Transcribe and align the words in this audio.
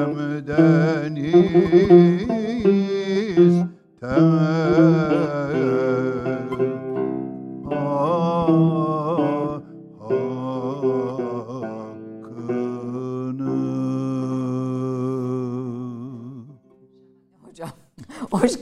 Adem'den 0.00 1.16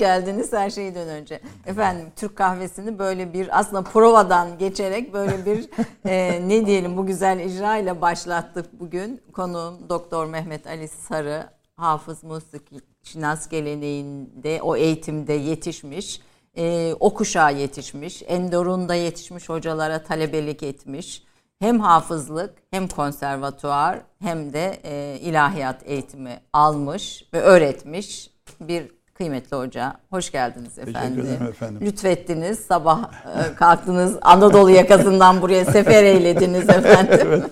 geldiniz 0.09 0.53
her 0.53 0.71
şeyden 0.71 1.09
önce. 1.09 1.41
Efendim 1.67 2.07
Türk 2.17 2.37
kahvesini 2.37 2.99
böyle 2.99 3.33
bir 3.33 3.59
aslında 3.59 3.83
provadan 3.83 4.59
geçerek 4.59 5.13
böyle 5.13 5.47
bir 5.47 5.69
e, 6.07 6.49
ne 6.49 6.67
diyelim 6.67 6.97
bu 6.97 7.07
güzel 7.07 7.41
icra 7.41 7.77
ile 7.77 8.01
başlattık 8.01 8.81
bugün. 8.81 9.21
Konuğum 9.33 9.89
Doktor 9.89 10.27
Mehmet 10.27 10.67
Ali 10.67 10.89
Sarı, 10.89 11.47
hafız 11.77 12.25
musiki 12.25 12.77
şinas 13.03 13.49
geleneğinde 13.49 14.63
o 14.63 14.77
eğitimde 14.77 15.33
yetişmiş. 15.33 16.21
E, 16.57 16.95
o 17.01 17.15
kuşağa 17.15 17.51
yetişmiş. 17.51 18.23
Endorun'da 18.27 18.95
yetişmiş 18.95 19.49
hocalara 19.49 20.03
talebelik 20.03 20.63
etmiş. 20.63 21.23
Hem 21.59 21.81
hafızlık 21.81 22.55
hem 22.71 22.89
konservatuar 22.89 23.99
hem 24.23 24.53
de 24.53 24.81
e, 24.85 25.19
ilahiyat 25.21 25.83
eğitimi 25.85 26.41
almış 26.53 27.25
ve 27.35 27.41
öğretmiş 27.41 28.31
bir 28.61 28.98
kıymetli 29.19 29.57
hoca. 29.57 29.95
Hoş 30.11 30.31
geldiniz 30.33 30.79
efendim. 30.79 30.95
Teşekkür 31.17 31.29
ederim 31.29 31.47
efendim. 31.51 31.87
Lütfettiniz. 31.87 32.59
Sabah 32.59 33.03
e, 33.03 33.55
kalktınız. 33.55 34.17
Anadolu 34.23 34.71
yakasından 34.71 35.43
buraya 35.43 35.65
sefer 35.65 36.05
eylediniz 36.05 36.69
efendim. 36.69 37.19
evet. 37.29 37.43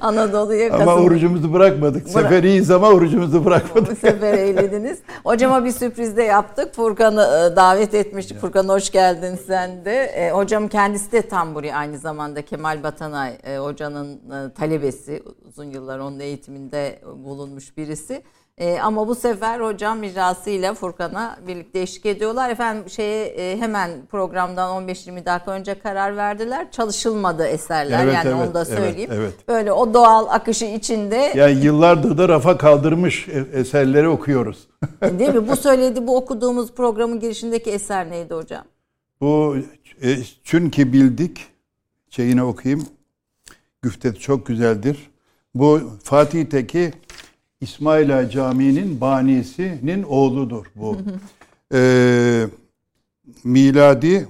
Anadolu 0.00 0.54
yakasından. 0.54 0.92
Ama 0.92 1.02
orucumuzu 1.02 1.52
bırakmadık. 1.52 2.06
Bıra- 2.06 2.10
Seferiyiz 2.22 2.70
ama 2.70 2.88
orucumuzu 2.88 3.44
bırakmadık. 3.44 3.98
sefer 3.98 4.34
eylediniz. 4.34 4.98
Hocama 5.24 5.64
bir 5.64 5.70
sürpriz 5.72 6.16
de 6.16 6.22
yaptık. 6.22 6.74
Furkan'ı 6.74 7.22
e, 7.52 7.56
davet 7.56 7.94
etmiştik. 7.94 8.38
Furkan 8.40 8.68
hoş 8.68 8.90
geldin 8.90 9.38
sen 9.46 9.84
de. 9.84 10.04
E, 10.04 10.30
hocam 10.30 10.68
kendisi 10.68 11.12
de 11.12 11.22
tam 11.22 11.54
buraya 11.54 11.76
aynı 11.76 11.98
zamanda 11.98 12.42
Kemal 12.42 12.82
Batanay 12.82 13.32
e, 13.44 13.56
hocanın 13.58 14.14
e, 14.14 14.52
talebesi. 14.52 15.22
Uzun 15.48 15.64
yıllar 15.70 15.98
onun 15.98 16.20
eğitiminde 16.20 16.98
bulunmuş 17.24 17.76
birisi. 17.76 18.22
E, 18.58 18.78
ama 18.80 19.08
bu 19.08 19.14
sefer 19.14 19.60
hocam 19.60 19.98
mirasıyla 19.98 20.74
Furkan'a 20.74 21.38
birlikte 21.46 21.80
eşlik 21.80 22.06
ediyorlar. 22.06 22.50
Efendim 22.50 22.90
şeye 22.90 23.26
e, 23.26 23.56
hemen 23.56 23.90
programdan 24.10 24.88
15-20 24.88 25.26
dakika 25.26 25.50
önce 25.52 25.78
karar 25.78 26.16
verdiler. 26.16 26.70
Çalışılmadı 26.70 27.46
eserler 27.46 28.04
evet, 28.04 28.14
yani 28.14 28.28
evet, 28.28 28.46
onu 28.46 28.54
da 28.54 28.64
söyleyeyim. 28.64 29.10
Evet, 29.12 29.32
evet. 29.34 29.48
Böyle 29.48 29.72
o 29.72 29.94
doğal 29.94 30.26
akışı 30.28 30.64
içinde. 30.64 31.32
Yani 31.36 31.64
yıllardır 31.64 32.18
da 32.18 32.28
rafa 32.28 32.58
kaldırmış 32.58 33.28
e, 33.28 33.46
eserleri 33.52 34.08
okuyoruz. 34.08 34.68
E, 35.02 35.18
değil 35.18 35.34
mi? 35.34 35.48
Bu 35.48 35.56
söyledi 35.56 36.06
bu 36.06 36.16
okuduğumuz 36.16 36.72
programın 36.72 37.20
girişindeki 37.20 37.70
eser 37.70 38.10
neydi 38.10 38.34
hocam? 38.34 38.64
Bu 39.20 39.56
e, 40.02 40.16
çünkü 40.44 40.92
bildik 40.92 41.46
şeyini 42.10 42.42
okuyayım. 42.42 42.86
Güftet 43.82 44.20
çok 44.20 44.46
güzeldir. 44.46 45.10
Bu 45.54 45.80
Fatih 46.02 46.46
Teki 46.46 46.92
İsmaila 47.62 48.30
Camii'nin 48.30 49.00
banisinin 49.00 50.02
oğludur 50.02 50.66
bu. 50.76 50.96
ee, 51.74 52.46
miladi 53.44 54.28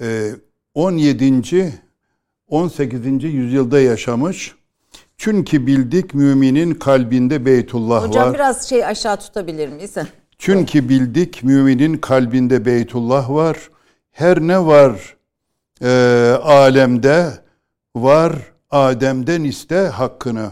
e, 0.00 0.30
17. 0.74 1.80
18. 2.48 3.24
yüzyılda 3.24 3.80
yaşamış. 3.80 4.54
Çünkü 5.16 5.66
bildik 5.66 6.14
müminin 6.14 6.74
kalbinde 6.74 7.46
Beytullah 7.46 7.96
Hocam, 7.96 8.10
var. 8.10 8.28
Hocam 8.28 8.34
biraz 8.34 8.68
şey 8.68 8.86
aşağı 8.86 9.16
tutabilir 9.16 9.68
miyiz? 9.68 9.94
Çünkü 10.38 10.88
bildik 10.88 11.44
müminin 11.44 11.96
kalbinde 11.96 12.64
Beytullah 12.64 13.30
var. 13.30 13.70
Her 14.10 14.40
ne 14.40 14.66
var 14.66 15.16
e, 15.82 15.88
alemde 16.42 17.32
var 17.96 18.32
Adem'den 18.70 19.44
iste 19.44 19.76
hakkını. 19.76 20.50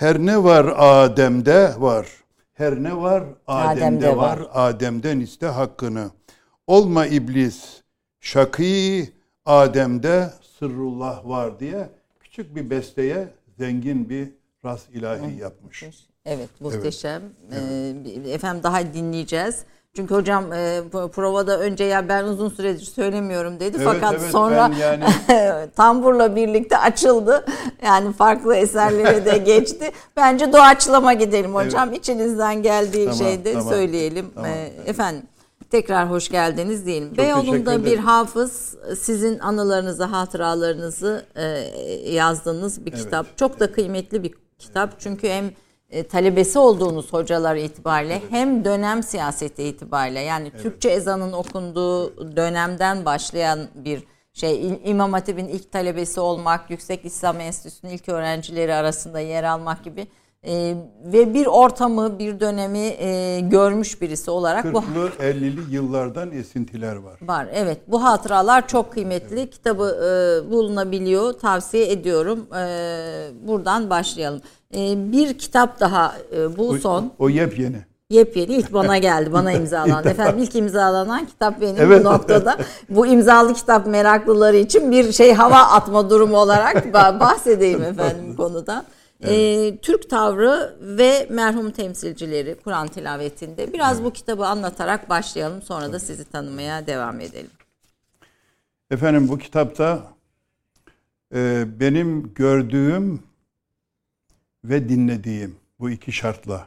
Her 0.00 0.18
ne 0.18 0.44
var 0.44 0.74
Adem'de 0.78 1.74
var. 1.78 2.06
Her 2.52 2.82
ne 2.82 2.96
var 2.96 3.24
Adem'de, 3.46 3.84
Adem'de 3.86 4.16
var. 4.16 4.40
var. 4.40 4.48
Adem'den 4.52 5.20
iste 5.20 5.46
hakkını. 5.46 6.10
Olma 6.66 7.06
iblis 7.06 7.82
şakî 8.20 9.12
Adem'de 9.46 10.30
sırrullah 10.58 11.28
var 11.28 11.60
diye 11.60 11.88
küçük 12.20 12.56
bir 12.56 12.70
besteye 12.70 13.28
zengin 13.58 14.08
bir 14.08 14.28
ras 14.64 14.88
ilahi 14.92 15.36
yapmış. 15.40 15.84
Evet 16.24 16.48
muhteşem. 16.60 17.22
Evet. 17.52 18.26
Ee, 18.26 18.30
efendim 18.30 18.62
daha 18.62 18.94
dinleyeceğiz. 18.94 19.64
Çünkü 19.96 20.14
hocam 20.14 20.52
e, 20.52 20.82
provada 20.90 21.58
önce 21.58 21.84
ya 21.84 22.08
ben 22.08 22.24
uzun 22.24 22.48
süredir 22.48 22.84
söylemiyorum 22.84 23.60
dedi. 23.60 23.76
Evet, 23.76 23.88
Fakat 23.92 24.14
evet, 24.20 24.30
sonra 24.30 24.70
yani... 24.80 25.04
tamburla 25.76 26.36
birlikte 26.36 26.78
açıldı. 26.78 27.44
Yani 27.84 28.12
farklı 28.12 28.56
eserlere 28.56 29.24
de 29.24 29.38
geçti. 29.56 29.90
Bence 30.16 30.52
doğaçlama 30.52 31.12
gidelim 31.12 31.54
hocam. 31.54 31.88
Evet. 31.88 31.98
İçinizden 31.98 32.62
geldiği 32.62 33.04
tamam, 33.04 33.18
şeyde 33.18 33.52
tamam, 33.52 33.68
söyleyelim. 33.68 34.30
Tamam, 34.34 34.50
e, 34.50 34.72
efendim 34.86 35.22
tekrar 35.70 36.10
hoş 36.10 36.28
geldiniz 36.28 36.86
diyelim. 36.86 37.08
Çok 37.08 37.18
Beyoğlu'nda 37.18 37.84
bir 37.84 37.98
hafız 37.98 38.76
sizin 38.98 39.38
anılarınızı, 39.38 40.04
hatıralarınızı 40.04 41.24
e, 41.34 41.44
yazdığınız 42.10 42.86
bir 42.86 42.92
evet. 42.92 43.04
kitap. 43.04 43.38
Çok 43.38 43.60
da 43.60 43.72
kıymetli 43.72 44.22
bir 44.22 44.34
kitap. 44.58 45.00
Çünkü 45.00 45.28
hem 45.28 45.50
e, 45.90 46.02
talebesi 46.02 46.58
olduğunuz 46.58 47.12
hocalar 47.12 47.56
itibariyle 47.56 48.14
evet. 48.14 48.30
hem 48.30 48.64
dönem 48.64 49.02
siyaseti 49.02 49.62
itibariyle 49.62 50.20
yani 50.20 50.50
evet. 50.52 50.62
Türkçe 50.62 50.88
ezanın 50.88 51.32
okunduğu 51.32 52.16
dönemden 52.36 53.04
başlayan 53.04 53.68
bir 53.74 54.04
şey 54.32 54.80
İmam 54.84 55.12
Hatip'in 55.12 55.48
ilk 55.48 55.72
talebesi 55.72 56.20
olmak, 56.20 56.70
Yüksek 56.70 57.04
İslam 57.04 57.40
Enstitüsü'nün 57.40 57.92
ilk 57.92 58.08
öğrencileri 58.08 58.74
arasında 58.74 59.20
yer 59.20 59.44
almak 59.44 59.84
gibi 59.84 60.06
e, 60.46 60.74
ve 61.04 61.34
bir 61.34 61.46
ortamı, 61.46 62.18
bir 62.18 62.40
dönemi 62.40 62.78
e, 62.78 63.40
görmüş 63.40 64.00
birisi 64.02 64.30
olarak 64.30 64.64
40'lı, 64.64 64.82
bu 64.94 65.22
50'li 65.22 65.74
yıllardan 65.74 66.32
esintiler 66.32 66.96
var. 66.96 67.18
Var. 67.22 67.48
Evet. 67.52 67.78
Bu 67.86 68.04
hatıralar 68.04 68.68
çok 68.68 68.92
kıymetli. 68.92 69.40
Evet. 69.40 69.50
Kitabı 69.50 69.84
e, 69.84 70.50
bulunabiliyor. 70.50 71.32
Tavsiye 71.32 71.92
ediyorum. 71.92 72.46
E, 72.56 72.66
buradan 73.46 73.90
başlayalım. 73.90 74.40
E, 74.74 75.12
bir 75.12 75.38
kitap 75.38 75.80
daha 75.80 76.14
e, 76.36 76.56
bu 76.56 76.68
o, 76.68 76.78
son. 76.78 77.12
O 77.18 77.28
yepyeni. 77.28 77.84
Yepyeni 78.10 78.52
ilk 78.52 78.72
bana 78.72 78.98
geldi, 79.08 79.32
bana 79.32 79.52
imzalanan. 79.52 80.06
Efendim 80.06 80.42
ilk 80.42 80.54
imzalanan 80.54 81.26
kitap 81.26 81.60
benim 81.60 81.76
evet. 81.78 82.04
bu 82.04 82.08
noktada. 82.08 82.56
Bu 82.88 83.06
imzalı 83.06 83.54
kitap 83.54 83.86
meraklıları 83.86 84.56
için 84.56 84.90
bir 84.90 85.12
şey 85.12 85.32
hava 85.32 85.58
atma 85.58 86.10
durumu 86.10 86.36
olarak 86.36 86.94
bahsedeyim 87.20 87.82
efendim 87.82 88.36
konuda. 88.36 88.84
Evet. 89.22 89.74
E, 89.74 89.78
Türk 89.82 90.10
tavrı 90.10 90.76
ve 90.80 91.26
merhum 91.30 91.70
temsilcileri 91.70 92.56
Kur'an 92.64 92.88
tilavetinde. 92.88 93.72
Biraz 93.72 93.96
evet. 93.96 94.04
bu 94.06 94.12
kitabı 94.12 94.46
anlatarak 94.46 95.08
başlayalım. 95.08 95.62
Sonra 95.62 95.92
da 95.92 95.98
sizi 95.98 96.24
tanımaya 96.24 96.86
devam 96.86 97.20
edelim. 97.20 97.50
Efendim 98.90 99.28
bu 99.28 99.38
kitapta 99.38 100.12
e, 101.34 101.64
benim 101.80 102.34
gördüğüm 102.34 103.22
ve 104.64 104.88
dinlediğim 104.88 105.56
bu 105.80 105.90
iki 105.90 106.12
şartla 106.12 106.66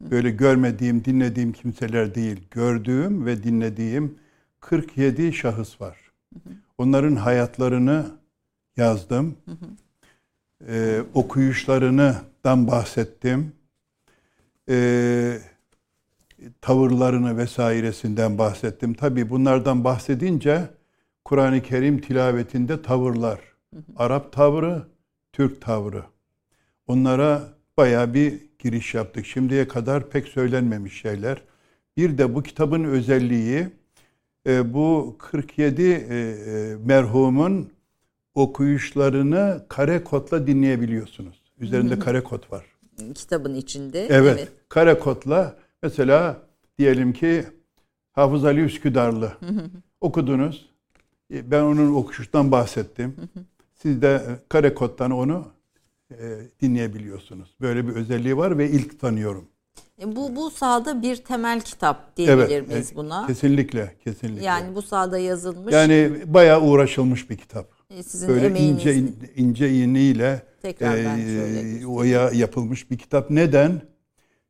böyle 0.00 0.30
görmediğim, 0.30 1.04
dinlediğim 1.04 1.52
kimseler 1.52 2.14
değil, 2.14 2.40
gördüğüm 2.50 3.26
ve 3.26 3.42
dinlediğim 3.42 4.18
47 4.60 5.32
şahıs 5.32 5.80
var. 5.80 5.98
Onların 6.78 7.16
hayatlarını 7.16 8.06
yazdım. 8.76 9.36
Ee, 10.68 11.02
okuyuşlarından 11.14 12.66
bahsettim. 12.66 13.52
Ee, 14.68 15.38
tavırlarını 16.60 17.38
vesairesinden 17.38 18.38
bahsettim. 18.38 18.94
Tabi 18.94 19.30
bunlardan 19.30 19.84
bahsedince 19.84 20.62
Kur'an-ı 21.24 21.62
Kerim 21.62 22.00
tilavetinde 22.00 22.82
tavırlar. 22.82 23.40
Arap 23.96 24.32
tavrı, 24.32 24.82
Türk 25.32 25.62
tavrı. 25.62 26.02
Onlara 26.86 27.42
baya 27.76 28.14
bir 28.14 28.40
giriş 28.58 28.94
yaptık. 28.94 29.26
Şimdiye 29.26 29.68
kadar 29.68 30.10
pek 30.10 30.28
söylenmemiş 30.28 31.00
şeyler. 31.00 31.42
Bir 31.96 32.18
de 32.18 32.34
bu 32.34 32.42
kitabın 32.42 32.84
özelliği 32.84 33.68
e, 34.46 34.74
bu 34.74 35.16
47 35.18 35.82
e, 35.82 35.92
e, 35.92 36.76
merhumun 36.84 37.70
okuyuşlarını 38.36 39.64
kare 39.68 40.04
kodla 40.04 40.46
dinleyebiliyorsunuz. 40.46 41.42
Üzerinde 41.58 41.98
kare 41.98 42.22
kod 42.22 42.52
var. 42.52 42.64
Kitabın 43.14 43.54
içinde. 43.54 44.06
Evet. 44.06 44.36
evet. 44.38 44.48
Kare 44.68 44.98
kodla 44.98 45.56
mesela 45.82 46.36
diyelim 46.78 47.12
ki 47.12 47.44
Hafız 48.12 48.44
Ali 48.44 48.60
Üsküdarlı 48.60 49.32
okudunuz. 50.00 50.68
Ben 51.30 51.62
onun 51.62 51.94
okuştan 51.94 52.52
bahsettim. 52.52 53.16
Siz 53.74 54.02
de 54.02 54.22
kare 54.48 54.74
koddan 54.74 55.10
onu 55.10 55.48
e, 56.10 56.16
dinleyebiliyorsunuz. 56.62 57.54
Böyle 57.60 57.88
bir 57.88 57.92
özelliği 57.92 58.36
var 58.36 58.58
ve 58.58 58.70
ilk 58.70 59.00
tanıyorum. 59.00 59.48
E, 60.02 60.16
bu 60.16 60.36
bu 60.36 60.50
sahada 60.50 61.02
bir 61.02 61.16
temel 61.16 61.60
kitap 61.60 62.16
diyebilir 62.16 62.50
evet, 62.50 62.68
miyiz 62.68 62.92
e, 62.92 62.96
buna? 62.96 63.26
Kesinlikle, 63.26 63.94
kesinlikle. 64.04 64.44
Yani 64.44 64.74
bu 64.74 64.82
sahada 64.82 65.18
yazılmış. 65.18 65.74
Yani 65.74 66.12
bayağı 66.26 66.62
uğraşılmış 66.62 67.30
bir 67.30 67.36
kitap. 67.36 67.75
Sizin 67.94 68.28
Böyle 68.28 68.58
ince 68.60 68.94
ince 69.36 69.70
iğneyle 69.70 70.42
e, 70.80 71.86
oya 71.86 72.30
yapılmış 72.30 72.90
bir 72.90 72.98
kitap. 72.98 73.30
Neden? 73.30 73.82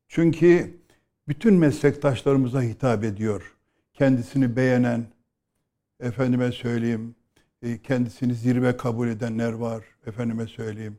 Çünkü 0.08 0.80
bütün 1.28 1.54
meslektaşlarımıza 1.54 2.62
hitap 2.62 3.04
ediyor. 3.04 3.56
Kendisini 3.92 4.56
beğenen, 4.56 5.06
efendime 6.00 6.52
söyleyeyim, 6.52 7.14
kendisini 7.82 8.34
zirve 8.34 8.76
kabul 8.76 9.08
edenler 9.08 9.52
var. 9.52 9.84
Efendime 10.06 10.46
söyleyeyim 10.46 10.98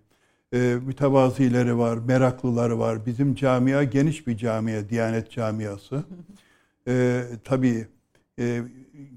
e, 0.53 0.77
mütevazileri 0.85 1.77
var, 1.77 1.97
meraklıları 1.97 2.79
var. 2.79 3.05
Bizim 3.05 3.35
camia 3.35 3.83
geniş 3.83 4.27
bir 4.27 4.37
camia, 4.37 4.89
Diyanet 4.89 5.31
camiası. 5.31 6.03
E, 6.87 7.23
tabii 7.43 7.87
e, 8.39 8.61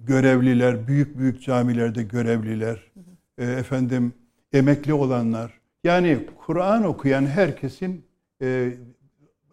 görevliler, 0.06 0.88
büyük 0.88 1.18
büyük 1.18 1.42
camilerde 1.42 2.02
görevliler, 2.02 2.89
e, 3.40 3.44
efendim 3.44 4.12
emekli 4.52 4.94
olanlar. 4.94 5.60
Yani 5.84 6.18
Kur'an 6.46 6.84
okuyan 6.84 7.26
herkesin 7.26 8.04
e, 8.42 8.72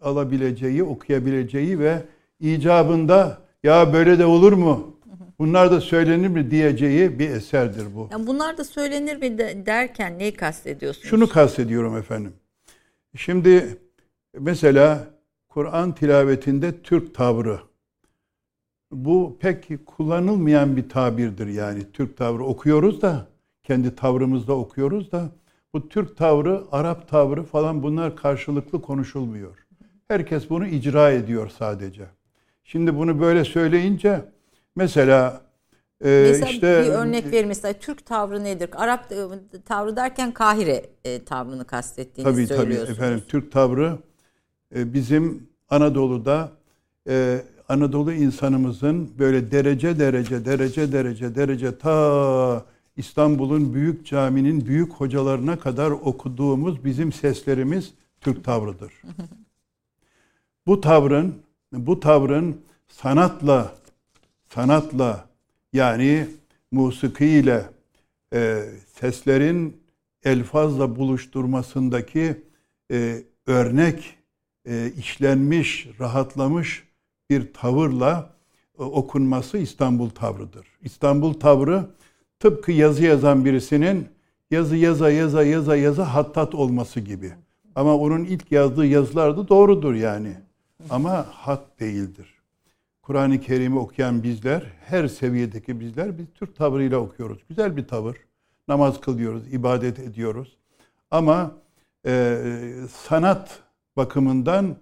alabileceği, 0.02 0.84
okuyabileceği 0.84 1.78
ve 1.78 2.02
icabında 2.40 3.38
ya 3.62 3.92
böyle 3.92 4.18
de 4.18 4.26
olur 4.26 4.52
mu? 4.52 4.98
Bunlar 5.38 5.70
da 5.70 5.80
söylenir 5.80 6.28
mi 6.28 6.50
diyeceği 6.50 7.18
bir 7.18 7.30
eserdir 7.30 7.94
bu. 7.94 8.08
Yani 8.12 8.26
bunlar 8.26 8.58
da 8.58 8.64
söylenir 8.64 9.16
mi 9.16 9.38
derken 9.66 10.18
neyi 10.18 10.34
kastediyorsunuz? 10.34 11.08
Şunu 11.08 11.28
kastediyorum 11.28 11.96
efendim. 11.96 12.32
Şimdi 13.16 13.78
mesela 14.38 15.06
Kur'an 15.48 15.94
tilavetinde 15.94 16.82
Türk 16.82 17.14
tavrı. 17.14 17.60
Bu 18.92 19.36
pek 19.40 19.86
kullanılmayan 19.86 20.76
bir 20.76 20.88
tabirdir 20.88 21.46
yani. 21.46 21.92
Türk 21.92 22.16
tavrı 22.16 22.44
okuyoruz 22.44 23.02
da 23.02 23.26
kendi 23.68 23.94
tavrımızda 23.94 24.52
okuyoruz 24.52 25.12
da 25.12 25.28
bu 25.74 25.88
Türk 25.88 26.16
tavrı, 26.16 26.62
Arap 26.72 27.08
tavrı 27.08 27.42
falan 27.42 27.82
bunlar 27.82 28.16
karşılıklı 28.16 28.82
konuşulmuyor. 28.82 29.66
Herkes 30.08 30.50
bunu 30.50 30.66
icra 30.66 31.10
ediyor 31.10 31.50
sadece. 31.58 32.06
Şimdi 32.64 32.96
bunu 32.96 33.20
böyle 33.20 33.44
söyleyince 33.44 34.24
Mesela 34.78 35.40
e, 36.04 36.26
mesela 36.28 36.50
işte 36.50 36.82
bir 36.86 36.88
örnek 36.88 37.32
verir 37.32 37.44
mesela 37.44 37.72
Türk 37.72 38.06
tavrı 38.06 38.44
nedir? 38.44 38.70
Arap 38.76 39.12
tavrı 39.64 39.96
derken 39.96 40.32
Kahire 40.32 40.86
e, 41.04 41.24
tavrını 41.24 41.64
kastettiğini 41.64 42.30
tabii, 42.30 42.46
söylüyorsunuz. 42.46 42.98
Tabii 42.98 43.06
efendim 43.06 43.24
Türk 43.28 43.52
tavrı 43.52 43.98
e, 44.76 44.92
bizim 44.94 45.48
Anadolu'da 45.70 46.52
e, 47.08 47.40
Anadolu 47.68 48.12
insanımızın 48.12 49.10
böyle 49.18 49.50
derece 49.50 49.98
derece 49.98 50.44
derece 50.44 50.92
derece 50.92 51.34
derece 51.34 51.78
ta 51.78 52.64
İstanbul'un 52.98 53.74
büyük 53.74 54.06
caminin 54.06 54.66
büyük 54.66 54.92
hocalarına 54.92 55.58
kadar 55.58 55.90
okuduğumuz 55.90 56.84
bizim 56.84 57.12
seslerimiz 57.12 57.94
Türk 58.20 58.44
tavrıdır. 58.44 58.92
bu 60.66 60.80
tavrın 60.80 61.34
bu 61.72 62.00
tavrın 62.00 62.60
sanatla 62.88 63.74
sanatla 64.54 65.28
yani 65.72 66.26
musikiyle 66.72 67.70
e, 68.34 68.64
seslerin 69.00 69.80
elfazla 70.24 70.96
buluşturmasındaki 70.96 72.42
e, 72.90 73.22
örnek 73.46 74.16
e, 74.68 74.92
işlenmiş, 74.98 75.88
rahatlamış 76.00 76.88
bir 77.30 77.52
tavırla 77.52 78.34
e, 78.78 78.82
okunması 78.82 79.58
İstanbul 79.58 80.10
tavrıdır. 80.10 80.66
İstanbul 80.82 81.34
tavrı 81.34 81.97
tıpkı 82.40 82.72
yazı 82.72 83.04
yazan 83.04 83.44
birisinin 83.44 84.08
yazı 84.50 84.76
yaza 84.76 85.10
yaza 85.10 85.42
yaza 85.42 85.76
yaza 85.76 86.14
hattat 86.14 86.54
olması 86.54 87.00
gibi. 87.00 87.32
Ama 87.74 87.96
onun 87.96 88.24
ilk 88.24 88.52
yazdığı 88.52 88.86
yazılar 88.86 89.36
da 89.36 89.48
doğrudur 89.48 89.94
yani. 89.94 90.34
Ama 90.90 91.26
hat 91.30 91.80
değildir. 91.80 92.34
Kur'an-ı 93.02 93.40
Kerim'i 93.40 93.78
okuyan 93.78 94.22
bizler, 94.22 94.62
her 94.80 95.08
seviyedeki 95.08 95.80
bizler 95.80 96.18
biz 96.18 96.26
Türk 96.34 96.56
tavrıyla 96.56 96.98
okuyoruz. 96.98 97.38
Güzel 97.48 97.76
bir 97.76 97.86
tavır. 97.86 98.16
Namaz 98.68 99.00
kılıyoruz, 99.00 99.52
ibadet 99.52 99.98
ediyoruz. 99.98 100.56
Ama 101.10 101.52
e, 102.06 102.38
sanat 102.90 103.62
bakımından 103.96 104.76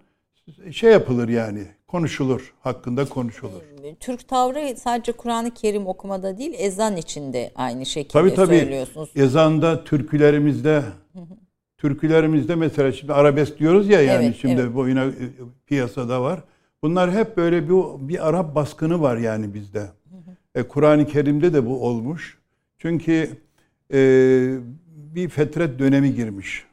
şey 0.72 0.92
yapılır 0.92 1.28
yani. 1.28 1.66
Konuşulur. 1.88 2.54
Hakkında 2.60 3.08
konuşulur. 3.08 3.62
Ee, 3.84 3.94
Türk 3.94 4.28
tavrı 4.28 4.76
sadece 4.76 5.12
Kur'an-ı 5.12 5.54
Kerim 5.54 5.86
okumada 5.86 6.38
değil, 6.38 6.54
ezan 6.58 6.96
içinde 6.96 7.52
aynı 7.54 7.86
şekilde 7.86 8.12
tabii, 8.12 8.34
tabii. 8.34 8.58
söylüyorsunuz. 8.58 9.10
Ezanda, 9.16 9.84
türkülerimizde 9.84 10.82
türkülerimizde 11.78 12.54
mesela 12.54 12.92
şimdi 12.92 13.12
arabesk 13.12 13.58
diyoruz 13.58 13.88
ya 13.88 14.00
yani 14.02 14.24
Evet, 14.24 14.36
şimdi 14.40 14.60
evet. 14.60 14.74
bu 14.74 14.88
yine 14.88 15.00
e, 15.04 15.12
piyasada 15.66 16.22
var. 16.22 16.44
Bunlar 16.82 17.12
hep 17.12 17.36
böyle 17.36 17.64
bir 17.68 18.08
bir 18.08 18.28
Arap 18.28 18.54
baskını 18.54 19.00
var 19.00 19.16
yani 19.16 19.54
bizde. 19.54 19.86
E, 20.54 20.62
Kur'an-ı 20.62 21.06
Kerim'de 21.06 21.54
de 21.54 21.66
bu 21.66 21.86
olmuş. 21.86 22.38
Çünkü 22.78 23.30
e, 23.92 23.98
bir 24.86 25.28
fetret 25.28 25.78
dönemi 25.78 26.14
girmiş. 26.14 26.64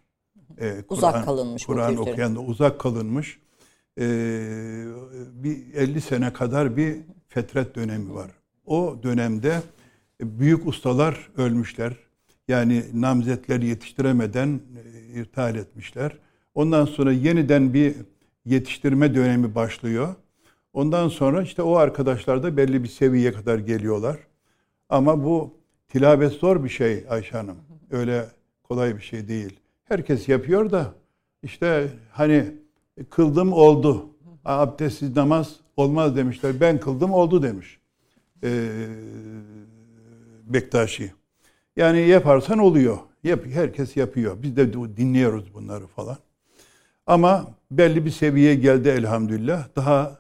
E, 0.62 0.74
Uzak 0.90 1.14
Kur'an- 1.14 1.26
kalınmış 1.26 1.68
bu 1.68 1.74
Kur'an 1.74 1.98
okuyan 1.98 2.36
da 2.36 2.40
uzak 2.40 2.80
kalınmış. 2.80 3.40
E, 4.00 4.06
bir 5.34 5.74
50 5.74 6.02
sene 6.02 6.34
kadar 6.34 6.78
bir 6.78 6.98
fetret 7.28 7.76
dönemi 7.76 8.14
var. 8.14 8.32
O 8.66 9.00
dönemde 9.04 9.62
büyük 10.22 10.68
ustalar 10.68 11.30
ölmüşler. 11.38 11.94
Yani 12.48 12.84
namzetler 12.94 13.62
yetiştiremeden 13.62 14.60
e, 14.86 15.20
irtihal 15.20 15.56
etmişler. 15.56 16.18
Ondan 16.56 16.86
sonra 16.86 17.12
yeniden 17.12 17.74
bir 17.74 17.96
yetiştirme 18.46 19.16
dönemi 19.16 19.56
başlıyor. 19.56 20.16
Ondan 20.74 21.10
sonra 21.10 21.42
işte 21.42 21.62
o 21.62 21.76
arkadaşlar 21.76 22.44
da 22.44 22.58
belli 22.58 22.84
bir 22.84 22.88
seviyeye 22.88 23.34
kadar 23.34 23.60
geliyorlar. 23.60 24.18
Ama 24.90 25.24
bu 25.24 25.58
tilavet 25.88 26.34
zor 26.34 26.64
bir 26.64 26.70
şey 26.70 27.06
Ayşe 27.10 27.38
Hanım. 27.38 27.58
Öyle 27.92 28.26
kolay 28.64 28.98
bir 28.98 29.02
şey 29.02 29.28
değil. 29.28 29.60
Herkes 29.84 30.30
yapıyor 30.30 30.72
da 30.72 30.94
işte 31.44 31.88
hani 32.12 32.52
kıldım 33.10 33.54
oldu. 33.54 34.10
Abdestsiz 34.46 35.16
namaz 35.16 35.56
olmaz 35.78 36.16
demişler. 36.16 36.60
Ben 36.62 36.80
kıldım 36.80 37.14
oldu 37.14 37.44
demiş. 37.44 37.80
Ee, 38.44 38.70
Bektaşi. 40.46 41.12
Yani 41.76 42.00
yaparsan 42.00 42.60
oluyor. 42.60 42.98
Yap, 43.24 43.40
herkes 43.54 43.98
yapıyor. 43.98 44.42
Biz 44.42 44.58
de 44.58 44.74
dinliyoruz 44.74 45.54
bunları 45.54 45.88
falan. 45.88 46.18
Ama 47.06 47.48
belli 47.72 48.06
bir 48.06 48.12
seviyeye 48.12 48.56
geldi 48.56 48.90
elhamdülillah. 48.90 49.76
Daha 49.76 50.20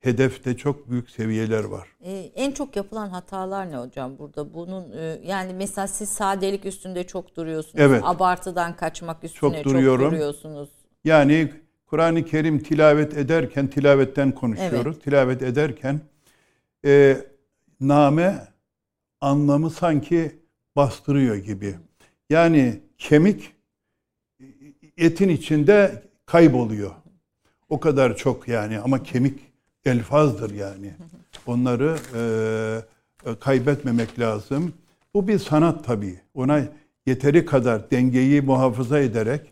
hedefte 0.00 0.56
çok 0.56 0.90
büyük 0.90 1.10
seviyeler 1.10 1.64
var. 1.64 1.88
Ee, 2.04 2.30
en 2.34 2.52
çok 2.52 2.76
yapılan 2.76 3.08
hatalar 3.08 3.70
ne 3.70 3.76
hocam 3.76 4.18
burada? 4.18 4.54
Bunun 4.54 4.92
e, 4.92 5.20
yani 5.24 5.54
mesela 5.54 5.86
siz 5.86 6.08
sadelik 6.08 6.66
üstünde 6.66 7.06
çok 7.06 7.36
duruyorsunuz. 7.36 7.76
Evet. 7.78 8.02
Abartıdan 8.04 8.76
kaçmak 8.76 9.24
üstüne 9.24 9.40
Çok 9.40 9.64
çok, 9.64 9.64
duruyorum. 9.64 10.06
duruyorsunuz. 10.12 10.70
Yani 11.04 11.52
Kur'an-ı 11.92 12.24
Kerim 12.24 12.58
tilavet 12.58 13.16
ederken 13.16 13.66
tilavetten 13.66 14.32
konuşuyoruz. 14.32 14.98
Tilavet 14.98 15.42
ederken 15.42 16.00
e, 16.84 17.16
name 17.80 18.48
anlamı 19.20 19.70
sanki 19.70 20.36
bastırıyor 20.76 21.36
gibi. 21.36 21.74
Yani 22.30 22.80
kemik 22.98 23.52
etin 24.96 25.28
içinde 25.28 26.02
kayboluyor. 26.26 26.90
O 27.68 27.80
kadar 27.80 28.16
çok 28.16 28.48
yani 28.48 28.78
ama 28.78 29.02
kemik 29.02 29.40
elfazdır 29.84 30.54
yani. 30.54 30.94
Onları 31.46 31.96
e, 32.14 33.34
kaybetmemek 33.40 34.18
lazım. 34.18 34.72
Bu 35.14 35.28
bir 35.28 35.38
sanat 35.38 35.84
tabii. 35.84 36.20
Ona 36.34 36.62
yeteri 37.06 37.46
kadar 37.46 37.90
dengeyi 37.90 38.40
muhafaza 38.40 38.98
ederek 39.00 39.51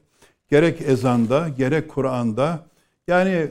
gerek 0.50 0.82
ezanda 0.82 1.48
gerek 1.48 1.88
Kur'an'da 1.88 2.66
yani 3.08 3.50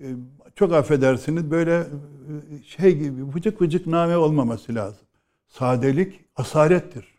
e, 0.00 0.06
çok 0.54 0.72
affedersiniz 0.72 1.50
böyle 1.50 1.76
e, 1.78 2.62
şey 2.62 2.98
gibi 2.98 3.34
vıcık 3.34 3.62
vıcık 3.62 3.86
name 3.86 4.16
olmaması 4.16 4.74
lazım. 4.74 5.06
Sadelik 5.48 6.20
asalettir. 6.36 7.18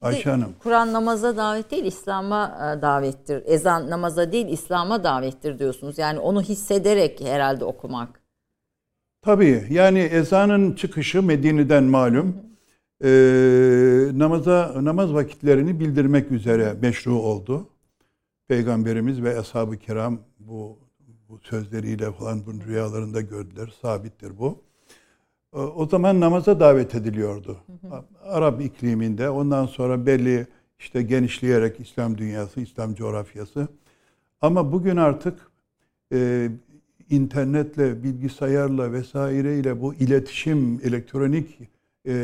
Ayşe 0.00 0.30
Hanım. 0.30 0.54
Kur'an 0.58 0.92
namaza 0.92 1.36
davet 1.36 1.70
değil, 1.70 1.84
İslam'a 1.84 2.46
e, 2.46 2.82
davettir. 2.82 3.42
Ezan 3.46 3.90
namaza 3.90 4.32
değil, 4.32 4.48
İslam'a 4.48 5.04
davettir 5.04 5.58
diyorsunuz. 5.58 5.98
Yani 5.98 6.18
onu 6.18 6.42
hissederek 6.42 7.20
herhalde 7.20 7.64
okumak. 7.64 8.20
Tabii 9.22 9.66
yani 9.70 9.98
ezanın 9.98 10.72
çıkışı 10.72 11.22
Medine'den 11.22 11.84
malum. 11.84 12.36
Ee, 13.04 13.08
namaza 14.14 14.74
namaz 14.80 15.14
vakitlerini 15.14 15.80
bildirmek 15.80 16.32
üzere 16.32 16.74
meşru 16.82 17.14
oldu. 17.14 17.68
Peygamberimiz 18.54 19.22
ve 19.22 19.38
ashab-ı 19.38 19.76
kiram 19.76 20.18
bu, 20.38 20.78
bu 21.28 21.38
sözleriyle 21.38 22.12
falan 22.12 22.46
bunun 22.46 22.60
rüyalarında 22.60 23.20
gördüler. 23.20 23.74
Sabittir 23.82 24.38
bu. 24.38 24.62
Ee, 25.54 25.58
O 25.58 25.86
zaman 25.86 26.20
namaza 26.20 26.60
davet 26.60 26.94
ediliyordu. 26.94 27.58
Arap 28.22 28.60
ikliminde. 28.60 29.30
Ondan 29.30 29.66
sonra 29.66 30.06
belli 30.06 30.46
işte 30.78 31.02
genişleyerek 31.02 31.80
İslam 31.80 32.18
dünyası, 32.18 32.60
İslam 32.60 32.94
coğrafyası. 32.94 33.68
Ama 34.40 34.72
bugün 34.72 34.96
artık 34.96 35.38
e, 36.12 36.48
internetle, 37.10 38.02
bilgisayarla 38.02 38.92
vesaireyle 38.92 39.80
bu 39.80 39.94
iletişim, 39.94 40.80
elektronik 40.84 41.58
e, 42.06 42.14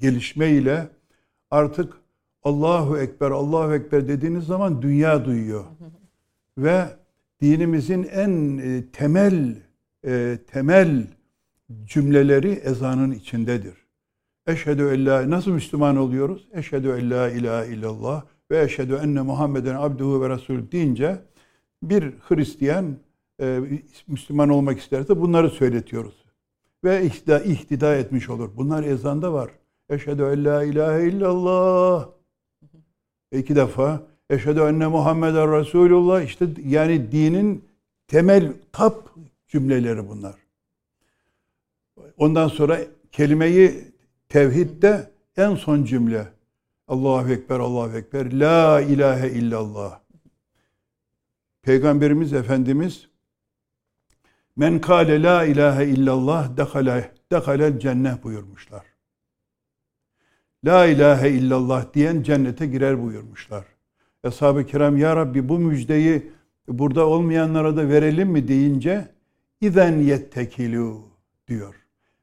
gelişmeyle 0.00 0.88
artık 1.50 1.99
Allahu 2.42 2.98
Ekber, 2.98 3.30
Allahu 3.30 3.74
Ekber 3.74 4.08
dediğiniz 4.08 4.44
zaman 4.44 4.82
dünya 4.82 5.24
duyuyor. 5.24 5.64
Ve 6.58 6.84
dinimizin 7.40 8.04
en 8.04 8.58
e, 8.58 8.84
temel 8.92 9.56
e, 10.06 10.38
temel 10.46 11.06
cümleleri 11.84 12.50
ezanın 12.50 13.10
içindedir. 13.10 13.74
Eşhedü 14.46 14.90
en 14.94 15.06
la 15.06 15.30
nasıl 15.30 15.50
Müslüman 15.50 15.96
oluyoruz? 15.96 16.48
Eşhedü 16.52 16.88
en 16.88 17.10
la 17.10 17.30
ilahe 17.30 17.72
illallah 17.72 18.22
ve 18.50 18.62
eşhedü 18.62 18.94
enne 18.94 19.22
Muhammeden 19.22 19.74
abduhu 19.74 20.22
ve 20.22 20.28
resulü 20.28 20.72
deyince 20.72 21.18
bir 21.82 22.12
Hristiyan 22.28 22.96
e, 23.40 23.60
Müslüman 24.06 24.48
olmak 24.48 24.78
isterse 24.78 25.20
bunları 25.20 25.50
söyletiyoruz. 25.50 26.24
Ve 26.84 27.04
ihtida, 27.04 27.40
ihtida 27.40 27.96
etmiş 27.96 28.28
olur. 28.28 28.50
Bunlar 28.56 28.84
ezanda 28.84 29.32
var. 29.32 29.50
Eşhedü 29.90 30.22
en 30.22 30.44
la 30.44 30.64
ilahe 30.64 31.08
illallah. 31.08 32.19
İki 33.32 33.56
defa. 33.56 34.02
Eşhedü 34.30 34.60
enne 34.60 34.86
Muhammeden 34.86 35.58
Resulullah. 35.58 36.22
İşte 36.22 36.46
yani 36.66 37.12
dinin 37.12 37.64
temel 38.08 38.52
tap 38.72 39.08
cümleleri 39.48 40.08
bunlar. 40.08 40.34
Ondan 42.16 42.48
sonra 42.48 42.78
kelimeyi 43.12 43.84
tevhidde 44.28 45.10
en 45.36 45.54
son 45.54 45.84
cümle. 45.84 46.28
Allahu 46.88 47.32
Ekber, 47.32 47.60
Allahu 47.60 47.96
Ekber, 47.96 48.32
La 48.32 48.80
ilahe 48.80 49.30
illallah. 49.30 50.00
Peygamberimiz 51.62 52.32
Efendimiz 52.32 53.10
Men 54.56 54.80
kâle 54.80 55.22
la 55.22 55.44
ilahe 55.44 55.86
illallah 55.86 56.56
dekale, 56.56 57.12
dekalel 57.32 57.78
cennet 57.78 58.24
buyurmuşlar. 58.24 58.89
La 60.64 60.86
ilahe 60.86 61.30
illallah 61.30 61.94
diyen 61.94 62.22
cennete 62.22 62.66
girer 62.66 63.02
buyurmuşlar. 63.02 63.64
Eshab-ı 64.24 64.66
kiram 64.66 64.96
ya 64.96 65.16
Rabbi 65.16 65.48
bu 65.48 65.58
müjdeyi 65.58 66.30
burada 66.68 67.06
olmayanlara 67.06 67.76
da 67.76 67.88
verelim 67.88 68.28
mi 68.28 68.48
deyince 68.48 69.08
izen 69.60 69.98
yettekilu 69.98 71.02
diyor. 71.48 71.74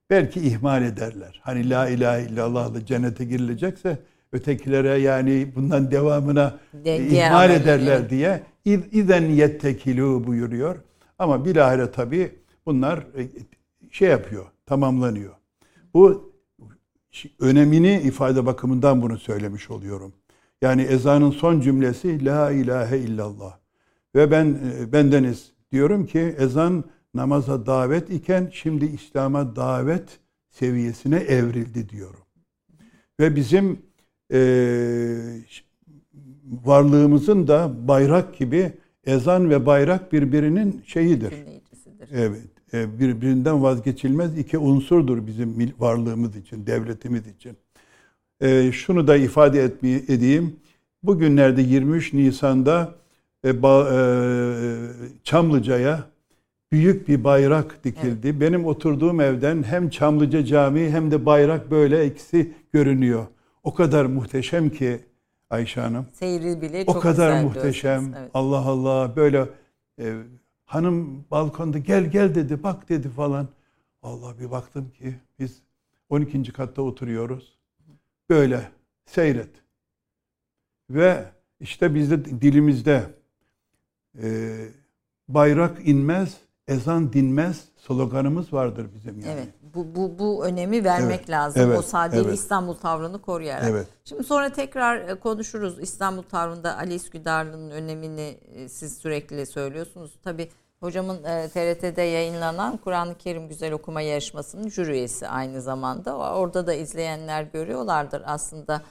Belki 0.10 0.39
ihmal 0.39 0.84
ederler. 0.84 1.39
Hani 1.44 1.70
la 1.70 1.89
ilahe 1.89 2.24
illallah'la 2.24 2.86
cennete 2.86 3.25
girilecekse 3.25 3.98
ötekilere 4.32 4.89
yani 5.00 5.48
bundan 5.56 5.91
devamına 5.91 6.60
De- 6.74 6.96
e, 6.96 7.10
diğer 7.10 7.27
ihmal 7.27 7.50
ederler 7.50 8.10
diye 8.10 8.44
İz- 8.65 8.88
izen 8.94 9.22
yettekilu 9.25 10.24
buyuruyor. 10.27 10.75
Ama 11.20 11.46
bilahare 11.46 11.91
tabii 11.91 12.32
bunlar 12.65 12.98
e, 13.00 13.27
şey 13.91 14.10
yapıyor, 14.10 14.46
tamamlanıyor. 14.65 15.34
Bu 15.94 16.26
önemini 17.39 18.01
ifade 18.01 18.45
bakımından 18.45 19.01
bunu 19.01 19.17
söylemiş 19.17 19.69
oluyorum. 19.69 20.13
Yani 20.62 20.81
ezanın 20.81 21.31
son 21.31 21.62
cümlesi 21.62 22.25
la 22.25 22.51
ilahe 22.51 23.00
illallah. 23.00 23.57
Ve 24.15 24.31
ben 24.31 24.45
e, 24.79 24.91
bendeniz 24.91 25.51
diyorum 25.71 26.05
ki 26.05 26.19
ezan 26.19 26.83
namaza 27.13 27.65
davet 27.65 28.09
iken 28.09 28.50
şimdi 28.53 28.86
İslam'a 28.86 29.55
davet 29.55 30.19
seviyesine 30.50 31.15
evrildi 31.17 31.89
diyorum. 31.89 32.24
Ve 33.19 33.36
bizim 33.36 33.81
e, 34.33 34.39
varlığımızın 36.65 37.47
da 37.47 37.88
bayrak 37.88 38.38
gibi 38.38 38.74
ezan 39.05 39.50
ve 39.50 39.65
bayrak 39.65 40.13
birbirinin 40.13 40.83
şeyidir. 40.86 41.33
Evet, 42.12 42.56
birbirinden 42.74 43.63
vazgeçilmez 43.63 44.38
iki 44.38 44.57
unsurdur 44.57 45.27
bizim 45.27 45.74
varlığımız 45.79 46.36
için, 46.36 46.67
devletimiz 46.67 47.27
için. 47.27 47.57
E, 48.41 48.71
şunu 48.71 49.07
da 49.07 49.15
ifade 49.15 49.63
etmeye 49.63 49.97
edeyim. 49.97 50.55
Bugünlerde 51.03 51.62
23 51.62 52.13
Nisan'da 52.13 52.95
e, 53.43 53.50
e, 53.50 53.53
Çamlıca'ya 55.24 56.03
büyük 56.71 57.07
bir 57.07 57.24
bayrak 57.24 57.83
dikildi. 57.83 58.27
Evet. 58.27 58.41
Benim 58.41 58.65
oturduğum 58.65 59.21
evden 59.21 59.63
hem 59.63 59.89
Çamlıca 59.89 60.45
Camii 60.45 60.89
hem 60.89 61.12
de 61.12 61.25
bayrak 61.25 61.71
böyle 61.71 62.05
ikisi 62.05 62.53
görünüyor. 62.74 63.25
O 63.63 63.74
kadar 63.74 64.05
muhteşem 64.05 64.69
ki 64.69 65.00
Ayşe 65.50 65.81
Hanım. 65.81 66.05
Seyri 66.13 66.62
bile 66.62 66.86
çok 66.86 66.95
O 66.95 67.00
kadar 67.00 67.43
muhteşem. 67.43 68.13
Evet. 68.19 68.31
Allah 68.33 68.57
Allah 68.57 69.15
böyle 69.15 69.45
e, 70.00 70.13
hanım 70.67 71.25
balkonda 71.31 71.77
gel 71.77 72.05
gel 72.12 72.36
dedi 72.36 72.63
bak 72.63 72.89
dedi 72.89 73.09
falan. 73.09 73.47
Allah 74.01 74.39
bir 74.39 74.51
baktım 74.51 74.89
ki 74.89 75.15
biz 75.39 75.62
12. 76.09 76.53
katta 76.53 76.81
oturuyoruz. 76.81 77.57
Böyle 78.29 78.71
seyret. 79.05 79.50
Ve 80.89 81.31
işte 81.59 81.95
bizde 81.95 82.25
dilimizde 82.41 83.03
e, 84.21 84.57
bayrak 85.27 85.88
inmez, 85.88 86.38
ezan 86.67 87.13
dinmez 87.13 87.63
sloganımız 87.77 88.53
vardır 88.53 88.88
bizim 88.95 89.19
yani. 89.19 89.31
Evet. 89.31 89.47
Bu 89.75 89.95
bu 89.95 90.19
bu 90.19 90.45
önemi 90.45 90.83
vermek 90.83 91.19
evet, 91.19 91.29
lazım. 91.29 91.62
Evet, 91.62 91.79
o 91.79 91.81
sadece 91.81 92.21
evet. 92.21 92.33
İstanbul 92.33 92.74
tavrını 92.74 93.21
koruyarak. 93.21 93.69
Evet. 93.69 93.88
Şimdi 94.03 94.24
sonra 94.24 94.50
tekrar 94.50 95.09
e, 95.09 95.15
konuşuruz. 95.15 95.79
İstanbul 95.79 96.24
tavrında 96.24 96.77
Ali 96.77 96.95
Üsküdarlı'nın 96.95 97.71
önemini 97.71 98.38
e, 98.55 98.69
siz 98.69 98.97
sürekli 98.97 99.45
söylüyorsunuz. 99.45 100.19
Tabii 100.24 100.50
hocamın 100.79 101.24
e, 101.24 101.50
TRT'de 101.50 102.01
yayınlanan 102.01 102.77
Kur'an-ı 102.77 103.17
Kerim 103.17 103.47
Güzel 103.47 103.74
Okuma 103.74 104.01
Yarışması'nın 104.01 104.69
jüri 104.69 104.91
üyesi 104.91 105.27
aynı 105.27 105.62
zamanda. 105.62 106.17
Orada 106.17 106.67
da 106.67 106.74
izleyenler 106.74 107.43
görüyorlardır 107.43 108.21
aslında 108.25 108.81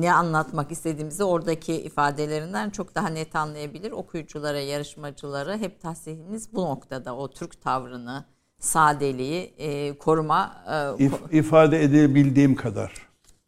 ne 0.00 0.12
anlatmak 0.12 0.72
istediğimizi 0.72 1.24
oradaki 1.24 1.74
ifadelerinden 1.74 2.70
çok 2.70 2.94
daha 2.94 3.08
net 3.08 3.36
anlayabilir. 3.36 3.92
Okuyuculara, 3.92 4.60
yarışmacılara 4.60 5.56
hep 5.56 5.80
tahsiliniz 5.80 6.52
bu 6.52 6.62
noktada 6.64 7.16
o 7.16 7.28
Türk 7.30 7.62
tavrını, 7.62 8.24
sadeliği 8.58 9.54
e, 9.58 9.98
koruma. 9.98 10.64
E, 10.98 11.04
İf, 11.04 11.12
ifade 11.32 11.82
edebildiğim 11.82 12.56
kadar. 12.56 12.92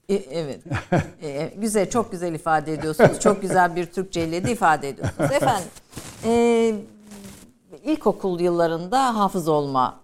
E, 0.08 0.14
evet. 0.14 0.62
e, 1.22 1.52
güzel, 1.56 1.90
çok 1.90 2.12
güzel 2.12 2.34
ifade 2.34 2.72
ediyorsunuz. 2.72 3.20
Çok 3.20 3.42
güzel 3.42 3.76
bir 3.76 3.86
Türkçeyle 3.86 4.44
de 4.44 4.52
ifade 4.52 4.88
ediyorsunuz. 4.88 5.30
Efendim, 5.32 5.68
e, 6.24 6.74
ilkokul 7.84 8.40
yıllarında 8.40 9.18
hafız 9.18 9.48
olma 9.48 10.00
e, 10.00 10.03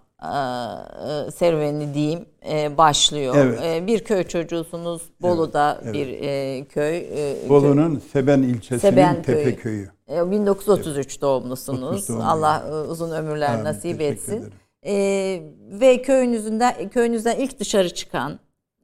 serüveni 1.31 1.93
diyeyim 1.93 2.25
e, 2.49 2.77
başlıyor. 2.77 3.35
Evet. 3.37 3.87
Bir 3.87 4.03
köy 4.03 4.23
çocuğusunuz. 4.23 5.01
Bolu'da 5.21 5.81
evet, 5.83 5.95
evet. 5.95 6.63
bir 6.63 6.65
köy. 6.65 7.03
Bolu'nun 7.49 8.01
Seben 8.13 8.41
ilçesinin 8.41 8.79
Seben 8.79 9.21
Tepe 9.21 9.55
köyü. 9.55 9.89
1933 10.09 10.97
evet. 10.97 11.21
doğumlusunuz. 11.21 12.09
Allah 12.09 12.85
uzun 12.89 13.11
ömürler 13.11 13.53
Amin, 13.53 13.63
nasip 13.63 14.01
etsin. 14.01 14.37
Ederim. 14.37 14.53
Ee, 14.85 15.43
ve 15.71 16.01
köyünüzden 16.01 16.89
köyünüzden 16.89 17.35
ilk 17.35 17.59
dışarı 17.59 17.89
çıkan 17.93 18.39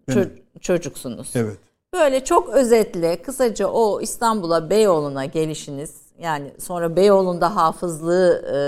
ço- 0.10 0.29
çocuksunuz. 0.60 1.32
Evet. 1.36 1.58
Böyle 1.94 2.24
çok 2.24 2.50
özetle 2.50 3.22
kısaca 3.22 3.67
o 3.67 4.01
İstanbul'a 4.01 4.70
Beyoğlu'na 4.70 5.25
gelişiniz 5.25 6.07
yani 6.20 6.52
sonra 6.60 6.96
Beyoğlu'nda 6.96 7.56
hafızlığı 7.56 8.46
e, 8.54 8.60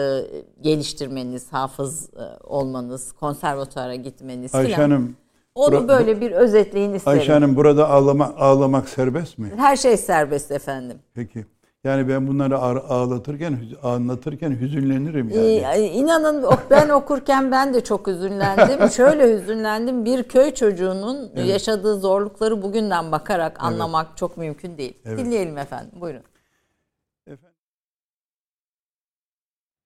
geliştirmeniz, 0.62 1.54
hafız 1.54 2.10
e, 2.14 2.44
olmanız, 2.44 3.12
konservatuara 3.12 3.96
gitmeniz 3.96 4.56
Ayşe 4.56 4.76
falan. 4.76 4.90
Hanım, 4.90 5.16
onu 5.56 5.88
böyle 5.88 6.22
bir 6.22 6.32
özetleyin 6.32 6.94
isterim. 6.94 7.20
Ayşe 7.20 7.34
Hanım 7.34 7.56
burada 7.56 7.90
ağlama, 7.90 8.34
ağlamak 8.38 8.90
serbest 8.90 9.38
mi? 9.38 9.52
Her 9.58 9.76
şey 9.76 9.98
serbest 9.98 10.52
efendim. 10.52 10.98
Peki. 11.14 11.46
Yani 11.84 12.10
ben 12.10 12.28
bunları 12.28 12.58
ağlatırken, 12.60 13.60
anlatırken 13.84 14.60
hüzünlenirim 14.62 15.30
yani. 15.30 15.84
Ee, 15.84 15.88
inanın 15.88 16.46
ben 16.70 16.90
okurken 16.90 17.52
ben 17.52 17.74
de 17.74 17.84
çok 17.84 18.08
hüzünlendim. 18.08 18.90
Şöyle 18.96 19.34
hüzünlendim. 19.34 20.06
Bir 20.06 20.24
köy 20.24 20.54
çocuğunun 20.54 21.32
evet. 21.36 21.50
yaşadığı 21.50 22.00
zorlukları 22.00 22.62
bugünden 22.62 23.12
bakarak 23.12 23.52
evet. 23.52 23.64
anlamak 23.64 24.18
çok 24.18 24.38
mümkün 24.38 24.78
değil. 24.78 24.98
Evet. 25.06 25.20
Dinleyelim 25.20 25.58
efendim. 25.58 25.92
Buyurun. 26.02 26.22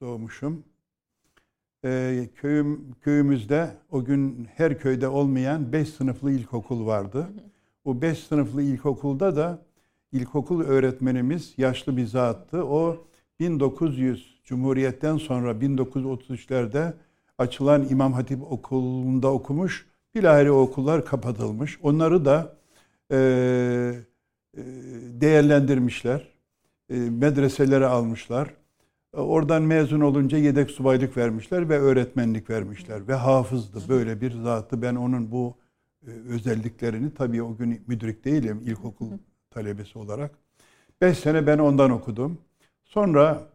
Doğmuşum. 0.03 0.63
Ee, 1.85 2.29
köyüm, 2.35 2.91
köyümüzde 3.01 3.77
o 3.91 4.03
gün 4.03 4.47
her 4.55 4.79
köyde 4.79 5.07
olmayan 5.07 5.73
beş 5.73 5.89
sınıflı 5.89 6.31
ilkokul 6.31 6.85
vardı. 6.85 7.29
O 7.85 8.01
beş 8.01 8.19
sınıflı 8.19 8.61
ilkokulda 8.61 9.35
da 9.35 9.61
ilkokul 10.11 10.63
öğretmenimiz 10.63 11.53
yaşlı 11.57 11.97
bir 11.97 12.05
zattı. 12.05 12.65
O 12.65 13.07
1900 13.39 14.41
Cumhuriyet'ten 14.43 15.17
sonra 15.17 15.51
1933'lerde 15.51 16.93
açılan 17.37 17.89
İmam 17.89 18.13
Hatip 18.13 18.51
Okulu'nda 18.51 19.33
okumuş. 19.33 19.87
Bilahare 20.15 20.51
okullar 20.51 21.05
kapatılmış. 21.05 21.79
Onları 21.83 22.25
da 22.25 22.57
e, 23.11 23.17
e, 24.57 24.61
değerlendirmişler. 25.21 26.27
E, 26.89 26.95
medreselere 26.95 27.85
almışlar. 27.85 28.62
E, 29.13 29.17
oradan 29.17 29.63
mezun 29.63 29.99
olunca 29.99 30.37
yedek 30.37 30.71
subaylık 30.71 31.17
vermişler 31.17 31.69
ve 31.69 31.79
öğretmenlik 31.79 32.49
vermişler. 32.49 33.07
Ve 33.07 33.13
hafızdı. 33.13 33.89
Böyle 33.89 34.21
bir 34.21 34.31
zattı. 34.31 34.81
Ben 34.81 34.95
onun 34.95 35.31
bu 35.31 35.55
e, 36.07 36.09
özelliklerini 36.29 37.13
tabii 37.13 37.43
o 37.43 37.57
gün 37.57 37.83
müdrik 37.87 38.25
değilim 38.25 38.61
ilkokul 38.65 39.09
talebesi 39.51 39.99
olarak. 39.99 40.31
Beş 41.01 41.17
sene 41.17 41.47
ben 41.47 41.57
ondan 41.57 41.91
okudum. 41.91 42.37
Sonra 42.85 43.49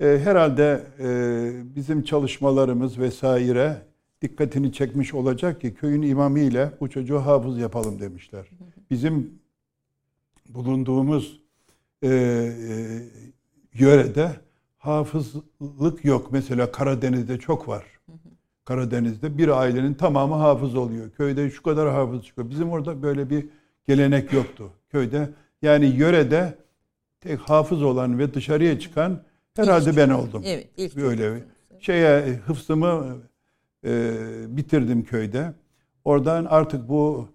e, 0.00 0.06
herhalde 0.24 0.82
e, 1.00 1.76
bizim 1.76 2.02
çalışmalarımız 2.02 2.98
vesaire 2.98 3.82
dikkatini 4.22 4.72
çekmiş 4.72 5.14
olacak 5.14 5.60
ki 5.60 5.74
köyün 5.74 6.02
imamı 6.02 6.38
ile 6.38 6.72
bu 6.80 6.90
çocuğu 6.90 7.18
hafız 7.18 7.58
yapalım 7.58 8.00
demişler. 8.00 8.46
Bizim 8.90 9.40
bulunduğumuz 10.48 11.40
e, 12.02 12.08
e, 12.08 12.12
yörede 13.74 14.47
hafızlık 14.88 16.04
yok. 16.04 16.32
Mesela 16.32 16.72
Karadeniz'de 16.72 17.38
çok 17.38 17.68
var. 17.68 17.84
Karadeniz'de 18.64 19.38
bir 19.38 19.48
ailenin 19.48 19.94
tamamı 19.94 20.34
hafız 20.34 20.74
oluyor. 20.74 21.10
Köyde 21.10 21.50
şu 21.50 21.62
kadar 21.62 21.90
hafız 21.90 22.24
çıkıyor. 22.24 22.50
Bizim 22.50 22.70
orada 22.70 23.02
böyle 23.02 23.30
bir 23.30 23.46
gelenek 23.88 24.32
yoktu. 24.32 24.70
Köyde 24.90 25.30
yani 25.62 25.86
yörede 25.86 26.58
tek 27.20 27.40
hafız 27.40 27.82
olan 27.82 28.18
ve 28.18 28.34
dışarıya 28.34 28.80
çıkan 28.80 29.22
herhalde 29.56 29.90
ilk 29.90 29.96
ben 29.96 30.10
oldum. 30.10 30.42
Evet, 30.46 30.68
ilk 30.76 30.96
böyle 30.96 31.44
şeye 31.80 32.34
hıfzımı 32.46 33.16
e, 33.84 34.12
bitirdim 34.48 35.04
köyde. 35.04 35.52
Oradan 36.04 36.44
artık 36.44 36.88
bu 36.88 37.28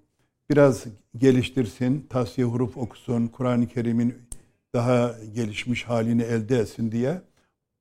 biraz 0.50 0.86
geliştirsin, 1.18 2.06
tasfiye 2.10 2.48
huruf 2.48 2.78
okusun, 2.78 3.28
Kur'an-ı 3.28 3.68
Kerim'in 3.68 4.16
daha 4.74 5.16
gelişmiş 5.36 5.84
halini 5.84 6.22
elde 6.22 6.60
etsin 6.60 6.92
diye 6.92 7.22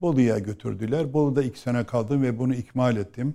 Bolu'ya 0.02 0.38
götürdüler. 0.38 1.12
Bolu'da 1.12 1.42
iki 1.42 1.58
sene 1.58 1.84
kaldım 1.86 2.22
ve 2.22 2.38
bunu 2.38 2.54
ikmal 2.54 2.96
ettim. 2.96 3.34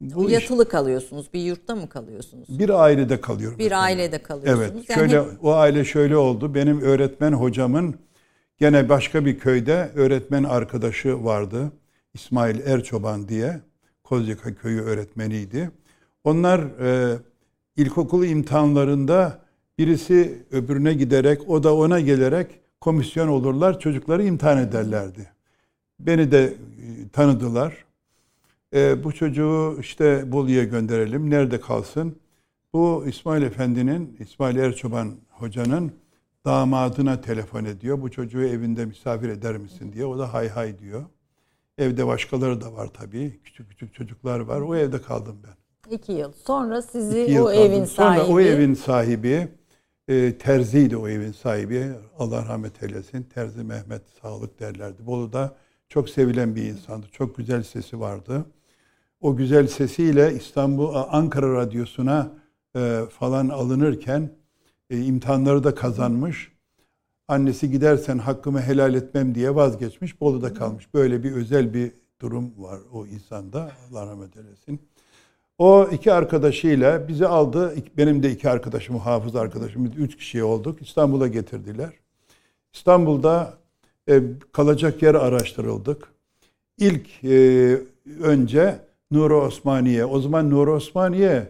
Bu 0.00 0.30
Yatılı 0.30 0.62
iş, 0.62 0.68
kalıyorsunuz. 0.68 1.32
Bir 1.34 1.40
yurtta 1.40 1.74
mı 1.74 1.88
kalıyorsunuz? 1.88 2.58
Bir 2.58 2.82
ailede 2.82 3.20
kalıyorum. 3.20 3.58
Bir 3.58 3.64
mesela. 3.64 3.80
ailede 3.80 4.22
kalıyorsunuz. 4.22 4.70
Evet. 4.70 4.90
Yani 4.90 4.98
şöyle 4.98 5.20
hep... 5.20 5.44
o 5.44 5.54
aile 5.54 5.84
şöyle 5.84 6.16
oldu. 6.16 6.54
Benim 6.54 6.80
öğretmen 6.80 7.32
hocamın 7.32 7.94
gene 8.58 8.88
başka 8.88 9.24
bir 9.24 9.38
köyde 9.38 9.90
öğretmen 9.94 10.44
arkadaşı 10.44 11.24
vardı. 11.24 11.72
İsmail 12.14 12.60
Erçoban 12.60 13.28
diye. 13.28 13.60
Kozyaka 14.04 14.54
köyü 14.54 14.80
öğretmeniydi. 14.80 15.70
Onlar 16.24 16.60
e, 16.60 17.18
ilkokul 17.76 18.24
imtihanlarında 18.24 19.38
birisi 19.78 20.46
öbürüne 20.50 20.94
giderek 20.94 21.48
o 21.48 21.62
da 21.62 21.76
ona 21.76 22.00
gelerek 22.00 22.60
komisyon 22.80 23.28
olurlar. 23.28 23.80
Çocukları 23.80 24.24
imtihan 24.24 24.58
ederlerdi. 24.58 25.37
Beni 26.00 26.32
de 26.32 26.44
e, 26.44 27.08
tanıdılar. 27.12 27.84
E, 28.74 29.04
bu 29.04 29.12
çocuğu 29.12 29.76
işte 29.80 30.32
Bolu'ya 30.32 30.64
gönderelim. 30.64 31.30
Nerede 31.30 31.60
kalsın? 31.60 32.16
Bu 32.72 33.04
İsmail 33.06 33.42
Efendi'nin, 33.42 34.16
İsmail 34.20 34.56
Erçoban 34.56 35.14
hocanın 35.30 35.92
damadına 36.44 37.20
telefon 37.20 37.64
ediyor. 37.64 38.02
Bu 38.02 38.10
çocuğu 38.10 38.44
evinde 38.46 38.86
misafir 38.86 39.28
eder 39.28 39.56
misin 39.56 39.92
diye. 39.92 40.06
O 40.06 40.18
da 40.18 40.34
hay 40.34 40.48
hay 40.48 40.78
diyor. 40.78 41.04
Evde 41.78 42.06
başkaları 42.06 42.60
da 42.60 42.72
var 42.72 42.86
tabii. 42.86 43.40
Küçük 43.44 43.70
küçük 43.70 43.94
çocuklar 43.94 44.40
var. 44.40 44.60
O 44.60 44.76
evde 44.76 45.02
kaldım 45.02 45.36
ben. 45.44 45.54
İki 45.94 46.12
yıl. 46.12 46.32
Sonra 46.32 46.82
sizi 46.82 47.18
yıl 47.18 47.42
o 47.42 47.46
kaldım. 47.46 47.62
evin 47.62 47.84
sahibi... 47.84 48.20
Sonra 48.20 48.32
o 48.32 48.40
evin 48.40 48.74
sahibi, 48.74 49.48
e, 50.08 50.38
terziydi 50.38 50.96
o 50.96 51.08
evin 51.08 51.32
sahibi. 51.32 51.86
Allah 52.18 52.46
rahmet 52.48 52.82
eylesin. 52.82 53.22
Terzi 53.22 53.64
Mehmet 53.64 54.02
Sağlık 54.22 54.60
derlerdi. 54.60 55.06
Bolu'da 55.06 55.56
çok 55.88 56.10
sevilen 56.10 56.56
bir 56.56 56.62
insandı. 56.62 57.06
Çok 57.12 57.36
güzel 57.36 57.62
sesi 57.62 58.00
vardı 58.00 58.46
o 59.20 59.36
güzel 59.36 59.66
sesiyle 59.66 60.34
İstanbul 60.34 60.94
Ankara 60.94 61.54
Radyosu'na 61.54 62.30
e, 62.76 63.00
falan 63.10 63.48
alınırken 63.48 64.30
e, 64.90 65.02
imtihanları 65.02 65.64
da 65.64 65.74
kazanmış. 65.74 66.52
Annesi 67.28 67.70
gidersen 67.70 68.18
hakkımı 68.18 68.60
helal 68.62 68.94
etmem 68.94 69.34
diye 69.34 69.54
vazgeçmiş. 69.54 70.20
Bolu'da 70.20 70.54
kalmış. 70.54 70.94
Böyle 70.94 71.22
bir 71.22 71.32
özel 71.32 71.74
bir 71.74 71.92
durum 72.20 72.52
var 72.58 72.78
o 72.92 73.06
insanda. 73.06 73.70
Allah 73.90 74.06
rahmet 74.06 74.36
eylesin. 74.36 74.80
O 75.58 75.88
iki 75.92 76.12
arkadaşıyla 76.12 77.08
bizi 77.08 77.26
aldı. 77.26 77.74
Benim 77.96 78.22
de 78.22 78.30
iki 78.30 78.50
arkadaşım, 78.50 78.98
hafız 78.98 79.36
arkadaşım. 79.36 79.86
Üç 79.86 80.16
kişi 80.16 80.44
olduk. 80.44 80.82
İstanbul'a 80.82 81.28
getirdiler. 81.28 81.92
İstanbul'da 82.72 83.57
e, 84.08 84.22
kalacak 84.52 85.02
yer 85.02 85.14
araştırıldık. 85.14 86.08
İlk 86.78 87.24
e, 87.24 87.78
önce 88.20 88.78
Nur 89.10 89.30
Osmaniye. 89.30 90.04
O 90.04 90.20
zaman 90.20 90.50
Nur 90.50 90.68
Osmaniye 90.68 91.48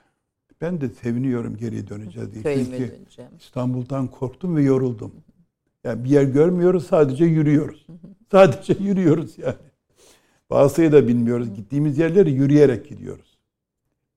Ben 0.60 0.80
de 0.80 0.88
seviniyorum 0.88 1.56
geriye 1.56 1.88
döneceğiz 1.88 2.32
diye. 2.32 2.42
Köyüme 2.42 2.64
Çünkü 2.64 2.92
döneceğim. 2.98 3.30
İstanbul'dan 3.40 4.06
korktum 4.06 4.56
ve 4.56 4.62
yoruldum. 4.62 5.12
Yani 5.86 6.04
bir 6.04 6.10
yer 6.10 6.22
görmüyoruz, 6.22 6.86
sadece 6.86 7.24
yürüyoruz. 7.24 7.86
Sadece 8.30 8.76
yürüyoruz 8.80 9.38
yani. 9.38 9.54
Bazıyı 10.50 10.92
da 10.92 11.08
bilmiyoruz. 11.08 11.54
Gittiğimiz 11.54 11.98
yerlere 11.98 12.30
yürüyerek 12.30 12.88
gidiyoruz. 12.88 13.38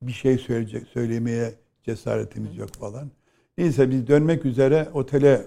Bir 0.01 0.11
şey 0.11 0.37
söyleyecek, 0.37 0.87
söylemeye 0.87 1.53
cesaretimiz 1.83 2.57
yok 2.57 2.69
falan. 2.69 3.11
Neyse 3.57 3.89
biz 3.89 4.07
dönmek 4.07 4.45
üzere 4.45 4.89
otele 4.93 5.45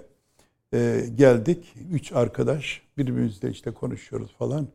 e, 0.75 1.07
geldik. 1.15 1.75
Üç 1.91 2.13
arkadaş 2.13 2.83
birbirimizle 2.99 3.51
işte 3.51 3.71
konuşuyoruz 3.71 4.35
falan. 4.39 4.69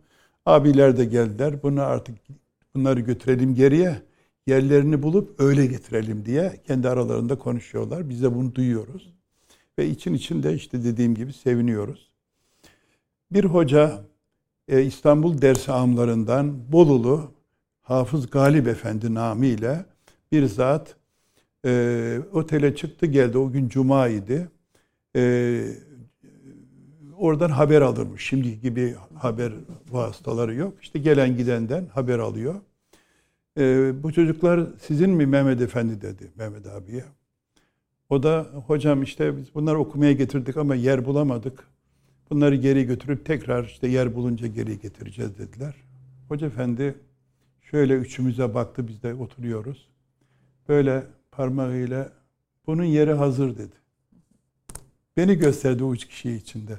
Abiler 0.46 0.98
de 0.98 1.06
geldiler. 1.06 1.64
Bunu 1.64 1.82
artık 1.82 2.16
bunları 2.76 3.00
götürelim 3.00 3.56
geriye. 3.56 4.02
Yerlerini 4.48 5.04
bulup 5.04 5.42
öyle 5.42 5.66
getirelim 5.66 6.26
diye 6.26 6.62
kendi 6.68 6.90
aralarında 6.90 7.38
konuşuyorlar. 7.38 8.10
Biz 8.10 8.24
de 8.24 8.36
bunu 8.36 8.56
duyuyoruz. 8.56 9.17
Ve 9.78 9.88
için 9.88 10.14
içinde 10.14 10.54
işte 10.54 10.84
dediğim 10.84 11.16
gibi 11.16 11.34
seviniyoruz. 11.34 12.12
Bir 13.32 13.44
hoca 13.44 14.02
e, 14.68 14.84
İstanbul 14.84 15.42
ders 15.42 15.70
amlarından 15.70 16.72
Bolulu 16.72 17.32
Hafız 17.82 18.30
Galip 18.30 18.68
Efendi 18.68 19.14
namiyle 19.14 19.86
bir 20.32 20.46
zat 20.46 20.96
e, 21.66 22.20
otele 22.34 22.76
çıktı 22.76 23.06
geldi. 23.06 23.38
O 23.38 23.52
gün 23.52 23.70
cuma 23.70 24.08
idi. 24.08 24.50
E, 25.16 25.64
oradan 27.18 27.50
haber 27.50 27.82
alırmış. 27.82 28.26
Şimdiki 28.26 28.62
gibi 28.62 28.96
haber 29.16 29.54
vasıtaları 29.90 30.56
yok. 30.56 30.74
İşte 30.82 31.00
gelen 31.00 31.38
gidenden 31.38 31.86
haber 31.86 32.20
alıyor. 32.20 32.56
E, 33.60 33.92
bu 34.04 34.14
çocuklar 34.14 34.68
sizin 34.82 35.10
mi 35.10 35.26
Mehmet 35.26 35.62
Efendi 35.62 36.02
dedi 36.02 36.32
Mehmet 36.36 36.68
abiye. 36.68 37.04
O 38.10 38.24
da 38.24 38.48
hocam 38.68 39.04
işte 39.04 39.38
biz 39.38 39.56
bunları 39.56 39.80
okumaya 39.80 40.14
getirdik 40.14 40.58
ama 40.58 40.76
yer 40.76 41.06
bulamadık. 41.06 41.68
Bunları 42.30 42.56
geri 42.56 42.84
götürüp 42.84 43.26
tekrar 43.26 43.64
işte 43.64 43.88
yer 43.88 44.16
bulunca 44.16 44.48
geri 44.48 44.80
getireceğiz 44.80 45.38
dediler. 45.38 45.76
Hoca 46.28 46.48
efendi 46.48 46.96
şöyle 47.62 47.94
üçümüze 47.94 48.54
baktı 48.54 48.88
biz 48.88 49.04
de 49.04 49.14
oturuyoruz. 49.14 49.88
Böyle 50.70 51.04
parmağıyla 51.32 52.12
bunun 52.68 52.84
yeri 52.84 53.14
hazır 53.14 53.58
dedi. 53.58 53.76
Beni 55.18 55.36
gösterdi 55.36 55.84
o 55.84 55.94
üç 55.94 56.08
kişi 56.08 56.32
içinde. 56.32 56.78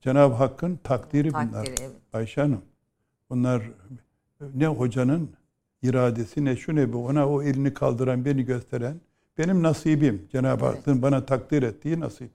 Cenab-ı 0.00 0.34
Hakk'ın 0.34 0.76
takdiri, 0.76 1.30
takdiri 1.30 1.50
bunlar. 1.52 1.66
Evet. 1.66 1.92
Ayşe 2.12 2.40
Hanım. 2.40 2.62
Bunlar 3.30 3.70
ne 4.54 4.66
hocanın 4.66 5.30
iradesi 5.82 6.44
ne 6.44 6.56
şu 6.56 6.76
ne 6.76 6.92
bu. 6.92 7.06
Ona 7.06 7.28
o 7.28 7.42
elini 7.42 7.74
kaldıran 7.74 8.24
beni 8.24 8.44
gösteren 8.44 9.00
benim 9.38 9.62
nasibim. 9.62 10.28
Cenab-ı 10.32 10.64
evet. 10.64 10.78
Hakk'ın 10.78 11.02
bana 11.02 11.26
takdir 11.26 11.62
ettiği 11.62 12.00
nasip. 12.00 12.30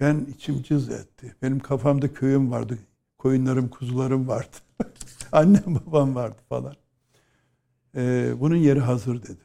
Ben 0.00 0.26
içim 0.34 0.62
cız 0.62 0.90
etti. 0.90 1.36
Benim 1.42 1.58
kafamda 1.58 2.12
köyüm 2.12 2.50
vardı. 2.50 2.78
Koyunlarım, 3.18 3.68
kuzularım 3.68 4.28
vardı. 4.28 4.56
Annem 5.32 5.62
babam 5.66 6.14
vardı 6.14 6.38
falan. 6.48 6.74
Ee, 7.96 8.34
bunun 8.40 8.56
yeri 8.56 8.80
hazır 8.80 9.22
dedi. 9.22 9.44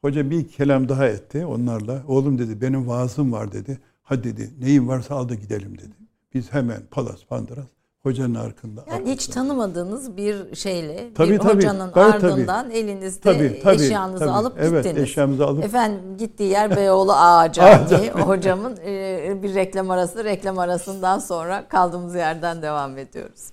Hoca 0.00 0.30
bir 0.30 0.48
kelam 0.48 0.88
daha 0.88 1.08
etti 1.08 1.46
onlarla. 1.46 2.02
Oğlum 2.06 2.38
dedi 2.38 2.60
benim 2.60 2.88
vaazım 2.88 3.32
var 3.32 3.52
dedi. 3.52 3.78
Hadi 4.02 4.24
dedi 4.24 4.50
neyin 4.60 4.88
varsa 4.88 5.14
al 5.14 5.28
da 5.28 5.34
gidelim 5.34 5.78
dedi. 5.78 5.94
Biz 6.34 6.52
hemen 6.52 6.82
palas 6.90 7.24
pandıras 7.24 7.66
hocanın 8.04 8.34
arkında. 8.34 8.84
Yani 8.90 9.10
hiç 9.10 9.26
tanımadığınız 9.26 10.16
bir 10.16 10.54
şeyle 10.54 11.14
tabii, 11.14 11.30
bir 11.30 11.38
tabii, 11.38 11.54
hocanın 11.54 11.92
ardından 11.92 12.64
tabii. 12.64 12.78
elinizde 12.78 13.20
tabii, 13.20 13.60
tabii, 13.62 13.82
eşyanızı 13.82 14.18
tabii. 14.18 14.30
alıp 14.30 14.54
evet, 14.58 14.84
gittiniz. 14.84 15.02
eşyamızı 15.02 15.46
alıp. 15.46 15.64
Efendim 15.64 16.00
gittiği 16.18 16.50
yer 16.50 16.76
Beyoğlu 16.76 17.12
Ağa 17.12 17.52
Camii. 17.52 18.10
hocamın 18.10 18.76
e, 18.86 19.42
bir 19.42 19.54
reklam 19.54 19.90
arası. 19.90 20.24
Reklam 20.24 20.58
arasından 20.58 21.18
sonra 21.18 21.68
kaldığımız 21.68 22.14
yerden 22.14 22.62
devam 22.62 22.98
ediyoruz. 22.98 23.50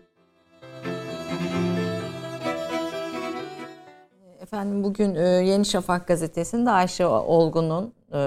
Efendim 4.49 4.85
bugün 4.85 5.15
e, 5.15 5.29
Yeni 5.29 5.65
Şafak 5.65 6.07
gazetesinde 6.07 6.71
Ayşe 6.71 7.07
Olgun'un 7.07 7.93
e, 8.13 8.21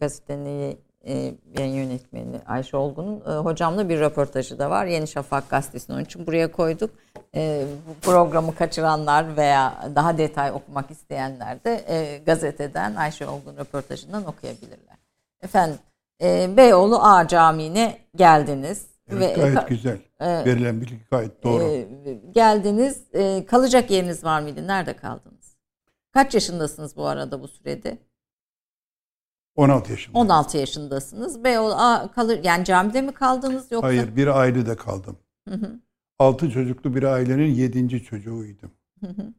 gazetenin 0.00 0.78
e, 1.06 1.34
yayın 1.58 1.74
yönetmeni 1.74 2.40
Ayşe 2.46 2.76
Olgun'un 2.76 3.20
e, 3.20 3.38
hocamla 3.38 3.88
bir 3.88 4.00
röportajı 4.00 4.58
da 4.58 4.70
var. 4.70 4.86
Yeni 4.86 5.08
Şafak 5.08 5.50
gazetesinin 5.50 5.96
onun 5.96 6.04
için 6.04 6.26
buraya 6.26 6.52
koyduk. 6.52 6.90
E, 7.34 7.64
bu 7.88 7.94
programı 7.94 8.54
kaçıranlar 8.54 9.36
veya 9.36 9.90
daha 9.94 10.18
detay 10.18 10.50
okumak 10.50 10.90
isteyenler 10.90 11.64
de 11.64 11.84
e, 11.88 12.18
gazeteden 12.26 12.94
Ayşe 12.94 13.26
Olgun 13.28 13.56
röportajından 13.56 14.24
okuyabilirler. 14.24 14.96
Efendim 15.42 15.78
e, 16.22 16.56
Beyoğlu 16.56 16.98
A 17.02 17.28
Camii'ne 17.28 17.98
geldiniz. 18.16 18.86
Evet, 19.10 19.38
ve, 19.38 19.42
gayet 19.42 19.68
güzel. 19.68 19.98
E, 20.20 20.26
Verilen 20.26 20.80
bilgi 20.80 21.00
gayet 21.10 21.44
doğru. 21.44 21.62
E, 21.62 21.88
geldiniz. 22.34 23.02
E, 23.12 23.44
kalacak 23.46 23.90
yeriniz 23.90 24.24
var 24.24 24.40
mıydı? 24.40 24.66
Nerede 24.66 24.96
kaldınız? 24.96 25.41
Kaç 26.12 26.34
yaşındasınız 26.34 26.96
bu 26.96 27.06
arada 27.06 27.40
bu 27.40 27.48
sürede? 27.48 27.98
16 29.56 29.90
yaşında. 29.90 30.18
16 30.18 30.58
yaşındasınız. 30.58 31.44
Beyoğlu 31.44 31.74
a, 31.74 32.12
kalır 32.12 32.40
yani 32.44 32.64
camide 32.64 33.02
mi 33.02 33.12
kaldınız 33.12 33.72
yoksa? 33.72 33.88
Hayır, 33.88 34.16
bir 34.16 34.26
ailede 34.26 34.76
kaldım. 34.76 35.18
Hı 35.48 35.54
hı. 35.54 35.80
6 36.18 36.50
çocuklu 36.50 36.94
bir 36.94 37.02
ailenin 37.02 37.54
7. 37.54 38.04
çocuğuydum. 38.04 38.70
Hı 39.00 39.06
hı. 39.06 39.32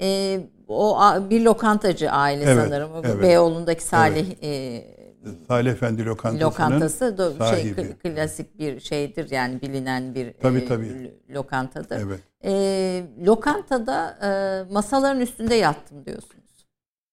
E, 0.00 0.40
o 0.68 1.00
bir 1.30 1.40
lokantacı 1.40 2.10
aile 2.10 2.42
evet, 2.42 2.64
sanırım. 2.64 2.90
Evet. 3.04 3.22
Beyoğlu'ndaki 3.22 3.84
Salih 3.84 4.26
evet. 4.26 4.44
e, 4.44 5.01
Salih 5.48 5.70
Efendi 5.70 6.06
lokantasının 6.06 6.50
lokantası 6.50 7.18
da 7.18 7.54
şey 7.56 7.74
klasik 8.02 8.58
bir 8.58 8.80
şeydir 8.80 9.30
yani 9.30 9.62
bilinen 9.62 10.14
bir 10.14 10.32
tabii, 10.32 10.58
e, 10.58 10.66
tabii. 10.66 11.14
lokantadır. 11.30 12.00
Evet. 12.00 12.20
E, 12.44 13.04
lokantada 13.26 14.18
e, 14.22 14.28
masaların 14.72 15.20
üstünde 15.20 15.54
yattım 15.54 16.04
diyorsunuz. 16.06 16.66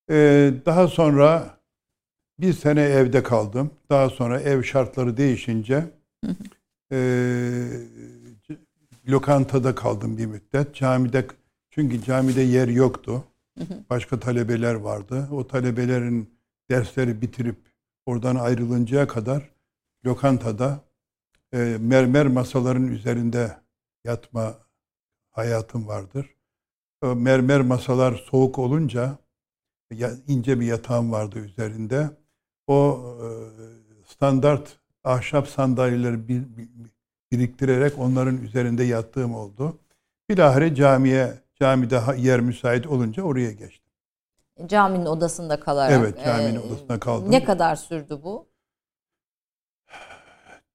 E, 0.09 0.51
daha 0.65 0.87
sonra 0.87 1.57
bir 2.39 2.53
sene 2.53 2.81
evde 2.81 3.23
kaldım. 3.23 3.71
Daha 3.89 4.09
sonra 4.09 4.39
ev 4.39 4.63
şartları 4.63 5.17
değişince 5.17 5.85
e, 6.91 6.99
lokantada 9.09 9.75
kaldım 9.75 10.17
bir 10.17 10.25
müddet. 10.25 10.75
Camide 10.75 11.25
çünkü 11.69 12.03
camide 12.03 12.41
yer 12.41 12.67
yoktu. 12.67 13.23
Başka 13.89 14.19
talebeler 14.19 14.73
vardı. 14.73 15.27
O 15.31 15.47
talebelerin 15.47 16.29
dersleri 16.69 17.21
bitirip 17.21 17.68
oradan 18.09 18.35
ayrılıncaya 18.35 19.07
kadar 19.07 19.51
lokantada 20.05 20.81
e, 21.53 21.77
mermer 21.79 22.27
masaların 22.27 22.87
üzerinde 22.87 23.57
yatma 24.03 24.55
hayatım 25.31 25.87
vardır. 25.87 26.35
O 27.01 27.15
mermer 27.15 27.61
masalar 27.61 28.25
soğuk 28.31 28.59
olunca 28.59 29.17
ince 30.27 30.59
bir 30.59 30.65
yatağım 30.65 31.11
vardı 31.11 31.39
üzerinde. 31.39 32.09
O 32.67 33.05
e, 33.21 33.27
standart 34.05 34.79
ahşap 35.03 35.47
sandalyeleri 35.47 36.27
bir, 36.27 36.41
bir, 36.57 36.69
biriktirerek 37.31 37.99
onların 37.99 38.37
üzerinde 38.43 38.83
yattığım 38.83 39.35
oldu. 39.35 39.79
Bilahare 40.29 40.75
camiye, 40.75 41.33
camide 41.61 42.01
yer 42.17 42.39
müsait 42.39 42.87
olunca 42.87 43.23
oraya 43.23 43.51
geçtim. 43.51 43.78
Caminin 44.67 45.05
odasında 45.05 45.59
kalarak. 45.59 45.91
Evet, 45.91 46.25
caminin 46.25 46.55
e, 46.55 46.59
odasında 46.59 46.99
kaldım. 46.99 47.31
Ne 47.31 47.43
kadar 47.43 47.75
sürdü 47.75 48.19
bu? 48.23 48.49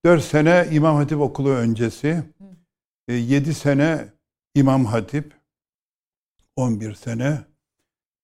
Dört 0.05 0.25
sene 0.25 0.69
İmam 0.71 0.97
Hatip 0.97 1.21
Okulu 1.21 1.51
öncesi. 1.51 2.23
E, 3.09 3.15
yedi 3.15 3.55
sene 3.55 4.09
İmam 4.55 4.85
Hatip. 4.85 5.35
On 6.57 6.81
bir 6.81 6.95
sene. 6.95 7.39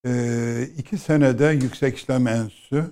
E, 0.07 0.63
iki 0.77 0.99
senede 0.99 1.47
Yüksek 1.47 1.99
İslam 1.99 2.27
Enstitüsü. 2.27 2.85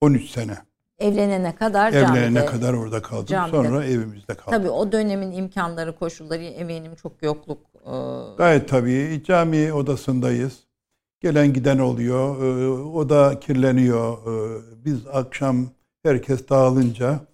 On 0.00 0.14
üç 0.14 0.30
sene. 0.30 0.56
Evlenene 0.98 1.54
kadar 1.54 1.92
Evlenene 1.92 2.14
camide, 2.14 2.46
kadar 2.46 2.74
orada 2.74 3.02
kaldım. 3.02 3.26
Camide. 3.26 3.56
Sonra 3.56 3.84
evimizde 3.84 4.34
kaldım. 4.34 4.58
Tabii 4.58 4.70
o 4.70 4.92
dönemin 4.92 5.32
imkanları, 5.32 5.98
koşulları 5.98 6.42
eminim 6.42 6.94
çok 6.94 7.22
yokluk. 7.22 7.58
E... 7.74 7.92
Gayet 8.38 8.68
tabii. 8.68 9.22
Cami 9.26 9.72
odasındayız. 9.72 10.65
Gelen 11.20 11.52
giden 11.52 11.78
oluyor. 11.78 12.42
E, 12.42 12.68
oda 12.68 13.40
kirleniyor. 13.40 14.18
E, 14.18 14.62
biz 14.84 15.06
akşam 15.06 15.70
herkes 16.02 16.48
dağılınca 16.48 17.26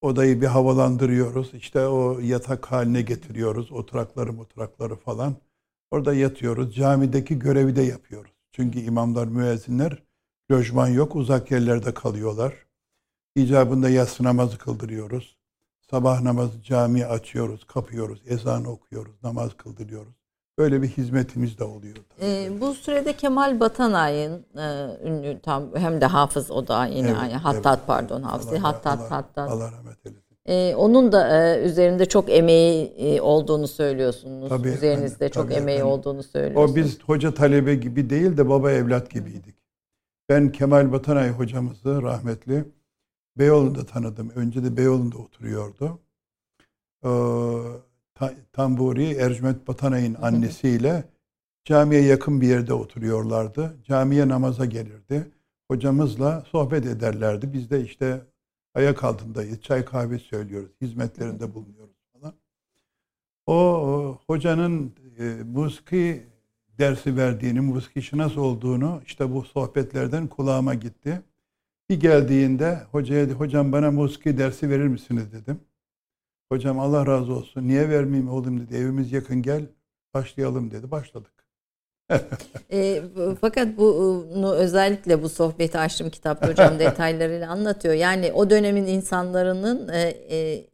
odayı 0.00 0.40
bir 0.40 0.46
havalandırıyoruz. 0.46 1.54
İşte 1.54 1.86
o 1.86 2.20
yatak 2.20 2.66
haline 2.72 3.02
getiriyoruz. 3.02 3.72
Oturakları 3.72 4.38
oturakları 4.38 4.96
falan. 4.96 5.36
Orada 5.90 6.14
yatıyoruz. 6.14 6.74
Camideki 6.74 7.38
görevi 7.38 7.76
de 7.76 7.82
yapıyoruz. 7.82 8.32
Çünkü 8.52 8.78
imamlar, 8.78 9.26
müezzinler 9.26 10.02
lojman 10.52 10.88
yok. 10.88 11.16
Uzak 11.16 11.50
yerlerde 11.50 11.94
kalıyorlar. 11.94 12.66
İcabında 13.36 13.90
yatsı 13.90 14.24
namazı 14.24 14.58
kıldırıyoruz. 14.58 15.38
Sabah 15.90 16.20
namazı 16.22 16.62
camiye 16.62 17.06
açıyoruz, 17.06 17.64
kapıyoruz, 17.64 18.22
ezan 18.26 18.64
okuyoruz, 18.64 19.22
namaz 19.22 19.56
kıldırıyoruz. 19.56 20.17
Böyle 20.58 20.82
bir 20.82 20.88
hizmetimiz 20.88 21.58
de 21.58 21.64
oluyor. 21.64 21.96
E, 22.22 22.60
bu 22.60 22.74
sürede 22.74 23.12
Kemal 23.12 23.60
Batanay'ın 23.60 24.44
e, 24.56 24.96
ünlü 25.08 25.40
tam 25.42 25.76
hem 25.76 26.00
de 26.00 26.06
hafız 26.06 26.50
o 26.50 26.68
da 26.68 26.86
yine 26.86 27.08
evet, 27.08 27.32
Hattat 27.32 27.78
evet. 27.78 27.86
pardon 27.86 28.22
hafız 28.22 28.48
Allah, 28.48 28.62
Hattat 28.62 29.00
Allah, 29.00 29.10
Hattat. 29.10 29.50
Allah 29.50 29.72
rahmet 29.72 30.06
eylesin. 30.06 30.28
E, 30.46 30.74
onun 30.74 31.12
da 31.12 31.54
e, 31.54 31.62
üzerinde 31.62 32.06
çok 32.06 32.30
emeği 32.30 32.86
e, 32.86 33.20
olduğunu 33.20 33.68
söylüyorsunuz. 33.68 34.48
Tabii, 34.48 34.68
Üzerinizde 34.68 35.24
yani, 35.24 35.32
çok 35.32 35.44
tabii, 35.44 35.54
emeği 35.54 35.78
yani. 35.78 35.88
olduğunu 35.88 36.22
söylüyorsunuz. 36.22 36.72
O 36.72 36.76
biz 36.76 37.02
hoca 37.02 37.34
talebe 37.34 37.74
gibi 37.74 38.10
değil 38.10 38.36
de 38.36 38.48
baba 38.48 38.72
evlat 38.72 39.10
gibiydik. 39.10 39.54
Ben 40.28 40.52
Kemal 40.52 40.92
Batanay 40.92 41.30
hocamızı 41.30 42.02
rahmetli 42.02 42.64
Beyoğlu'nda 43.38 43.86
tanıdım. 43.86 44.30
Önce 44.34 44.64
de 44.64 44.76
Beyoğlu'nda 44.76 45.18
oturuyordu. 45.18 45.98
Ee, 47.04 47.08
Tamburi 48.52 49.12
Ercüment 49.12 49.68
Batanay'ın 49.68 50.16
annesiyle 50.22 51.04
camiye 51.64 52.02
yakın 52.02 52.40
bir 52.40 52.48
yerde 52.48 52.72
oturuyorlardı. 52.74 53.76
Camiye 53.84 54.28
namaza 54.28 54.64
gelirdi. 54.64 55.26
Hocamızla 55.70 56.44
sohbet 56.50 56.86
ederlerdi. 56.86 57.52
Biz 57.52 57.70
de 57.70 57.84
işte 57.84 58.20
ayak 58.74 59.04
altındayız. 59.04 59.60
Çay 59.62 59.84
kahve 59.84 60.18
söylüyoruz. 60.18 60.70
Hizmetlerinde 60.80 61.54
bulunuyoruz 61.54 61.96
falan. 62.12 62.34
O, 63.46 64.18
hocanın 64.26 64.92
e, 65.18 65.24
musiki 65.54 66.26
dersi 66.78 67.16
verdiğini, 67.16 67.60
musiki 67.60 68.18
nasıl 68.18 68.40
olduğunu 68.40 69.02
işte 69.06 69.32
bu 69.32 69.42
sohbetlerden 69.44 70.26
kulağıma 70.26 70.74
gitti. 70.74 71.22
Bir 71.90 72.00
geldiğinde 72.00 72.82
hocaya 72.92 73.26
hocam 73.26 73.72
bana 73.72 73.90
musiki 73.90 74.38
dersi 74.38 74.70
verir 74.70 74.86
misiniz 74.88 75.32
dedim. 75.32 75.60
Hocam 76.52 76.78
Allah 76.80 77.06
razı 77.06 77.32
olsun. 77.32 77.68
Niye 77.68 77.88
vermeyeyim 77.90 78.28
oğlum 78.30 78.60
dedi. 78.60 78.76
Evimiz 78.76 79.12
yakın 79.12 79.42
gel 79.42 79.62
başlayalım 80.14 80.70
dedi. 80.70 80.90
Başladık. 80.90 81.32
E, 82.72 83.02
fakat 83.40 83.68
bunu 83.78 84.54
özellikle 84.54 85.22
bu 85.22 85.28
sohbeti 85.28 85.78
açtım 85.78 86.10
kitapta 86.10 86.48
hocam 86.48 86.78
detaylarıyla 86.78 87.50
anlatıyor. 87.50 87.94
Yani 87.94 88.32
o 88.32 88.50
dönemin 88.50 88.86
insanların 88.86 89.88
e, 89.88 90.00
e, 90.30 90.64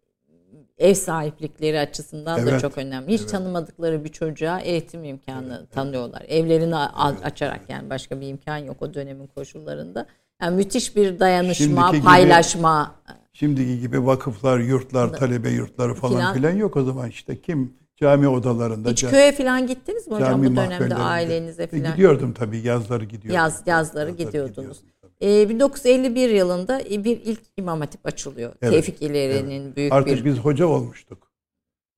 ev 0.78 0.94
sahiplikleri 0.94 1.78
açısından 1.80 2.46
da 2.46 2.50
Evet, 2.50 2.60
çok 2.60 2.78
önemli. 2.78 3.12
Hiç 3.12 3.20
evet. 3.20 3.30
tanımadıkları 3.30 4.04
bir 4.04 4.08
çocuğa 4.08 4.60
eğitim 4.60 5.04
imkanı 5.04 5.58
Evet, 5.60 5.72
tanıyorlar. 5.72 6.22
Evlerini 6.28 6.76
a- 6.76 7.22
açarak 7.24 7.60
yani 7.68 7.90
başka 7.90 8.20
bir 8.20 8.28
imkan 8.28 8.56
yok 8.58 8.76
o 8.82 8.94
dönemin 8.94 9.26
koşullarında. 9.26 10.06
Yani 10.42 10.56
müthiş 10.56 10.96
bir 10.96 11.20
dayanışma, 11.20 11.66
Şimdiki 11.66 11.92
gibi- 11.96 12.04
paylaşma. 12.04 12.94
Şimdiki 13.34 13.80
gibi 13.80 14.06
vakıflar, 14.06 14.58
yurtlar, 14.58 15.12
talebe 15.12 15.50
yurtları 15.50 15.94
falan 15.94 16.14
Filan. 16.14 16.34
filan 16.34 16.50
yok 16.50 16.76
o 16.76 16.84
zaman 16.84 17.08
işte 17.08 17.40
kim 17.40 17.72
cami 17.96 18.28
odalarında 18.28 18.90
Hiç 18.90 19.04
köye 19.04 19.32
falan 19.32 19.66
gittiniz 19.66 20.08
mi 20.08 20.14
hocam 20.14 20.44
bu 20.44 20.56
dönemde 20.56 20.94
ailenize 20.94 21.62
E, 21.62 21.66
falan? 21.66 21.92
Gidiyordum 21.92 22.32
tabii 22.32 22.58
yazları 22.58 23.04
gidiyordum. 23.04 23.34
Yaz- 23.34 23.62
yazları 23.66 24.08
Yazları 24.10 24.24
gidiyordunuz. 24.26 24.84
Ee, 25.22 25.48
1951 25.48 26.30
yılında 26.30 26.80
bir 26.90 27.20
ilk 27.20 27.40
imam 27.56 27.80
hatip 27.80 28.06
açılıyor. 28.06 28.52
Evet, 28.62 28.72
Tevfik 28.74 29.02
İleri'nin 29.02 29.76
büyük 29.76 29.92
Artık 29.92 30.16
bir 30.16 30.24
biz 30.24 30.38
hoca 30.38 30.66
olmuştuk. 30.66 31.32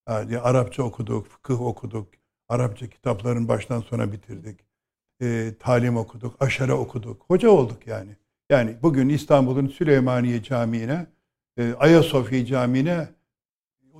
Yani 0.08 0.38
Arapça 0.38 0.82
okuduk, 0.82 1.26
fıkıh 1.26 1.60
okuduk, 1.60 2.08
Arapça 2.48 2.86
kitapların 2.86 3.48
baştan 3.48 3.80
sona 3.80 4.12
bitirdik. 4.12 4.60
E, 5.22 5.54
talim 5.60 5.96
okuduk, 5.96 6.36
aşere 6.40 6.72
okuduk. 6.72 7.22
Hoca 7.28 7.50
olduk 7.50 7.86
yani. 7.86 8.16
Yani 8.50 8.76
bugün 8.82 9.08
İstanbul'un 9.08 9.66
Süleymaniye 9.66 10.42
Camii'ne, 10.42 11.06
e, 11.58 11.74
Ayasofya 11.78 12.46
Camii'ne 12.46 13.08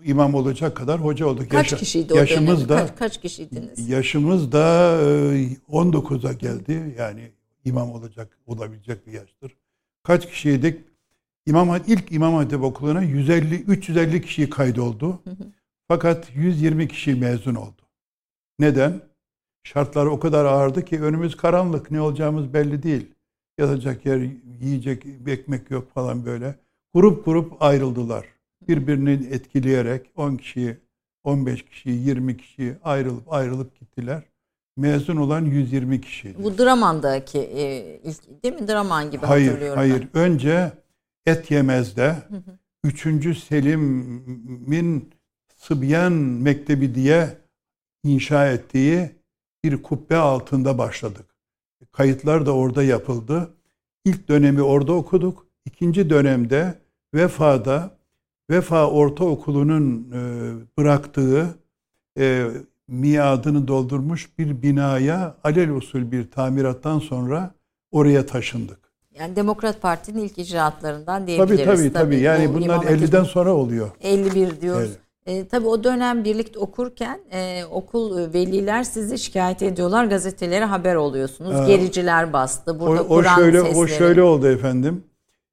imam 0.05 0.35
olacak 0.35 0.77
kadar 0.77 1.01
hoca 1.05 1.27
olduk. 1.27 1.51
kaç 1.51 1.73
Yaşa- 1.73 1.77
kişiydi 1.77 2.15
o 2.15 2.17
yaşımız 2.17 2.69
dönem? 2.69 2.83
da 2.83 2.87
Kaç, 2.87 2.99
kaç 2.99 3.21
kişiydiniz? 3.21 3.89
Yaşımız 3.89 4.53
da 4.53 4.93
e, 5.03 5.49
19'a 5.73 6.33
geldi. 6.33 6.95
Yani 6.99 7.31
imam 7.65 7.93
olacak, 7.93 8.39
olabilecek 8.47 9.07
bir 9.07 9.13
yaştır. 9.13 9.57
Kaç 10.03 10.27
kişiydik? 10.31 10.81
İmam 11.47 11.81
ilk 11.87 12.13
İmam 12.13 12.35
Hatip 12.35 12.63
Okulu'na 12.63 13.03
150 13.03 13.55
350 13.55 14.23
kişi 14.23 14.51
kaydoldu. 14.51 15.23
Fakat 15.89 16.29
120 16.35 16.89
kişi 16.89 17.15
mezun 17.15 17.55
oldu. 17.55 17.83
Neden? 18.59 19.01
Şartlar 19.65 20.07
o 20.07 20.21
kadar 20.21 20.45
ağırdı 20.45 20.85
ki 20.85 21.03
önümüz 21.03 21.37
karanlık. 21.37 21.91
Ne 21.91 22.01
olacağımız 22.01 22.53
belli 22.55 22.83
değil. 22.83 23.07
Yatacak 23.59 24.07
yer, 24.07 24.21
yiyecek 24.61 25.07
ekmek 25.27 25.71
yok 25.71 25.95
falan 25.95 26.27
böyle. 26.27 26.55
Grup 26.97 27.25
grup 27.25 27.63
ayrıldılar. 27.63 28.27
Birbirini 28.69 29.27
etkileyerek 29.31 30.11
10 30.17 30.37
kişi, 30.37 30.81
15 31.25 31.65
kişi, 31.65 31.91
20 31.91 32.37
kişi 32.37 32.77
ayrılıp 32.85 33.33
ayrılıp 33.33 33.81
gittiler. 33.81 34.23
Mezun 34.77 35.17
olan 35.17 35.45
120 35.45 36.01
kişiydi. 36.01 36.45
Bu 36.45 36.59
Draman'daki 36.59 37.39
e, 37.39 38.01
ilk 38.05 38.45
değil 38.45 38.55
mi? 38.55 38.69
Draman 38.69 39.11
gibi 39.11 39.27
Hayır, 39.27 39.49
hatırlıyorum 39.49 39.79
hayır. 39.79 40.09
Önce 40.15 40.73
Et 41.27 41.51
Yemez'de 41.51 42.17
3. 42.85 43.39
Selim'in 43.39 45.15
Sıbyan 45.57 46.13
Mektebi 46.13 46.95
diye 46.95 47.39
inşa 48.05 48.51
ettiği 48.51 49.11
bir 49.65 49.83
kubbe 49.83 50.17
altında 50.17 50.79
başladık. 50.79 51.35
Kayıtlar 51.93 52.47
da 52.47 52.53
orada 52.53 52.83
yapıldı. 52.83 53.55
İlk 54.05 54.29
dönemi 54.29 54.63
orada 54.63 54.93
okuduk. 54.93 55.47
İkinci 55.65 56.11
dönemde 56.11 56.86
Vefa'da 57.15 57.91
Vefa 58.51 58.91
Ortaokulu'nun 58.91 60.13
e, 60.13 60.21
bıraktığı 60.79 61.47
e, 62.19 62.47
miadını 62.89 63.69
doldurmuş 63.69 64.39
bir 64.39 64.63
binaya 64.63 65.35
alel 65.45 65.71
usul 65.71 66.13
bir 66.13 66.31
tamirattan 66.31 66.99
sonra 66.99 67.51
oraya 67.91 68.27
taşındık. 68.27 68.79
Yani 69.19 69.37
Demokrat 69.37 69.83
Parti'nin 69.83 70.23
ilk 70.25 70.39
icraatlarından 70.39 71.21
Tabii 71.21 71.27
diyebiliriz. 71.27 71.65
tabii 71.81 71.93
tabii. 71.93 72.21
Yani 72.21 72.49
Bu 72.49 72.55
bunlar 72.55 72.65
İmam 72.65 72.85
Hatip 72.85 72.91
50'den 73.03 73.25
sonra 73.25 73.55
oluyor. 73.55 73.91
51 74.01 74.61
diyoruz. 74.61 74.89
Evet. 74.91 74.99
E, 75.27 75.49
tabii 75.49 75.67
o 75.67 75.85
dönem 75.85 76.25
birlikte 76.25 76.59
okurken 76.59 77.21
e, 77.33 77.65
okul 77.65 78.19
e, 78.19 78.33
veliler 78.33 78.83
sizi 78.85 79.19
şikayet 79.19 79.63
ediyorlar. 79.63 80.05
Gazetelere 80.05 80.65
haber 80.65 80.95
oluyorsunuz. 80.95 81.61
Ee, 81.61 81.67
Gericiler 81.67 82.33
bastı. 82.33 82.73
O, 82.73 82.81
Burada 82.81 83.03
o 83.03 83.09
Kur'an 83.09 83.35
şöyle 83.37 83.59
sesleri. 83.61 83.77
o 83.79 83.87
şöyle 83.87 84.23
oldu 84.23 84.49
efendim. 84.49 85.05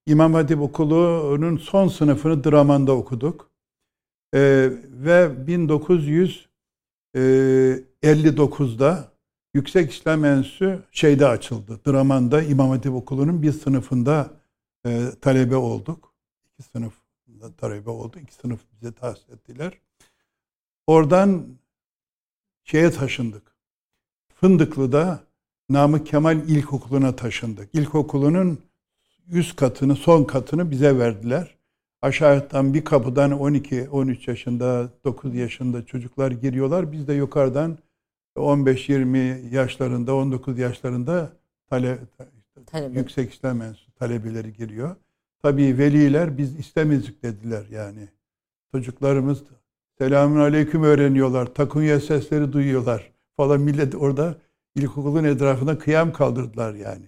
İmam 0.05 0.33
Hatip 0.33 0.61
Okulu'nun 0.61 1.57
son 1.57 1.87
sınıfını 1.87 2.43
Draman'da 2.43 2.91
okuduk. 2.91 3.49
Ee, 4.33 4.69
ve 4.89 5.31
1959'da 7.15 9.13
Yüksek 9.53 9.91
İslam 9.91 10.25
Enstitüsü 10.25 10.83
şeyde 10.91 11.27
açıldı. 11.27 11.79
Draman'da 11.87 12.41
İmam 12.43 12.69
Hatip 12.69 12.93
Okulu'nun 12.93 13.41
bir 13.41 13.51
sınıfında 13.51 14.31
e, 14.85 15.09
talebe 15.21 15.55
olduk. 15.55 16.13
İki 16.45 16.63
sınıf 16.63 16.93
talebe 17.57 17.89
oldu. 17.89 18.19
İki 18.19 18.33
sınıf 18.33 18.59
bize 18.71 18.91
tahsis 18.91 19.29
ettiler. 19.29 19.73
Oradan 20.87 21.45
şeye 22.63 22.91
taşındık. 22.91 23.55
Fındıklı'da 24.35 25.23
Namık 25.69 26.07
Kemal 26.07 26.49
İlkokulu'na 26.49 27.15
taşındık. 27.15 27.69
İlkokulunun 27.73 28.59
üst 29.31 29.55
katını, 29.55 29.95
son 29.95 30.23
katını 30.23 30.71
bize 30.71 30.99
verdiler. 30.99 31.55
Aşağıdan 32.01 32.73
bir 32.73 32.85
kapıdan 32.85 33.31
12-13 33.31 34.29
yaşında, 34.29 34.89
9 35.03 35.35
yaşında 35.35 35.85
çocuklar 35.85 36.31
giriyorlar. 36.31 36.91
Biz 36.91 37.07
de 37.07 37.13
yukarıdan 37.13 37.77
15-20 38.35 39.55
yaşlarında, 39.55 40.15
19 40.15 40.59
yaşlarında 40.59 41.29
tale, 41.69 41.97
Talebe. 42.65 42.99
Yüksek 42.99 43.33
İslam 43.33 43.61
Enstitüsü 43.61 43.91
talebeleri 43.91 44.53
giriyor. 44.53 44.95
Tabii 45.41 45.77
veliler 45.77 46.37
biz 46.37 46.59
istemezdik 46.59 47.23
dediler 47.23 47.65
yani. 47.71 48.09
Çocuklarımız 48.71 49.43
selamun 49.97 50.39
aleyküm 50.39 50.83
öğreniyorlar. 50.83 51.45
Takunya 51.45 51.99
sesleri 51.99 52.53
duyuyorlar 52.53 53.11
falan. 53.37 53.61
Millet 53.61 53.95
orada 53.95 54.35
ilkokulun 54.75 55.23
etrafına 55.23 55.79
kıyam 55.79 56.13
kaldırdılar 56.13 56.73
yani. 56.73 57.05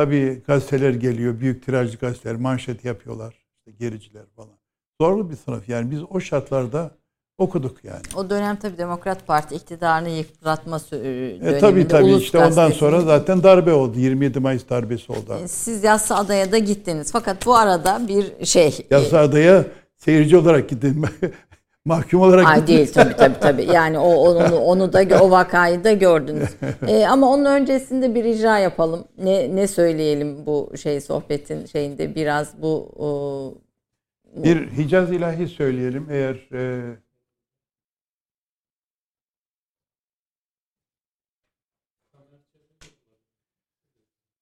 Tabii 0.00 0.42
gazeteler 0.46 0.90
geliyor. 0.94 1.40
Büyük 1.40 1.66
tirajlı 1.66 1.98
gazeteler 1.98 2.36
manşet 2.36 2.84
yapıyorlar. 2.84 3.34
İşte 3.58 3.70
gericiler 3.78 4.22
falan. 4.36 4.56
Zorlu 5.00 5.30
bir 5.30 5.36
sınıf 5.36 5.68
yani. 5.68 5.90
Biz 5.90 6.00
o 6.10 6.20
şartlarda 6.20 6.90
okuduk 7.38 7.84
yani. 7.84 8.00
O 8.16 8.30
dönem 8.30 8.56
tabii 8.56 8.78
Demokrat 8.78 9.26
Parti 9.26 9.54
iktidarını 9.54 10.08
yıpratma 10.08 10.76
sü- 10.76 10.90
döneminde. 11.04 11.56
E, 11.56 11.58
tabii 11.58 11.88
tabii 11.88 12.04
Ulus 12.04 12.22
işte 12.22 12.38
ondan 12.38 12.70
sonra 12.70 13.00
zaten 13.00 13.42
darbe 13.42 13.72
oldu. 13.72 13.98
27 13.98 14.40
Mayıs 14.40 14.68
darbesi 14.68 15.12
oldu. 15.12 15.38
E, 15.44 15.48
Siz 15.48 15.84
Yassıada'ya 15.84 16.52
da 16.52 16.58
gittiniz. 16.58 17.12
Fakat 17.12 17.46
bu 17.46 17.56
arada 17.56 18.00
bir 18.08 18.46
şey. 18.46 18.66
e, 18.90 18.94
Yassıada'ya 18.94 19.64
seyirci 19.96 20.36
olarak 20.36 20.68
gittim. 20.68 21.02
Mahkum 21.86 22.20
olarak 22.20 22.46
Ay 22.46 22.66
değil 22.66 22.92
tabii 22.92 23.16
tabii 23.16 23.40
tabii. 23.40 23.64
Yani 23.72 23.98
o 23.98 24.08
onu 24.08 24.56
onu 24.56 24.92
da 24.92 25.22
o 25.22 25.30
vakayı 25.30 25.84
da 25.84 25.92
gördünüz. 25.92 26.48
Ee, 26.88 27.06
ama 27.06 27.28
onun 27.30 27.44
öncesinde 27.44 28.14
bir 28.14 28.24
icra 28.24 28.58
yapalım. 28.58 29.04
Ne 29.18 29.56
ne 29.56 29.66
söyleyelim 29.66 30.46
bu 30.46 30.72
şey 30.82 31.00
sohbetin 31.00 31.66
şeyinde 31.66 32.14
biraz 32.14 32.62
bu 32.62 32.92
o, 32.96 33.54
Bir 34.36 34.70
Hicaz 34.70 35.12
ilahi 35.12 35.48
söyleyelim 35.48 36.06
eğer 36.10 36.48
e, 36.52 36.82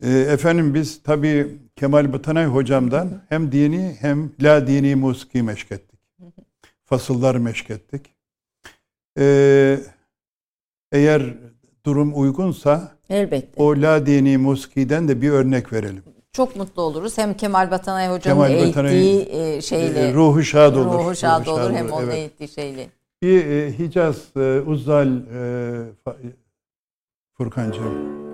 e, 0.02 0.10
efendim 0.10 0.74
biz 0.74 1.02
tabii 1.02 1.58
Kemal 1.76 2.12
Batanay 2.12 2.46
hocamdan 2.46 3.22
hem 3.28 3.52
dini 3.52 3.96
hem 4.00 4.32
la 4.42 4.66
dini 4.66 4.94
musiki 4.94 5.42
meşk 5.42 5.72
ettik. 5.72 5.93
Fasıllar 6.94 7.34
meşk 7.34 7.70
ettik. 7.70 8.14
E, 9.18 9.78
eğer 10.92 11.22
durum 11.86 12.12
uygunsa 12.20 12.92
elbette. 13.10 13.62
o 13.62 13.72
la 13.76 14.06
dini 14.06 14.38
musikiden 14.38 15.08
de 15.08 15.22
bir 15.22 15.30
örnek 15.30 15.72
verelim. 15.72 16.02
Çok 16.32 16.56
mutlu 16.56 16.82
oluruz. 16.82 17.18
Hem 17.18 17.34
Kemal 17.34 17.70
Batanay 17.70 18.08
hocamın 18.08 18.46
Kemal 18.46 18.50
eğittiği 18.50 19.28
e, 19.30 19.62
şeyle 19.62 20.00
E, 20.00 20.14
ruhu 20.14 20.42
şad 20.42 20.76
olur. 20.76 20.94
ruhu 20.98 21.14
şad 21.16 21.46
olur 21.46 21.70
hem 21.72 21.86
olur, 21.86 21.92
onun 21.92 22.04
evet. 22.04 22.14
eğittiği 22.14 22.48
şeyle. 22.48 22.88
Bir 23.22 23.46
e, 23.46 23.78
Hicaz 23.78 24.16
e, 24.36 24.60
Uzzal 24.66 25.08
e, 25.16 26.06
Furkancığım. 27.36 28.24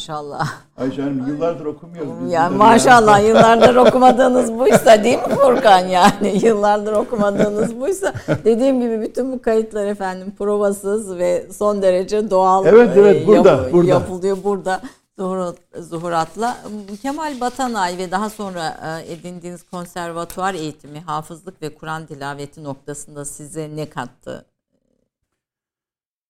Maşallah. 0.00 0.48
Ayşe 0.76 1.02
Hanım 1.02 1.26
yıllardır 1.28 1.64
okumuyoruz. 1.64 2.12
Biz 2.24 2.32
yani 2.32 2.56
maşallah 2.56 3.24
yıllardır 3.28 3.76
okumadığınız 3.76 4.58
buysa 4.58 5.04
değil 5.04 5.18
mi 5.18 5.34
Furkan 5.34 5.78
yani? 5.78 6.38
Yıllardır 6.46 6.92
okumadığınız 6.92 7.80
buysa. 7.80 8.12
Dediğim 8.44 8.80
gibi 8.80 9.00
bütün 9.00 9.32
bu 9.32 9.42
kayıtlar 9.42 9.86
efendim 9.86 10.34
provasız 10.38 11.18
ve 11.18 11.46
son 11.52 11.82
derece 11.82 12.30
doğal 12.30 12.66
evet, 12.66 12.90
evet, 12.96 13.26
burada, 13.26 13.50
yap, 13.50 13.72
burada. 13.72 13.88
yapılıyor 13.88 14.36
burada. 14.44 14.80
Zuhur, 15.18 15.54
Zuhurat'la. 15.78 16.56
Kemal 17.02 17.40
Batanay 17.40 17.98
ve 17.98 18.10
daha 18.10 18.30
sonra 18.30 18.76
edindiğiniz 19.08 19.62
konservatuar 19.62 20.54
eğitimi, 20.54 21.00
hafızlık 21.00 21.62
ve 21.62 21.74
Kur'an 21.74 22.06
tilaveti 22.06 22.64
noktasında 22.64 23.24
size 23.24 23.70
ne 23.76 23.90
kattı? 23.90 24.44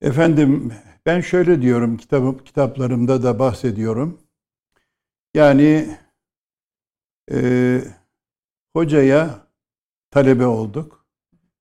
Efendim 0.03 0.72
ben 1.07 1.20
şöyle 1.20 1.62
diyorum 1.62 1.96
kitap, 1.96 2.46
kitaplarımda 2.46 3.22
da 3.22 3.38
bahsediyorum. 3.38 4.18
Yani 5.34 5.96
e, 7.32 7.80
hocaya 8.72 9.46
talebe 10.11 10.46
olduk. 10.46 11.07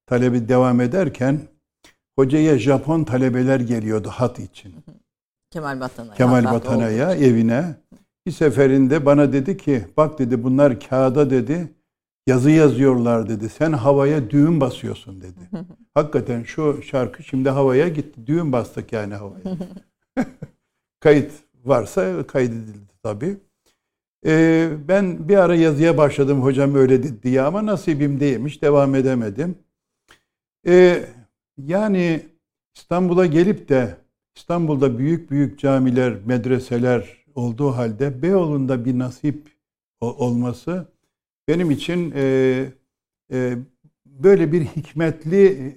Talebi 0.05 0.49
devam 0.49 0.81
ederken 0.81 1.47
hocaya 2.15 2.59
Japon 2.59 3.03
talebeler 3.03 3.59
geliyordu 3.59 4.09
hat 4.09 4.39
için. 4.39 4.75
Kemal 5.51 5.79
Batana'ya. 5.79 6.15
Kemal 6.15 6.43
Batana'ya 6.43 7.15
evine. 7.15 7.75
Bir 8.25 8.31
seferinde 8.31 9.05
bana 9.05 9.33
dedi 9.33 9.57
ki 9.57 9.85
bak 9.97 10.19
dedi 10.19 10.43
bunlar 10.43 10.79
kağıda 10.79 11.29
dedi 11.29 11.73
yazı 12.30 12.51
yazıyorlar 12.51 13.30
dedi. 13.30 13.49
Sen 13.49 13.71
havaya 13.71 14.30
düğün 14.30 14.61
basıyorsun 14.61 15.21
dedi. 15.21 15.39
Hakikaten 15.93 16.43
şu 16.43 16.82
şarkı 16.84 17.23
şimdi 17.23 17.49
havaya 17.49 17.88
gitti. 17.88 18.27
Düğün 18.27 18.51
bastık 18.51 18.93
yani 18.93 19.13
havaya. 19.13 19.57
Kayıt 20.99 21.32
varsa 21.65 22.27
kaydedildi 22.27 22.93
tabii. 23.03 23.38
Ee, 24.25 24.69
ben 24.88 25.30
bir 25.30 25.38
ara 25.38 25.55
yazıya 25.55 25.97
başladım 25.97 26.41
hocam 26.41 26.75
öyle 26.75 27.03
dedi 27.03 27.23
diye 27.23 27.41
ama 27.41 27.65
nasibim 27.65 28.19
değilmiş 28.19 28.61
devam 28.61 28.95
edemedim. 28.95 29.55
Ee, 30.67 31.05
yani 31.57 32.25
İstanbul'a 32.75 33.25
gelip 33.25 33.69
de 33.69 33.95
İstanbul'da 34.36 34.97
büyük 34.97 35.32
büyük 35.32 35.59
camiler, 35.59 36.13
medreseler 36.25 37.25
olduğu 37.36 37.71
halde 37.71 38.21
Beyoğlu'nda 38.21 38.86
bir 38.86 38.99
nasip 38.99 39.49
olması 40.01 40.88
benim 41.50 41.72
için 41.72 42.14
e, 42.16 42.24
e, 43.34 43.58
böyle 44.06 44.52
bir 44.52 44.62
hikmetli 44.66 45.45
e, 45.45 45.76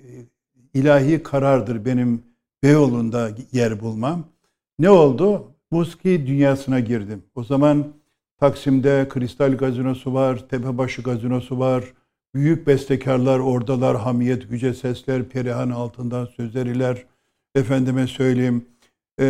ilahi 0.75 1.23
karardır 1.23 1.85
benim 1.85 2.23
Beyoğlu'nda 2.63 3.31
yer 3.53 3.81
bulmam. 3.81 4.25
Ne 4.79 4.91
oldu? 4.91 5.49
Musiki 5.71 6.27
dünyasına 6.27 6.81
girdim. 6.81 7.23
O 7.35 7.45
zaman 7.45 7.87
Taksim'de 8.41 9.07
Kristal 9.09 9.57
Gazinosu 9.57 10.15
var, 10.15 10.49
Tepebaşı 10.49 11.03
Gazinosu 11.03 11.59
var. 11.59 11.85
Büyük 12.35 12.67
bestekarlar 12.67 13.39
oradalar. 13.39 13.97
Hamiyet 13.97 14.51
Yüce 14.51 14.75
Sesler, 14.75 15.29
Perihan 15.29 15.71
Altından 15.71 16.27
Sözleriler. 16.27 17.05
Efendime 17.55 18.07
söyleyeyim. 18.07 18.65
E, 19.21 19.25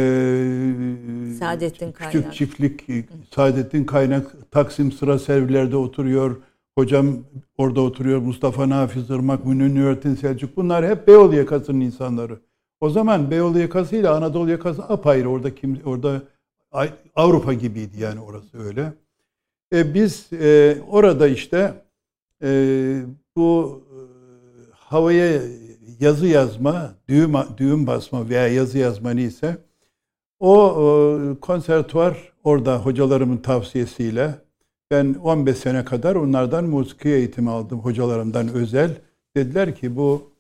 Saadettin 1.39 1.93
Küçük 1.93 2.13
Kaynak. 2.13 2.35
çiftlik, 2.35 2.85
Saadettin 3.35 3.85
Kaynak 3.85 4.51
Taksim 4.51 4.93
sıra 4.93 5.19
servilerde 5.19 5.77
oturuyor. 5.77 6.37
Hocam 6.79 7.17
orada 7.59 7.81
oturuyor. 7.81 8.19
Mustafa 8.19 8.69
Nafiz 8.69 9.11
Irmak, 9.11 9.47
Münir 9.47 9.75
Nurettin 9.75 10.15
Selçuk. 10.15 10.57
Bunlar 10.57 10.89
hep 10.89 11.09
Beyoğlu 11.09 11.35
yakasının 11.35 11.81
insanları. 11.81 12.39
O 12.81 12.91
zaman 12.91 13.31
Beyoğlu 13.31 13.59
yakası 13.59 13.97
ile 13.97 14.09
Anadolu 14.09 14.51
yakası 14.51 14.83
apayrı. 14.83 15.29
Orada 15.29 15.55
kim 15.55 15.81
orada 15.85 16.23
Avrupa 17.15 17.53
gibiydi 17.53 18.01
yani 18.01 18.21
orası 18.21 18.59
öyle. 18.65 18.93
E, 19.73 19.95
biz 19.95 20.33
e, 20.33 20.79
orada 20.89 21.29
işte 21.29 21.75
e, 22.43 22.49
bu 23.37 23.83
e, 23.91 23.99
havaya 24.75 25.43
yazı 26.01 26.27
yazma, 26.27 26.95
düğüm, 27.09 27.33
düğüm 27.57 27.87
basma 27.87 28.29
veya 28.29 28.49
yazı 28.49 28.79
yazma 28.79 29.11
neyse 29.11 29.57
o 30.43 30.55
e, 30.57 31.41
konservatuvar 31.41 32.33
orada 32.45 32.79
hocalarımın 32.79 33.37
tavsiyesiyle 33.37 34.35
ben 34.91 35.15
15 35.15 35.59
sene 35.59 35.85
kadar 35.85 36.15
onlardan 36.15 36.65
musiki 36.65 37.09
eğitimi 37.09 37.51
aldım 37.51 37.81
hocalarımdan 37.81 38.49
özel. 38.49 38.91
Dediler 39.37 39.77
ki 39.77 39.97
bu 39.97 40.31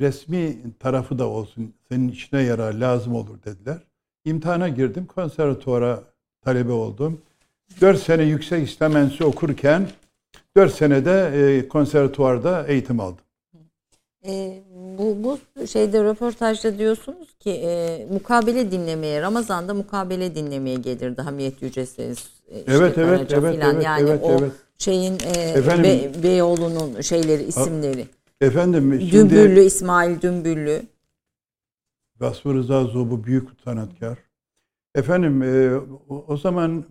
resmi 0.00 0.56
tarafı 0.78 1.18
da 1.18 1.26
olsun 1.28 1.74
senin 1.88 2.08
işine 2.08 2.42
yarar 2.42 2.74
lazım 2.74 3.14
olur 3.14 3.42
dediler. 3.44 3.78
İmtihana 4.24 4.68
girdim 4.68 5.06
konservatuvara 5.06 6.02
talebe 6.44 6.72
oldum. 6.72 7.20
4 7.80 8.02
sene 8.02 8.22
yüksek 8.22 8.68
İslam 8.68 9.10
okurken 9.20 9.88
4 10.56 10.74
senede 10.74 11.30
e, 11.34 11.68
konservatuvarda 11.68 12.66
eğitim 12.66 13.00
aldım. 13.00 13.24
E, 14.26 14.62
bu, 14.98 15.16
bu 15.24 15.66
şeyde 15.66 16.04
röportajda 16.04 16.78
diyorsunuz 16.78 17.34
ki 17.40 17.50
e, 17.50 18.06
mukabele 18.12 18.70
dinlemeye 18.70 19.22
Ramazan'da 19.22 19.74
mukabele 19.74 20.34
dinlemeye 20.34 20.76
gelirdi 20.76 21.22
Hamiyet 21.22 21.62
Yücesiz. 21.62 22.30
E, 22.48 22.58
işte 22.58 22.72
evet 22.72 22.98
evet 22.98 23.32
evet, 23.32 23.54
filan. 23.54 23.74
evet 23.74 23.84
yani 23.84 24.10
evet 24.10 24.20
o 24.24 24.30
evet. 24.30 24.52
şeyin 24.78 25.12
e, 25.12 25.40
Efendim, 25.40 25.84
Be, 25.84 26.22
Beyoğlu'nun 26.22 27.00
şeyleri 27.00 27.42
isimleri. 27.42 28.06
Efendim 28.40 29.00
şimdi 29.00 29.12
Dümbüllü 29.12 29.60
İsmail 29.60 30.20
Dümbüllü. 30.20 30.82
Vasfı 32.20 32.54
Rıza 32.54 32.84
Zobu 32.84 33.24
büyük 33.24 33.48
sanatçı. 33.64 34.16
Efendim 34.94 35.42
e, 35.42 35.76
o, 36.08 36.24
o 36.28 36.36
zaman 36.36 36.84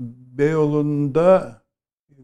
Beyoğlu'nda 0.00 1.62
e, 2.10 2.16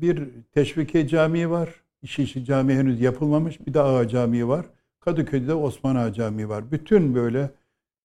bir 0.00 0.28
teşvike 0.52 1.08
camii 1.08 1.50
var. 1.50 1.83
İşi 2.04 2.44
Camii 2.44 2.74
henüz 2.74 3.00
yapılmamış. 3.00 3.66
Bir 3.66 3.74
de 3.74 3.80
Ağa 3.80 4.08
Camii 4.08 4.48
var. 4.48 4.66
Kadıköy'de 5.00 5.54
Osman 5.54 5.96
Ağa 5.96 6.12
Camii 6.12 6.48
var. 6.48 6.70
Bütün 6.70 7.14
böyle 7.14 7.50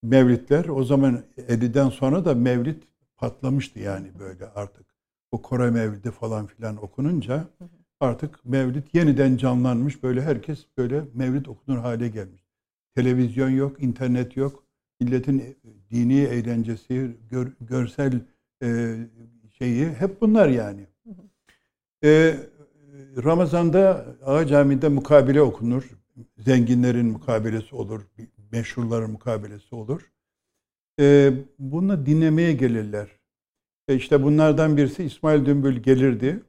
mevlitler 0.02 0.64
o 0.68 0.84
zaman 0.84 1.22
50'den 1.38 1.88
sonra 1.88 2.24
da 2.24 2.34
mevlit 2.34 2.82
patlamıştı 3.16 3.78
yani 3.78 4.06
böyle 4.18 4.46
artık. 4.54 4.86
O 5.32 5.42
Kore 5.42 5.70
mevlidi 5.70 6.10
falan 6.10 6.46
filan 6.46 6.76
okununca 6.76 7.44
artık 8.00 8.44
mevlit 8.44 8.94
yeniden 8.94 9.36
canlanmış. 9.36 10.02
Böyle 10.02 10.22
herkes 10.22 10.66
böyle 10.78 11.04
mevlid 11.14 11.46
okunur 11.46 11.78
hale 11.78 12.08
gelmiş. 12.08 12.44
Televizyon 12.94 13.50
yok, 13.50 13.82
internet 13.82 14.36
yok. 14.36 14.64
Milletin 15.00 15.56
dini 15.90 16.20
eğlencesi, 16.20 17.16
gör, 17.30 17.52
görsel 17.60 18.20
e, 18.62 18.96
şeyi 19.58 19.88
hep 19.88 20.20
bunlar 20.20 20.48
yani. 20.48 20.86
E, 22.04 22.36
Ramazan'da 23.16 24.06
Ağa 24.24 24.46
Camii'de 24.46 24.88
mukabele 24.88 25.42
okunur. 25.42 25.90
Zenginlerin 26.38 27.06
mukabelesi 27.06 27.76
olur, 27.76 28.00
meşhurların 28.52 29.10
mukabelesi 29.10 29.74
olur. 29.74 30.12
E, 31.00 31.32
bunu 31.58 32.06
dinlemeye 32.06 32.52
gelirler. 32.52 33.08
E 33.88 33.94
işte 33.94 34.22
bunlardan 34.22 34.76
birisi 34.76 35.04
İsmail 35.04 35.46
Dümbül 35.46 35.76
gelirdi. 35.76 36.42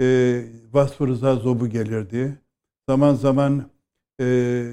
E, 0.00 0.44
Vasfı 0.72 1.08
Rıza 1.08 1.36
Zobu 1.36 1.68
gelirdi. 1.68 2.38
Zaman 2.88 3.14
zaman 3.14 3.70
e, 4.20 4.66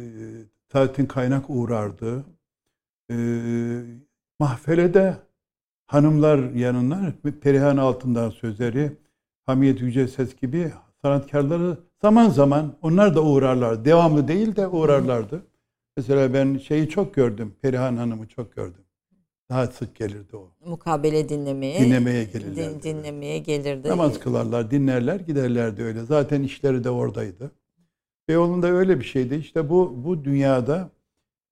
Tatin 0.70 1.06
Kaynak 1.06 1.50
uğrardı. 1.50 2.26
E, 3.12 3.16
mahfelede 4.40 5.18
hanımlar 5.88 6.54
yanına 6.54 7.14
Perihan 7.42 7.78
Altından 7.78 8.30
sözleri, 8.30 8.92
Hamiyet 9.46 9.82
Yüce 9.82 10.08
Ses 10.08 10.36
gibi 10.36 10.72
sanatkarları 11.02 11.78
zaman 12.02 12.30
zaman 12.30 12.76
onlar 12.82 13.16
da 13.16 13.24
uğrarlar. 13.24 13.86
Devamlı 13.86 14.28
değil 14.28 14.56
de 14.56 14.68
uğrarlardı. 14.68 15.44
Mesela 15.98 16.34
ben 16.34 16.58
şeyi 16.58 16.90
çok 16.90 17.14
gördüm. 17.14 17.56
Perihan 17.62 17.98
Hanım'ı 17.98 18.28
çok 18.28 18.56
gördüm. 18.56 18.84
Daha 19.50 19.68
sık 19.68 19.96
gelirdi 19.96 20.36
o. 20.38 20.50
Mukabele 20.66 21.30
dinlemeye. 21.30 21.80
Dinlemeye 21.80 22.24
gelirlerdi. 22.24 22.84
Din, 22.84 22.94
dinlemeye 22.94 23.38
gelirdi. 23.38 23.90
Namaz 23.90 24.20
kılarlar, 24.20 24.72
dinlerler, 24.72 25.20
giderlerdi 25.20 25.84
öyle. 25.84 26.04
Zaten 26.04 26.44
işleri 26.44 26.84
de 26.84 26.90
oradaydı. 26.90 27.52
Beyoğlu'nda 28.28 28.68
öyle 28.68 29.00
bir 29.00 29.06
şeydi. 29.06 29.36
İşte 29.36 29.70
bu 29.70 30.04
bu 30.04 30.24
dünyada 30.24 30.90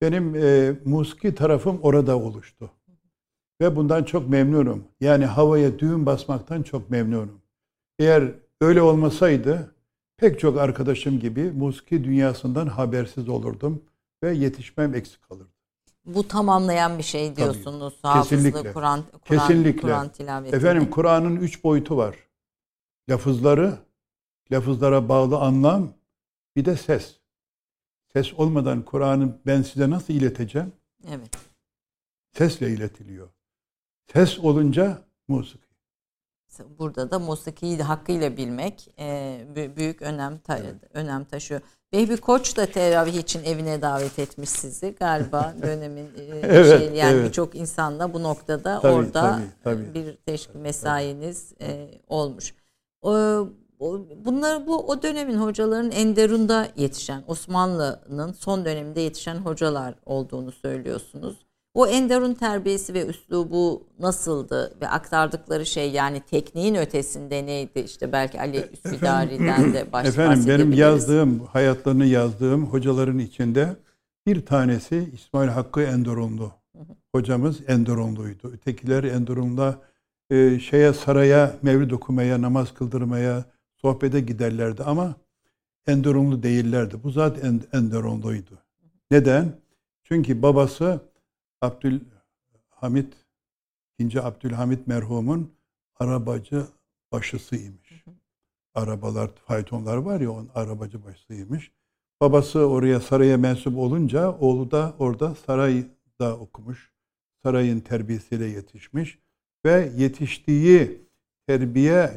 benim 0.02 0.36
e, 0.36 0.74
musiki 0.86 1.36
tarafım 1.36 1.80
orada 1.82 2.20
oluştu. 2.20 2.72
Ve 3.62 3.76
bundan 3.76 4.04
çok 4.04 4.30
memnunum. 4.30 4.84
Yani 5.02 5.26
havaya 5.26 5.80
düğün 5.80 6.06
basmaktan 6.06 6.64
çok 6.64 6.90
memnunum. 6.90 7.42
Eğer 8.00 8.32
öyle 8.62 8.82
olmasaydı 8.82 9.76
pek 10.18 10.40
çok 10.40 10.58
arkadaşım 10.58 11.20
gibi 11.20 11.52
musiki 11.52 12.04
dünyasından 12.04 12.68
habersiz 12.68 13.30
olurdum 13.30 13.84
ve 14.24 14.34
yetişmem 14.34 14.96
eksik 14.96 15.30
kalırdı. 15.30 15.50
Bu 16.06 16.28
tamamlayan 16.28 16.98
bir 16.98 17.04
şey 17.04 17.36
diyorsunuz. 17.36 17.94
Tabii. 18.02 18.22
Kesinlikle. 18.24 18.74
Kur'an 18.74 19.04
Kesinlikle. 19.26 19.82
Kur'an 19.82 20.10
tilaveti. 20.10 20.56
Efendim 20.56 20.90
Kur'an'ın 20.90 21.36
üç 21.36 21.64
boyutu 21.64 21.98
var. 21.98 22.16
Lafızları, 23.10 23.78
lafızlara 24.52 25.10
bağlı 25.10 25.38
anlam, 25.38 25.90
bir 26.56 26.66
de 26.66 26.78
ses. 26.78 27.20
Ses 28.14 28.34
olmadan 28.34 28.82
Kur'an'ı 28.82 29.38
ben 29.46 29.62
size 29.62 29.90
nasıl 29.90 30.14
ileteceğim? 30.14 30.72
Evet. 31.10 31.38
Sesle 32.38 32.70
iletiliyor. 32.70 33.30
Ses 34.14 34.40
olunca 34.40 35.02
musiki. 35.28 35.67
Burada 36.80 37.12
da 37.12 37.20
musikiyi 37.20 37.80
de 37.80 37.84
hakkıyla 37.84 38.38
bilmek 38.38 38.88
e, 39.00 39.40
büyük 39.78 40.02
önem 40.02 40.38
ta, 40.38 40.58
evet. 40.58 40.76
önem 40.94 41.26
taşıyor. 41.26 41.62
Vehbi 41.94 42.18
Koç 42.18 42.58
da 42.58 42.66
teravih 42.66 43.14
için 43.14 43.44
evine 43.44 43.82
davet 43.82 44.20
etmiş 44.20 44.50
sizi 44.50 44.96
galiba 45.00 45.54
dönemin 45.62 46.06
e, 46.06 46.40
evet, 46.42 46.80
şey 46.80 46.90
yani 46.94 47.16
evet. 47.16 47.28
birçok 47.28 47.56
insanla 47.56 48.14
bu 48.14 48.24
noktada 48.24 48.80
tabii, 48.82 48.94
orada 48.94 49.22
tabii, 49.22 49.44
tabii. 49.64 49.94
bir 49.94 50.16
teşkil 50.16 50.60
mesainiz 50.60 51.54
e, 51.62 51.90
olmuş. 52.08 52.54
O, 53.02 53.48
bunlar 54.26 54.68
bu 54.68 54.88
o 54.88 55.02
dönemin 55.02 55.38
hocaların 55.38 55.92
enderunda 55.92 56.68
yetişen 56.76 57.24
Osmanlı'nın 57.28 58.32
son 58.32 58.66
döneminde 58.66 59.02
yetişen 59.02 59.36
hocalar 59.36 59.96
olduğunu 60.06 60.52
söylüyorsunuz. 60.52 61.47
O 61.78 61.88
Enderun 61.88 62.34
terbiyesi 62.34 62.94
ve 62.94 63.06
üslubu 63.06 63.88
nasıldı 64.00 64.78
ve 64.82 64.88
aktardıkları 64.88 65.66
şey 65.66 65.92
yani 65.92 66.22
tekniğin 66.22 66.76
ötesinde 66.76 67.46
neydi? 67.46 67.80
İşte 67.80 68.12
belki 68.12 68.42
Ali 68.42 68.58
Üsküdari'den 68.74 69.74
de 69.74 69.92
baş 69.92 70.08
Efendim 70.08 70.48
benim 70.48 70.74
yazdığım, 70.74 71.40
hayatlarını 71.40 72.06
yazdığım 72.06 72.66
hocaların 72.66 73.20
içinde 73.20 73.76
bir 74.26 74.46
tanesi 74.46 75.10
İsmail 75.14 75.50
Hakkı 75.50 75.82
Enderunlu. 75.82 76.52
Hocamız 77.16 77.60
Enderunluydu. 77.68 78.52
Ötekiler 78.54 79.04
Enderun'da 79.04 79.82
e, 80.30 80.60
şeye 80.60 80.94
saraya 80.94 81.56
mevlid 81.62 81.92
okumaya, 81.92 82.42
namaz 82.42 82.74
kıldırmaya, 82.74 83.46
sohbete 83.82 84.20
giderlerdi 84.20 84.84
ama 84.84 85.16
Enderunlu 85.88 86.44
değillerdi. 86.44 87.04
Bu 87.04 87.12
zat 87.12 87.44
Enderunluydu. 87.74 88.58
Neden? 89.12 89.52
Çünkü 90.04 90.42
babası 90.42 91.02
Abdülhamit 91.62 93.14
İkinci 94.00 94.22
Abdülhamit 94.22 94.88
merhumun 94.88 95.54
arabacı 96.00 96.68
başısıymış. 97.12 98.04
Arabalar, 98.76 99.32
faytonlar 99.46 99.98
var 99.98 100.22
ya 100.22 100.32
onun 100.32 100.50
arabacı 100.56 101.04
başısıymış. 101.04 101.72
Babası 102.22 102.60
oraya 102.60 103.00
saraya 103.00 103.38
mensup 103.38 103.78
olunca 103.78 104.32
oğlu 104.32 104.72
da 104.72 104.96
orada 105.00 105.36
sarayda 105.36 106.38
okumuş. 106.40 106.92
Sarayın 107.44 107.80
terbiyesiyle 107.80 108.46
yetişmiş 108.46 109.20
ve 109.66 109.92
yetiştiği 109.98 111.02
terbiye 111.48 112.12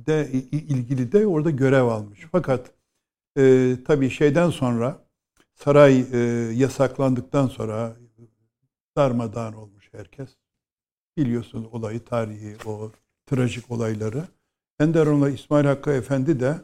de 0.00 0.28
ilgili 0.52 1.12
de 1.12 1.26
orada 1.26 1.50
görev 1.50 1.84
almış. 1.84 2.26
Fakat 2.32 2.70
e, 3.38 3.76
tabii 3.86 4.10
şeyden 4.10 4.50
sonra 4.50 5.04
saray 5.54 6.04
e, 6.12 6.18
yasaklandıktan 6.54 7.46
sonra 7.46 7.96
darmadağın 8.96 9.52
olmuş 9.52 9.88
herkes. 9.92 10.28
Biliyorsunuz 11.16 11.68
olayı, 11.72 12.04
tarihi, 12.04 12.56
o 12.66 12.92
trajik 13.26 13.70
olayları. 13.70 14.24
Enderun'la 14.80 15.30
İsmail 15.30 15.64
Hakkı 15.64 15.90
Efendi 15.90 16.40
de 16.40 16.60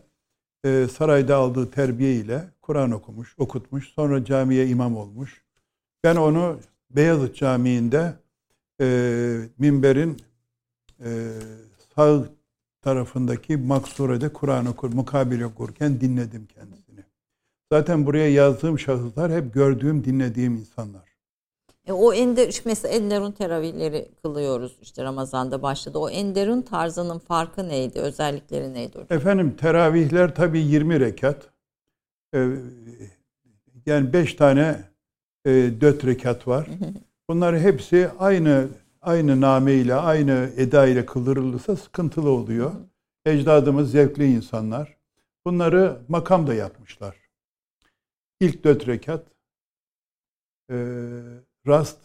e, 0.64 0.88
sarayda 0.88 1.36
aldığı 1.36 1.70
terbiye 1.70 2.14
ile 2.14 2.50
Kur'an 2.62 2.90
okumuş, 2.90 3.34
okutmuş. 3.38 3.88
Sonra 3.88 4.24
camiye 4.24 4.68
imam 4.68 4.96
olmuş. 4.96 5.44
Ben 6.04 6.16
onu 6.16 6.60
Beyazıt 6.90 7.36
Camii'nde 7.36 8.14
e, 8.80 8.86
minberin 9.58 10.16
e, 11.04 11.32
sağ 11.94 12.24
tarafındaki 12.82 13.56
maksurede 13.56 14.32
Kur'an 14.32 14.66
okur, 14.66 14.92
mukabele 14.92 15.46
okurken 15.46 16.00
dinledim 16.00 16.46
kendisini. 16.46 17.04
Zaten 17.72 18.06
buraya 18.06 18.30
yazdığım 18.32 18.78
şahıslar 18.78 19.32
hep 19.32 19.54
gördüğüm, 19.54 20.04
dinlediğim 20.04 20.56
insanlar. 20.56 21.15
E, 21.86 21.92
o 21.92 22.12
ender, 22.12 22.60
mesela 22.64 22.94
Enderun 22.94 23.32
teravihleri 23.32 24.08
kılıyoruz 24.22 24.76
işte 24.82 25.04
Ramazan'da 25.04 25.62
başladı. 25.62 25.98
O 25.98 26.10
Enderun 26.10 26.62
tarzının 26.62 27.18
farkı 27.18 27.68
neydi? 27.68 27.98
Özellikleri 27.98 28.74
neydi 28.74 28.98
hocam? 28.98 29.18
Efendim 29.18 29.56
teravihler 29.56 30.34
tabii 30.34 30.60
20 30.60 31.00
rekat. 31.00 31.50
Ee, 32.34 32.48
yani 33.86 34.12
5 34.12 34.34
tane 34.34 34.82
e, 35.44 35.50
4 35.80 36.06
rekat 36.06 36.48
var. 36.48 36.68
Bunlar 37.28 37.58
hepsi 37.58 38.10
aynı 38.18 38.68
aynı 39.02 39.40
name 39.40 39.74
ile 39.74 39.94
aynı 39.94 40.50
eda 40.56 40.86
ile 40.86 41.06
kıldırılırsa 41.06 41.76
sıkıntılı 41.76 42.30
oluyor. 42.30 42.72
Ecdadımız 43.26 43.90
zevkli 43.90 44.26
insanlar. 44.26 44.96
Bunları 45.44 45.98
makam 46.08 46.46
da 46.46 46.54
yapmışlar. 46.54 47.16
İlk 48.40 48.64
dört 48.64 48.86
rekat 48.88 49.26
e, 50.70 50.76
Rast 51.66 51.98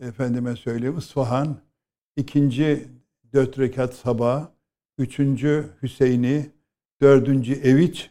efendime 0.00 0.56
söyleyeyim 0.56 0.98
İsfahan 0.98 1.56
ikinci 2.16 2.88
dört 3.32 3.58
rekat 3.58 3.94
sabah 3.94 4.48
üçüncü 4.98 5.66
Hüseyin'i 5.82 6.50
dördüncü 7.00 7.52
Eviç 7.52 8.10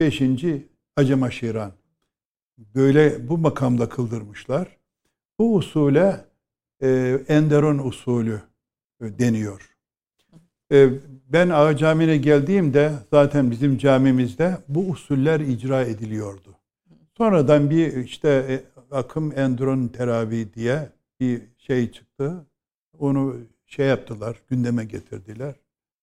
beşinci 0.00 0.68
Acemaşiran 0.96 1.72
böyle 2.58 3.28
bu 3.28 3.38
makamda 3.38 3.88
kıldırmışlar. 3.88 4.76
Bu 5.38 5.54
usule 5.54 6.24
e, 6.82 7.20
Enderon 7.28 7.78
usulü 7.78 8.42
e, 9.00 9.18
deniyor. 9.18 9.76
E, 10.72 10.90
ben 11.28 11.48
Ağa 11.48 11.76
Camii'ne 11.76 12.16
geldiğimde 12.16 12.92
zaten 13.10 13.50
bizim 13.50 13.78
camimizde 13.78 14.58
bu 14.68 14.80
usuller 14.80 15.40
icra 15.40 15.82
ediliyordu. 15.82 16.54
Sonradan 17.16 17.70
bir 17.70 17.96
işte 17.96 18.28
e, 18.28 18.77
akım 18.90 19.38
endron 19.38 19.88
teravi 19.88 20.54
diye 20.54 20.92
bir 21.20 21.42
şey 21.58 21.92
çıktı. 21.92 22.46
Onu 22.98 23.36
şey 23.66 23.86
yaptılar, 23.86 24.42
gündeme 24.48 24.84
getirdiler. 24.84 25.54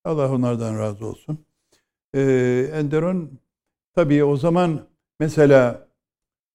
Allah 0.03 0.31
onlardan 0.31 0.79
razı 0.79 1.05
olsun. 1.05 1.45
Ee, 2.15 2.69
endron 2.73 3.39
tabii 3.93 4.23
o 4.23 4.37
zaman 4.37 4.87
mesela 5.19 5.87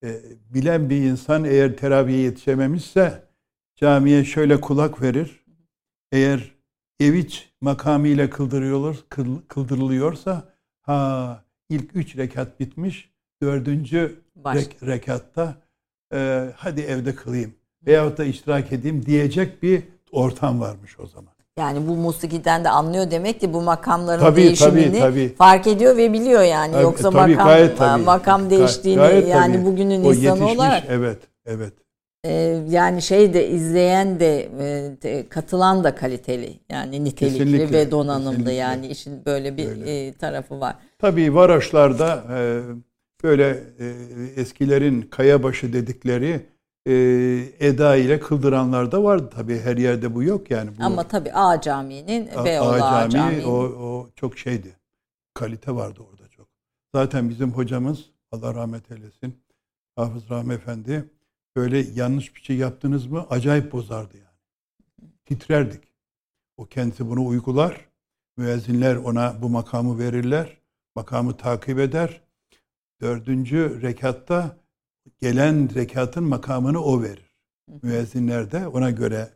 e, 0.03 0.21
bilen 0.49 0.89
bir 0.89 1.01
insan 1.01 1.43
eğer 1.43 1.77
teraviye 1.77 2.19
yetişememişse 2.19 3.27
camiye 3.75 4.25
şöyle 4.25 4.61
kulak 4.61 5.01
verir. 5.01 5.45
Eğer 6.11 6.55
eviç 6.99 7.53
makamıyla 7.61 8.29
kıldırıyorlar, 8.29 8.97
kıldırılıyorsa 9.47 10.53
ha 10.81 11.45
ilk 11.69 11.95
üç 11.95 12.17
rekat 12.17 12.59
bitmiş, 12.59 13.11
dördüncü 13.41 14.21
rek, 14.37 14.83
rekatta 14.83 15.61
e, 16.13 16.49
hadi 16.55 16.81
evde 16.81 17.15
kılayım 17.15 17.53
veyahut 17.87 18.17
da 18.17 18.25
iştirak 18.25 18.71
edeyim 18.71 19.05
diyecek 19.05 19.63
bir 19.63 19.83
ortam 20.11 20.61
varmış 20.61 20.99
o 20.99 21.07
zaman. 21.07 21.31
Yani 21.59 21.87
bu 21.87 21.95
musikiden 21.95 22.63
de 22.63 22.69
anlıyor 22.69 23.11
demek 23.11 23.39
ki 23.39 23.53
bu 23.53 23.61
makamların 23.61 24.19
tabii, 24.19 24.41
değişimini 24.41 24.99
tabii, 24.99 24.99
tabii. 24.99 25.35
fark 25.35 25.67
ediyor 25.67 25.97
ve 25.97 26.13
biliyor 26.13 26.41
yani. 26.41 26.73
Tabii, 26.73 26.83
Yoksa 26.83 27.09
tabii, 27.09 27.31
makam 27.31 27.47
gayet, 27.47 27.77
tabii. 27.77 28.03
makam 28.03 28.49
değiştiğini 28.49 28.99
gayet, 28.99 29.27
yani 29.27 29.55
tabii. 29.55 29.65
bugünün 29.65 30.03
o 30.03 30.13
insanı 30.13 30.47
olarak. 30.47 30.83
Evet, 30.89 31.19
evet. 31.45 31.73
E, 32.23 32.31
yani 32.69 33.01
şey 33.01 33.33
de 33.33 33.47
izleyen 33.47 34.19
de 34.19 34.49
e, 35.03 35.29
katılan 35.29 35.83
da 35.83 35.95
kaliteli 35.95 36.59
yani 36.69 37.03
nitelikli 37.03 37.37
kesinlikle, 37.37 37.77
ve 37.77 37.91
donanımlı 37.91 38.29
kesinlikle. 38.29 38.53
yani 38.53 38.87
işin 38.87 39.25
böyle 39.25 39.57
bir 39.57 39.85
e, 39.85 40.13
tarafı 40.13 40.59
var. 40.59 40.75
Tabii 40.99 41.35
varoşlarda 41.35 42.23
e, 42.37 42.61
böyle 43.23 43.63
e, 43.79 43.85
eskilerin 44.35 45.01
kayabaşı 45.01 45.73
dedikleri 45.73 46.45
e, 46.87 46.93
eda 47.59 47.95
ile 47.95 48.19
kıldıranlar 48.19 48.91
da 48.91 49.03
vardı 49.03 49.29
tabii 49.35 49.59
her 49.59 49.77
yerde 49.77 50.15
bu 50.15 50.23
yok 50.23 50.51
yani. 50.51 50.77
Bu, 50.77 50.83
Ama 50.83 51.07
tabii 51.07 51.31
A 51.33 51.61
Camii'nin 51.61 52.29
Beyoğlu 52.45 52.83
A, 52.83 52.97
A 52.97 53.09
Camii, 53.09 53.45
o, 53.45 53.51
o 53.63 54.09
çok 54.15 54.37
şeydi. 54.37 54.75
Kalite 55.33 55.75
vardı 55.75 55.99
orada 56.11 56.27
çok. 56.27 56.47
Zaten 56.95 57.29
bizim 57.29 57.51
hocamız 57.51 58.05
Allah 58.31 58.53
rahmet 58.53 58.91
eylesin 58.91 59.41
Hafız 59.95 60.29
Rahmi 60.29 60.53
Efendi 60.53 61.09
böyle 61.55 61.79
yanlış 61.95 62.35
bir 62.35 62.41
şey 62.41 62.55
yaptınız 62.55 63.05
mı 63.05 63.25
acayip 63.29 63.71
bozardı 63.71 64.17
yani. 64.17 65.11
Titrerdik. 65.25 65.83
O 66.57 66.65
kendisi 66.65 67.09
bunu 67.09 67.25
uygular. 67.25 67.85
Müezzinler 68.37 68.95
ona 68.95 69.41
bu 69.41 69.49
makamı 69.49 69.99
verirler. 69.99 70.57
Makamı 70.95 71.37
takip 71.37 71.79
eder 71.79 72.20
dördüncü 73.01 73.81
rekatta 73.81 74.57
gelen 75.21 75.75
rekatın 75.75 76.23
makamını 76.23 76.83
o 76.83 77.01
verir. 77.01 77.37
Müezzinler 77.81 78.51
de 78.51 78.67
ona 78.67 78.91
göre 78.91 79.29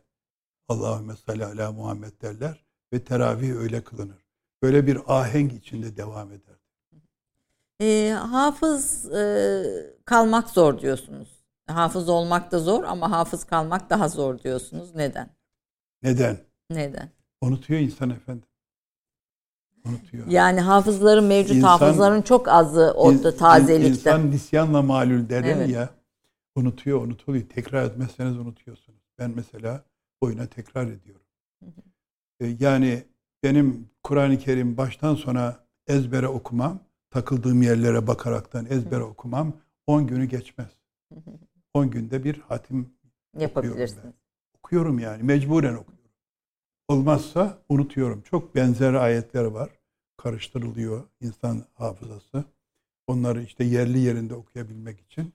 Allahümme 0.68 1.16
salli 1.16 1.44
ala 1.44 1.72
Muhammed 1.72 2.22
derler 2.22 2.64
ve 2.92 3.04
teravih 3.04 3.52
öyle 3.52 3.84
kılınır. 3.84 4.26
Böyle 4.62 4.86
bir 4.86 5.00
ahenk 5.06 5.52
içinde 5.52 5.96
devam 5.96 6.32
eder. 6.32 6.56
E, 7.80 8.10
hafız 8.10 9.12
e, 9.12 9.64
kalmak 10.04 10.50
zor 10.50 10.80
diyorsunuz. 10.80 11.28
Hafız 11.66 12.08
olmak 12.08 12.52
da 12.52 12.58
zor 12.58 12.84
ama 12.84 13.10
hafız 13.10 13.44
kalmak 13.44 13.90
daha 13.90 14.08
zor 14.08 14.38
diyorsunuz. 14.38 14.94
Neden? 14.94 15.30
Neden? 16.02 16.38
Neden? 16.70 17.10
Unutuyor 17.40 17.80
insan 17.80 18.10
efendim 18.10 18.45
unutuyor. 19.88 20.26
Yani 20.26 20.60
hafızların 20.60 21.24
mevcut 21.24 21.56
insan, 21.56 21.68
hafızların 21.68 22.22
çok 22.22 22.48
azı 22.48 22.92
orada 22.96 23.36
tazelikte. 23.36 23.88
İnsan 23.88 24.30
nisyanla 24.30 24.82
malul 24.82 25.28
derler 25.28 25.56
evet. 25.56 25.68
ya. 25.68 25.88
Unutuyor, 26.56 27.00
unutuluyor. 27.00 27.44
Tekrar 27.48 27.84
etmezseniz 27.84 28.38
unutuyorsunuz. 28.38 29.00
Ben 29.18 29.32
mesela 29.36 29.84
oyuna 30.20 30.46
tekrar 30.46 30.86
ediyorum. 30.86 31.26
Hı 31.64 31.66
hı. 31.66 32.46
E, 32.46 32.56
yani 32.60 33.04
benim 33.42 33.88
Kur'an-ı 34.02 34.38
Kerim 34.38 34.76
baştan 34.76 35.14
sona 35.14 35.56
ezbere 35.86 36.28
okumam, 36.28 36.80
takıldığım 37.10 37.62
yerlere 37.62 38.06
bakaraktan 38.06 38.66
ezbere 38.70 39.00
hı. 39.00 39.04
okumam 39.04 39.52
10 39.86 40.06
günü 40.06 40.24
geçmez. 40.24 40.70
10 41.74 41.90
günde 41.90 42.24
bir 42.24 42.40
hatim 42.40 42.90
yapabilirsiniz. 43.38 44.14
Okuyorum 44.58 44.98
yani 44.98 45.22
mecburen 45.22 45.74
okuyorum. 45.74 45.96
Olmazsa 46.88 47.58
unutuyorum. 47.68 48.22
Çok 48.22 48.54
benzer 48.54 48.94
ayetler 48.94 49.44
var. 49.44 49.70
Karıştırılıyor 50.16 51.04
insan 51.20 51.64
hafızası. 51.74 52.44
Onları 53.06 53.42
işte 53.42 53.64
yerli 53.64 53.98
yerinde 53.98 54.34
okuyabilmek 54.34 55.00
için 55.00 55.32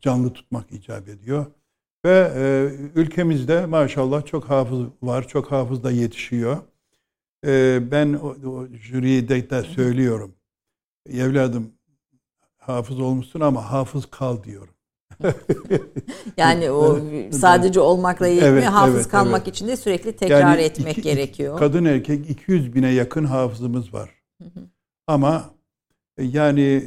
canlı 0.00 0.32
tutmak 0.32 0.72
icap 0.72 1.08
ediyor. 1.08 1.46
Ve 2.04 2.32
e, 2.36 2.40
ülkemizde 3.00 3.66
maşallah 3.66 4.26
çok 4.26 4.44
hafız 4.44 4.86
var, 5.02 5.28
çok 5.28 5.52
hafız 5.52 5.84
da 5.84 5.90
yetişiyor. 5.90 6.58
E, 7.46 7.80
ben 7.90 8.12
o, 8.12 8.50
o 8.50 8.66
jüriye 8.66 9.28
de, 9.28 9.62
söylüyorum. 9.62 10.34
Evladım 11.06 11.72
hafız 12.58 13.00
olmuşsun 13.00 13.40
ama 13.40 13.72
hafız 13.72 14.06
kal 14.06 14.42
diyorum. 14.42 14.74
yani 16.36 16.70
o 16.70 16.98
sadece 17.30 17.80
olmakla 17.80 18.26
yetmiyor. 18.26 18.52
Evet, 18.52 18.64
hafız 18.64 18.94
evet, 18.94 19.08
kalmak 19.08 19.42
evet. 19.42 19.56
için 19.56 19.68
de 19.68 19.76
sürekli 19.76 20.16
tekrar 20.16 20.40
yani 20.40 20.62
etmek 20.62 20.98
iki, 20.98 21.02
gerekiyor. 21.02 21.58
Kadın 21.58 21.84
erkek 21.84 22.30
200 22.30 22.74
bine 22.74 22.90
yakın 22.90 23.24
hafızımız 23.24 23.94
var. 23.94 24.10
Ama 25.06 25.50
e, 26.18 26.24
yani 26.24 26.84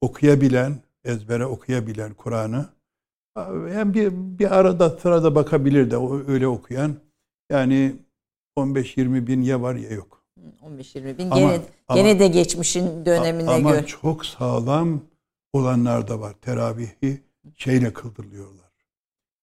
okuyabilen, 0.00 0.76
ezbere 1.04 1.46
okuyabilen 1.46 2.14
Kur'an'ı 2.14 2.66
Hem 3.72 3.94
bir, 3.94 4.12
bir 4.12 4.58
arada 4.58 4.90
sırada 4.90 5.34
bakabilir 5.34 5.90
de 5.90 5.96
öyle 6.26 6.48
okuyan. 6.48 6.94
Yani 7.50 7.96
15-20 8.58 9.26
bin 9.26 9.42
ya 9.42 9.62
var 9.62 9.74
ya 9.74 9.90
yok. 9.90 10.22
15-20 10.62 11.18
bin. 11.18 11.30
Ama, 11.30 11.40
gene, 11.40 11.60
ama, 11.88 12.00
gene 12.00 12.18
de 12.18 12.28
geçmişin 12.28 13.06
dönemine 13.06 13.42
göre. 13.42 13.54
Ama 13.54 13.86
çok 13.86 14.26
sağlam 14.26 15.00
olanlar 15.52 16.08
da 16.08 16.20
var. 16.20 16.34
Teravihi 16.42 17.22
şeyle 17.56 17.92
kıldırıyorlar. 17.92 18.72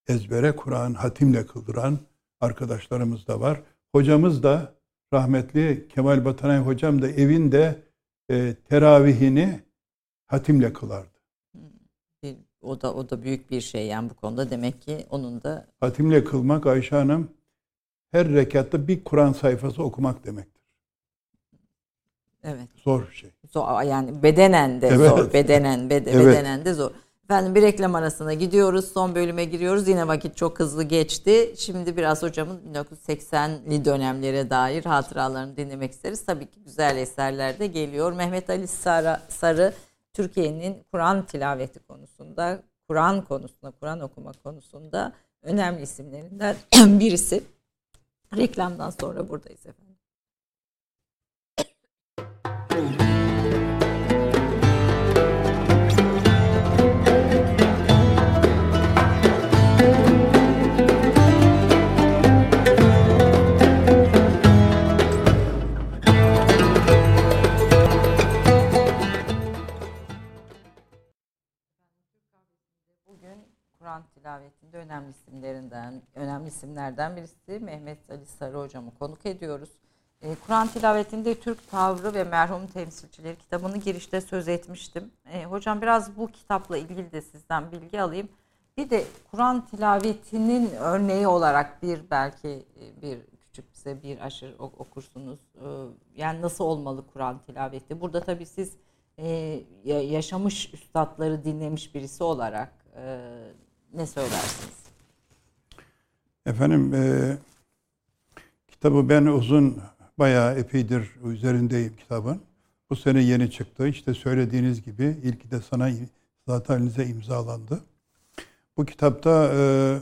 Ezbere 0.08 0.56
Kur'an 0.56 0.94
hatimle 0.94 1.46
kıldıran 1.46 2.00
arkadaşlarımız 2.40 3.28
da 3.28 3.40
var. 3.40 3.62
Hocamız 3.92 4.44
da 4.44 4.76
rahmetli 5.14 5.88
Kemal 5.88 6.26
Batanay 6.26 6.60
hocam 6.60 7.02
da 7.02 7.08
evinde 7.08 7.84
e, 8.30 8.56
teravihini 8.70 9.60
hatimle 10.26 10.74
kılardı. 10.74 11.16
O 12.62 12.82
da 12.82 12.94
o 12.94 13.10
da 13.10 13.24
büyük 13.24 13.52
bir 13.52 13.62
şey 13.62 13.88
yani 13.88 14.10
bu 14.10 14.14
konuda 14.14 14.50
demek 14.50 14.82
ki 14.82 15.06
onun 15.10 15.44
da 15.44 15.68
hatimle 15.80 16.24
kılmak 16.24 16.66
Ayşe 16.66 16.96
Hanım 16.96 17.30
her 18.12 18.30
rekatta 18.30 18.88
bir 18.88 19.04
Kur'an 19.04 19.34
sayfası 19.34 19.84
okumak 19.84 20.26
demektir. 20.26 20.62
Evet. 22.44 22.70
Zor 22.76 23.08
bir 23.08 23.14
şey. 23.16 23.30
Zor 23.52 23.82
yani 23.82 24.24
bedenen 24.24 24.82
de 24.82 24.88
evet. 24.88 25.10
zor. 25.10 25.34
Bedenen 25.34 25.90
bed 25.90 26.06
evet. 26.08 26.26
bedenen 26.26 26.66
de 26.66 26.74
zor. 26.74 26.92
Efendim 27.26 27.56
bir 27.56 27.62
reklam 27.62 27.96
arasına 27.96 28.34
gidiyoruz. 28.34 28.92
Son 28.92 29.16
bölüme 29.16 29.46
giriyoruz. 29.46 29.88
Yine 29.88 30.08
vakit 30.08 30.38
çok 30.38 30.60
hızlı 30.60 30.84
geçti. 30.84 31.54
Şimdi 31.58 31.98
biraz 31.98 32.24
hocamın 32.24 32.62
1980'li 32.74 33.86
dönemlere 33.86 34.50
dair 34.50 34.86
hatıralarını 34.86 35.58
dinlemek 35.58 35.92
isteriz. 35.92 36.26
Tabii 36.26 36.46
ki 36.46 36.64
güzel 36.64 36.98
eserler 36.98 37.60
de 37.60 37.68
geliyor. 37.68 38.12
Mehmet 38.14 38.50
Ali 38.50 38.68
Sarı, 38.68 39.20
Sarı 39.28 39.74
Türkiye'nin 40.14 40.84
Kur'an 40.92 41.26
tilaveti 41.26 41.80
konusunda, 41.80 42.64
Kur'an 42.88 43.22
konusunda, 43.22 43.72
Kur'an 43.72 44.00
okuma 44.00 44.32
konusunda 44.44 45.14
önemli 45.42 45.82
isimlerinden 45.82 46.56
birisi. 47.00 47.44
Reklamdan 48.38 48.90
sonra 48.90 49.30
buradayız 49.30 49.66
efendim. 49.66 49.96
Kur'an 73.86 74.04
tilavetinde 74.16 74.78
önemli 74.78 75.10
isimlerinden, 75.10 76.02
önemli 76.16 76.48
isimlerden 76.48 77.16
birisi 77.16 77.60
Mehmet 77.60 78.10
Ali 78.10 78.26
Sarı 78.26 78.58
hocamı 78.58 78.92
konuk 79.00 79.26
ediyoruz. 79.26 79.70
E, 80.22 80.36
Kur'an 80.36 80.68
tilavetinde 80.68 81.40
Türk 81.40 81.72
tavrı 81.72 82.14
ve 82.14 82.24
merhum 82.24 82.68
temsilcileri 82.68 83.36
kitabını 83.36 83.78
girişte 83.78 84.22
söz 84.22 84.48
etmiştim. 84.48 85.12
E, 85.32 85.46
hocam 85.46 85.82
biraz 85.82 86.18
bu 86.18 86.28
kitapla 86.28 86.78
ilgili 86.78 87.12
de 87.12 87.22
sizden 87.22 87.72
bilgi 87.72 88.02
alayım. 88.02 88.30
Bir 88.78 88.90
de 88.90 89.04
Kur'an 89.32 89.66
tilavetinin 89.66 90.70
örneği 90.80 91.28
olarak 91.28 91.84
bir 91.84 92.02
belki 92.12 92.48
e, 92.50 93.02
bir 93.02 93.20
küçük 93.42 93.74
bize 93.74 94.04
bir 94.04 94.26
aşır 94.26 94.56
okursunuz. 94.60 95.40
E, 95.56 95.66
yani 96.16 96.42
nasıl 96.42 96.64
olmalı 96.64 97.04
Kur'an 97.14 97.40
tilaveti? 97.40 98.02
Burada 98.02 98.22
tabii 98.22 98.46
siz 98.46 98.78
e, 99.18 99.28
yaşamış 99.86 100.74
üstadları 100.74 101.44
dinlemiş 101.44 101.96
birisi 101.96 102.24
olarak 102.24 102.86
ne 103.98 104.06
söylersiniz? 104.08 104.76
Efendim 106.46 106.94
e, 106.94 107.38
kitabı 108.68 109.10
ben 109.10 109.26
uzun 109.26 109.82
bayağı 110.20 110.56
epeydir 110.56 111.12
üzerindeyim 111.24 111.96
kitabın. 111.96 112.42
Bu 112.90 112.96
sene 112.96 113.24
yeni 113.24 113.52
çıktı. 113.52 113.88
İşte 113.88 114.14
söylediğiniz 114.14 114.82
gibi 114.82 115.18
ilk 115.24 115.52
de 115.52 115.62
sana 115.62 115.90
zaten 116.48 116.76
elinize 116.76 117.06
imzalandı. 117.06 117.84
Bu 118.78 118.86
kitapta 118.86 119.52
e, 119.54 120.00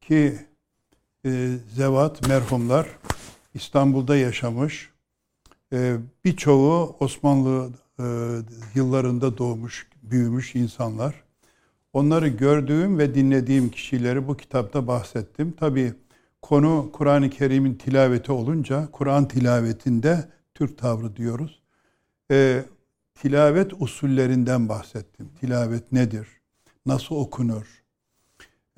ki 0.00 0.38
e, 1.24 1.56
zevat 1.74 2.28
merhumlar 2.28 2.88
İstanbul'da 3.54 4.16
yaşamış. 4.16 4.90
E, 5.72 5.96
birçoğu 6.24 6.96
Osmanlı 7.00 7.70
e, 7.98 8.04
yıllarında 8.74 9.38
doğmuş, 9.38 9.88
büyümüş 10.02 10.54
insanlar. 10.54 11.22
Onları 11.92 12.28
gördüğüm 12.28 12.98
ve 12.98 13.14
dinlediğim 13.14 13.68
kişileri 13.70 14.28
bu 14.28 14.36
kitapta 14.36 14.86
bahsettim. 14.86 15.52
Tabi 15.52 15.92
konu 16.42 16.90
Kur'an-ı 16.92 17.30
Kerim'in 17.30 17.74
tilaveti 17.74 18.32
olunca 18.32 18.88
Kur'an 18.92 19.28
tilavetinde 19.28 20.28
Türk 20.54 20.78
tavrı 20.78 21.16
diyoruz. 21.16 21.62
E, 22.30 22.64
tilavet 23.14 23.72
usullerinden 23.78 24.68
bahsettim. 24.68 25.28
Tilavet 25.40 25.92
nedir? 25.92 26.28
Nasıl 26.86 27.14
okunur? 27.14 27.82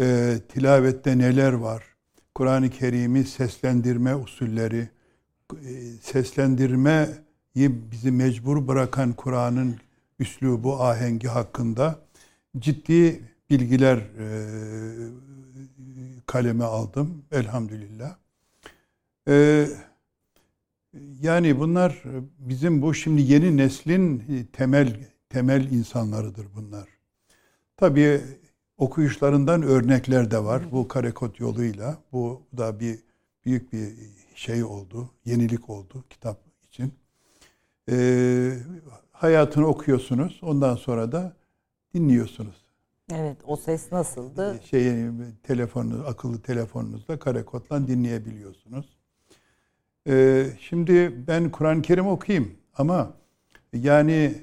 E, 0.01 0.39
tilavette 0.49 1.19
neler 1.19 1.53
var? 1.53 1.85
Kur'an-ı 2.35 2.71
Kerim'i 2.71 3.25
seslendirme 3.25 4.15
usulleri, 4.15 4.89
e, 5.53 5.73
seslendirmeyi 6.03 7.07
bizi 7.93 8.11
mecbur 8.11 8.69
bırakan 8.69 9.13
Kur'an'ın 9.13 9.77
üslubu, 10.19 10.83
ahengi 10.83 11.29
hakkında 11.29 12.04
ciddi 12.59 13.21
bilgiler 13.51 13.97
e, 13.97 14.27
kaleme 16.27 16.65
aldım 16.65 17.25
elhamdülillah. 17.33 18.17
E, 19.29 19.67
yani 21.21 21.59
bunlar 21.59 22.03
bizim 22.39 22.83
bu 22.83 22.95
şimdi 22.95 23.23
yeni 23.23 23.57
neslin 23.57 24.23
temel 24.53 24.97
temel 25.29 25.73
insanlarıdır 25.73 26.47
bunlar. 26.57 26.89
Tabii 27.77 28.21
okuyuşlarından 28.79 29.63
örnekler 29.63 30.31
de 30.31 30.45
var. 30.45 30.63
Bu 30.73 30.89
karekot 30.89 31.41
yoluyla. 31.41 31.99
Bu 32.13 32.43
da 32.57 32.81
bir 32.81 32.99
büyük 33.45 33.73
bir 33.73 33.93
şey 34.35 34.65
oldu. 34.65 35.11
Yenilik 35.25 35.71
oldu 35.71 36.05
kitap 36.11 36.41
için. 36.69 36.95
Ee, 37.91 38.59
hayatını 39.13 39.67
okuyorsunuz. 39.67 40.41
Ondan 40.43 40.77
sonra 40.77 41.13
da 41.13 41.37
dinliyorsunuz. 41.95 42.65
Evet, 43.13 43.37
o 43.47 43.57
ses 43.57 43.93
nasıldı? 43.93 44.61
Şey, 44.71 44.95
telefonunuz, 45.43 46.07
akıllı 46.07 46.43
telefonunuzda 46.43 47.19
kare 47.19 47.45
kodla 47.45 47.89
dinleyebiliyorsunuz. 47.89 48.87
Ee, 50.09 50.47
şimdi 50.61 51.27
ben 51.29 51.51
Kur'an-ı 51.51 51.83
Kerim 51.83 52.07
okuyayım 52.07 52.55
ama 52.77 53.13
yani 53.73 54.35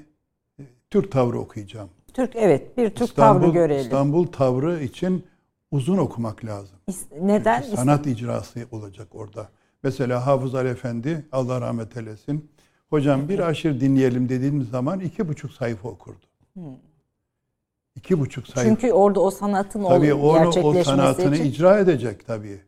e, 0.60 0.62
Türk 0.90 1.12
tavrı 1.12 1.38
okuyacağım. 1.38 1.90
Türk 2.14 2.36
evet, 2.36 2.76
bir 2.78 2.90
Türk 2.90 3.08
İstanbul, 3.08 3.40
tavrı 3.40 3.52
görelim. 3.52 3.82
İstanbul 3.82 4.26
tavrı 4.26 4.82
için 4.82 5.26
uzun 5.70 5.98
okumak 5.98 6.44
lazım. 6.44 6.76
Neden? 7.20 7.62
Çünkü 7.62 7.76
sanat 7.76 8.06
icrası 8.06 8.66
olacak 8.70 9.08
orada. 9.12 9.48
Mesela 9.82 10.26
Hafız 10.26 10.54
Ali 10.54 10.68
Efendi, 10.68 11.26
Allah 11.32 11.60
rahmet 11.60 11.96
eylesin. 11.96 12.50
Hocam 12.90 13.28
bir 13.28 13.38
aşır 13.48 13.80
dinleyelim 13.80 14.28
dediğimiz 14.28 14.68
zaman 14.68 15.00
iki 15.00 15.28
buçuk 15.28 15.52
sayfa 15.52 15.88
okurdu. 15.88 16.26
Hmm. 16.54 16.62
İki 17.96 18.20
buçuk 18.20 18.46
sayfa. 18.46 18.68
Çünkü 18.70 18.92
orada 18.92 19.20
o 19.20 19.30
sanatın 19.30 19.84
tabii 19.84 20.14
onu, 20.14 20.44
gerçekleşmesi 20.44 20.90
o 20.90 20.96
sanatını 20.96 21.34
için. 21.34 21.44
icra 21.44 21.78
edecek 21.78 22.26
tabii. 22.26 22.60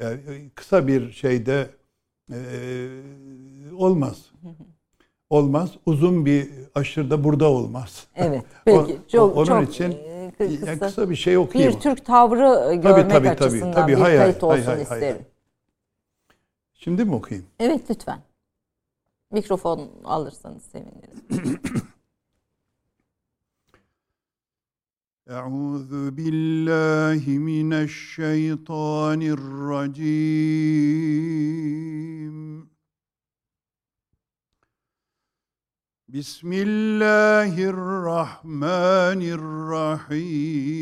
Yani 0.00 0.50
kısa 0.54 0.86
bir 0.86 1.12
şeyde 1.12 1.70
e, 2.32 2.38
olmaz. 3.76 4.30
olmaz. 5.30 5.70
Uzun 5.86 6.26
bir 6.26 6.50
aşırda 6.74 7.24
burada 7.24 7.48
olmaz. 7.50 8.06
Evet. 8.16 8.44
Peki. 8.64 8.98
Çok, 9.08 9.36
Onun 9.36 9.44
çok 9.44 9.68
için 9.68 9.90
e, 9.92 10.32
kısa, 10.38 10.66
yani 10.66 10.78
kısa 10.78 11.10
bir 11.10 11.16
şey 11.16 11.38
okuyayım. 11.38 11.74
Bir 11.74 11.80
Türk 11.80 12.04
tavrı 12.04 12.74
görmek 12.74 13.10
tabii, 13.10 13.10
tabii, 13.10 13.30
açısından 13.30 13.72
tabii, 13.72 13.92
tabii. 13.92 13.92
bir 13.92 13.96
hay, 13.96 14.16
kayıt 14.16 14.44
olsun 14.44 14.66
hay, 14.66 14.82
isterim. 14.82 15.02
Hay, 15.02 15.10
hay. 15.10 15.24
Şimdi 16.74 17.04
mi 17.04 17.14
okuyayım? 17.14 17.48
Evet 17.60 17.90
lütfen. 17.90 18.18
Mikrofon 19.32 19.90
alırsanız 20.04 20.62
sevinirim. 20.62 21.60
أعوذ 25.30 26.10
بالله 26.10 27.38
من 27.38 27.72
الشيطان 27.72 29.22
الرجيم. 29.22 30.04
بسم 36.08 36.52
الله 36.52 37.64
الرحمن 37.64 39.22
الرحيم. 39.40 40.74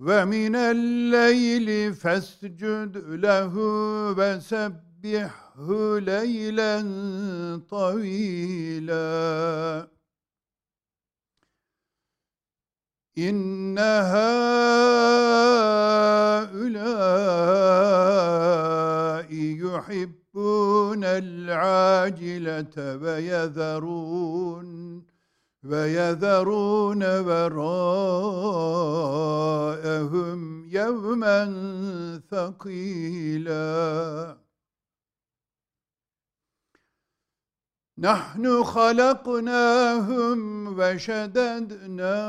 ومن 0.00 0.56
الليل 0.56 1.94
فاسجد 1.94 2.96
له 2.96 3.54
وسبح 4.18 4.85
فسبحه 5.06 5.98
ليلا 5.98 6.82
طويلا. 7.70 9.88
إن 13.18 13.78
هؤلاء 13.78 14.06
يحبون 19.32 21.04
العاجلة 21.04 22.98
ويذرون 23.02 25.02
ويذرون 25.64 27.02
وراءهم 27.20 27.96
يوما 30.68 31.52
ثقيلا. 32.30 34.45
نحن 37.98 38.62
خلقناهم 38.62 40.38
وشددنا 40.78 42.22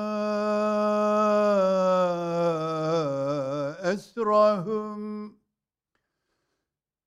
أسرهم. 3.93 5.27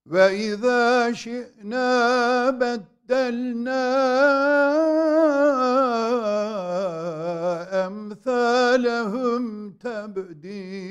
وإذا 0.06 1.12
شئنا 1.12 2.50
بدلنا 2.50 3.86
أمثالهم 7.86 9.70
تبديلاً. 9.72 10.90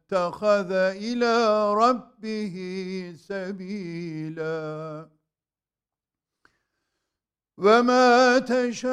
اتخذ 0.11 0.71
إلى 0.71 1.73
ربه 1.73 2.55
سبيلا. 3.27 5.07
وما 7.57 8.39
تشاءون 8.39 8.91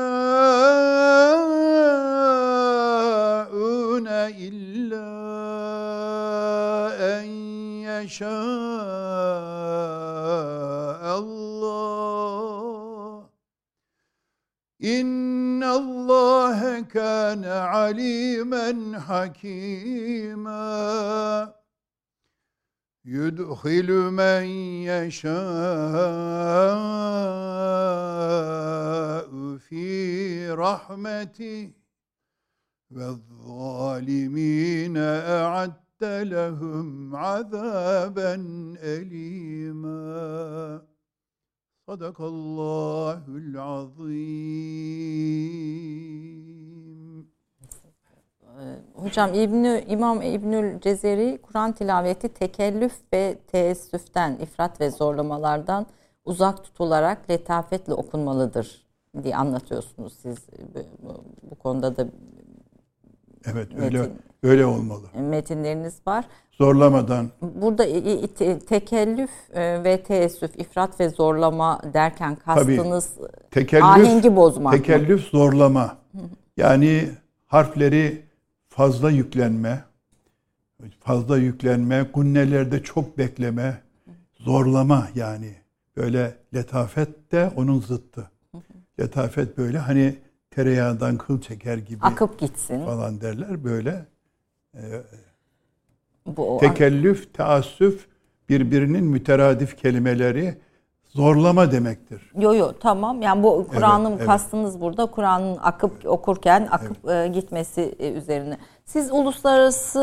إلا 4.47 5.09
أن 7.19 7.27
يشاء 7.83 8.29
الله. 11.19 11.58
إن 14.85 15.63
الله 15.63 16.81
كان 16.81 17.45
عليما 17.45 18.99
حكيما. 19.09 20.59
يدخل 23.05 23.93
من 23.93 24.45
يشاء 24.85 25.39
في 29.57 30.51
رحمته 30.51 31.71
والظالمين 32.91 34.97
أعد 34.97 35.73
لهم 36.03 37.17
عذابا 37.17 38.35
أليما. 38.83 40.83
Sadakallahul 41.89 43.55
azim. 43.59 44.19
Hocam 48.95 49.35
İbnü, 49.35 49.85
İmam 49.89 50.23
İbnül 50.23 50.81
Cezeri 50.81 51.39
Kur'an 51.43 51.73
tilaveti 51.73 52.29
tekellüf 52.29 52.93
ve 53.13 53.39
teessüften, 53.47 54.37
ifrat 54.37 54.81
ve 54.81 54.91
zorlamalardan 54.91 55.87
uzak 56.25 56.65
tutularak 56.65 57.31
letafetle 57.31 57.95
okunmalıdır 57.95 58.87
diye 59.23 59.37
anlatıyorsunuz 59.37 60.13
siz 60.13 60.39
bu, 60.75 60.79
bu, 61.09 61.25
bu 61.51 61.55
konuda 61.55 61.97
da 61.97 62.09
Evet 63.47 63.69
öyle 63.81 63.99
metin, 63.99 64.19
öyle 64.43 64.67
olmalı. 64.67 65.07
Metinleriniz 65.15 65.95
var. 66.07 66.25
Zorlamadan. 66.51 67.31
Burada 67.43 67.85
te, 68.35 68.59
tekellüf 68.59 69.31
e, 69.53 69.85
ve 69.85 70.03
teessüf, 70.03 70.57
ifrat 70.57 71.01
ve 71.01 71.09
zorlama 71.09 71.81
derken 71.95 72.37
kastınız 72.37 73.11
Tabii, 73.17 73.51
tekellüf, 73.51 73.85
ahengi 73.85 74.37
bozmak 74.37 74.73
Tekellüf 74.73 75.21
mı? 75.21 75.29
zorlama. 75.39 75.97
Yani 76.57 77.09
harfleri 77.47 78.23
fazla 78.69 79.11
yüklenme, 79.11 79.85
fazla 81.01 81.39
yüklenme, 81.39 82.03
gunnelerde 82.15 82.83
çok 82.83 83.19
bekleme, 83.19 83.83
zorlama 84.37 85.09
yani. 85.15 85.55
Böyle 85.97 86.35
letafet 86.55 87.33
de 87.33 87.51
onun 87.57 87.81
zıttı. 87.81 88.31
Letafet 89.01 89.59
böyle 89.59 89.79
hani 89.79 90.17
tereyağından 90.51 91.17
kıl 91.19 91.41
çeker 91.41 91.79
gibi 91.79 92.01
akıp 92.03 92.39
gitsin 92.39 92.85
falan 92.85 93.21
derler 93.21 93.65
böyle. 93.65 94.07
E, 94.75 94.83
Bu 96.27 96.59
tekellüf, 96.61 97.35
taassüf 97.35 98.07
birbirinin 98.49 99.05
müteradif 99.05 99.79
kelimeleri 99.79 100.59
zorlama 101.09 101.73
demektir. 101.73 102.33
Yo 102.39 102.55
yo 102.55 102.73
tamam. 102.81 103.23
Yani 103.23 103.43
bu 103.43 103.67
Kur'an'ın 103.69 104.17
evet, 104.17 104.27
kastınız 104.27 104.71
evet. 104.71 104.83
burada 104.83 105.07
Kur'an'ın 105.07 105.57
akıp 105.63 106.07
okurken 106.07 106.69
akıp 106.71 106.97
evet. 107.09 107.35
gitmesi 107.35 107.95
e, 107.99 108.13
üzerine. 108.13 108.59
Siz 108.85 109.13
uluslararası 109.13 110.01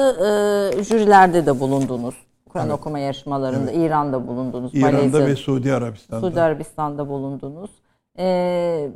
e, 0.78 0.84
jürilerde 0.84 1.46
de 1.46 1.60
bulundunuz. 1.60 2.16
Kur'an 2.50 2.66
evet. 2.70 2.80
okuma 2.80 3.00
yarışmalarında 3.00 3.72
evet. 3.72 3.86
İran'da 3.86 4.28
bulundunuz. 4.28 4.76
İran'da 4.76 4.98
Malezya, 4.98 5.28
ve 5.28 5.36
Suudi 5.36 5.74
Arabistan'da. 5.74 6.28
Suudi 6.28 6.42
Arabistan'da 6.42 7.10
bulundunuz. 7.10 7.72
Ee, 8.18 8.90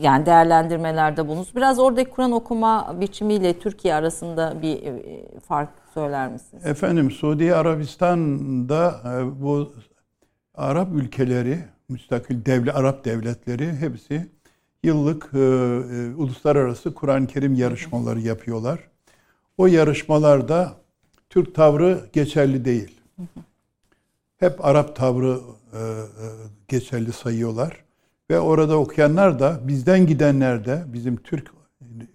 yani 0.00 0.26
değerlendirmelerde 0.26 1.28
bulunuz. 1.28 1.56
Biraz 1.56 1.78
oradaki 1.78 2.10
Kur'an 2.10 2.32
okuma 2.32 3.00
biçimiyle 3.00 3.58
Türkiye 3.58 3.94
arasında 3.94 4.62
bir 4.62 4.82
e, 4.82 5.24
fark 5.40 5.68
söyler 5.94 6.32
misiniz? 6.32 6.66
Efendim 6.66 7.10
Suudi 7.10 7.54
Arabistan'da 7.54 9.00
e, 9.04 9.42
bu 9.42 9.72
Arap 10.54 10.88
ülkeleri, 10.94 11.58
müstakil 11.88 12.44
devlet 12.44 12.76
Arap 12.76 13.04
devletleri 13.04 13.72
hepsi 13.72 14.26
yıllık 14.82 15.30
e, 15.34 15.38
e, 15.38 16.14
uluslararası 16.14 16.94
Kur'an-ı 16.94 17.26
Kerim 17.26 17.54
yarışmaları 17.54 18.20
yapıyorlar. 18.20 18.80
O 19.58 19.66
yarışmalarda 19.66 20.72
Türk 21.30 21.54
tavrı 21.54 22.10
geçerli 22.12 22.64
değil. 22.64 23.00
Hep 24.36 24.64
Arap 24.64 24.96
tavrı 24.96 25.40
e, 25.72 25.78
e, 25.78 26.26
geçerli 26.68 27.12
sayıyorlar. 27.12 27.85
Ve 28.30 28.40
orada 28.40 28.78
okuyanlar 28.78 29.38
da 29.38 29.60
bizden 29.68 30.06
gidenler 30.06 30.64
de 30.64 30.84
bizim 30.86 31.16
Türk 31.16 31.50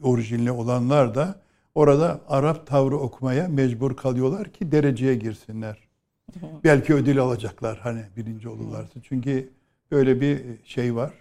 orijinli 0.03 0.51
olanlar 0.51 1.15
da 1.15 1.41
orada 1.75 2.21
Arap 2.27 2.67
tavrı 2.67 2.97
okumaya 2.97 3.47
mecbur 3.47 3.95
kalıyorlar 3.95 4.51
ki 4.51 4.71
dereceye 4.71 5.15
girsinler. 5.15 5.77
Belki 6.63 6.93
ödül 6.93 7.19
alacaklar 7.19 7.79
hani 7.79 8.03
birinci 8.17 8.49
olurlarsa. 8.49 9.01
Çünkü 9.03 9.49
böyle 9.91 10.21
bir 10.21 10.41
şey 10.63 10.95
var. 10.95 11.13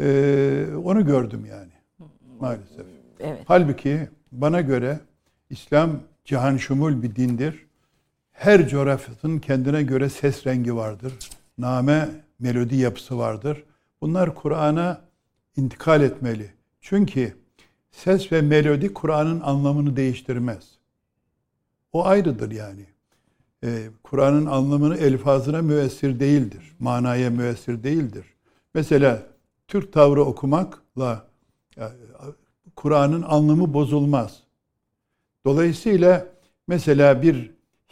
Ee, 0.00 0.66
onu 0.84 1.06
gördüm 1.06 1.46
yani 1.50 1.72
maalesef. 2.40 2.86
Evet. 3.20 3.40
Halbuki 3.46 4.08
bana 4.32 4.60
göre 4.60 5.00
İslam 5.50 6.00
cihan 6.24 6.56
şumul 6.56 7.02
bir 7.02 7.16
dindir. 7.16 7.66
Her 8.32 8.68
coğrafyanın 8.68 9.38
kendine 9.38 9.82
göre 9.82 10.08
ses 10.08 10.46
rengi 10.46 10.76
vardır. 10.76 11.12
Name, 11.58 12.08
melodi 12.38 12.76
yapısı 12.76 13.18
vardır. 13.18 13.64
Bunlar 14.02 14.34
Kur'an'a 14.34 15.00
intikal 15.56 16.02
etmeli. 16.02 16.52
Çünkü 16.80 17.36
ses 17.90 18.32
ve 18.32 18.42
melodi 18.42 18.94
Kur'an'ın 18.94 19.40
anlamını 19.40 19.96
değiştirmez. 19.96 20.78
O 21.92 22.06
ayrıdır 22.06 22.50
yani. 22.50 22.86
Ee, 23.64 23.88
Kur'an'ın 24.02 24.46
anlamını 24.46 24.96
elfazına 24.96 25.62
müessir 25.62 26.20
değildir. 26.20 26.76
Manaya 26.78 27.30
müessir 27.30 27.82
değildir. 27.82 28.26
Mesela 28.74 29.22
Türk 29.68 29.92
tavrı 29.92 30.24
okumakla 30.24 31.26
Kur'an'ın 32.76 33.22
anlamı 33.22 33.74
bozulmaz. 33.74 34.42
Dolayısıyla 35.44 36.26
mesela 36.68 37.22
bir 37.22 37.50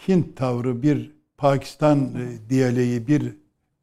Hint 0.08 0.36
tavrı, 0.36 0.82
bir 0.82 1.10
Pakistan 1.36 1.98
e, 1.98 2.50
diyaleği, 2.50 3.06
bir 3.06 3.36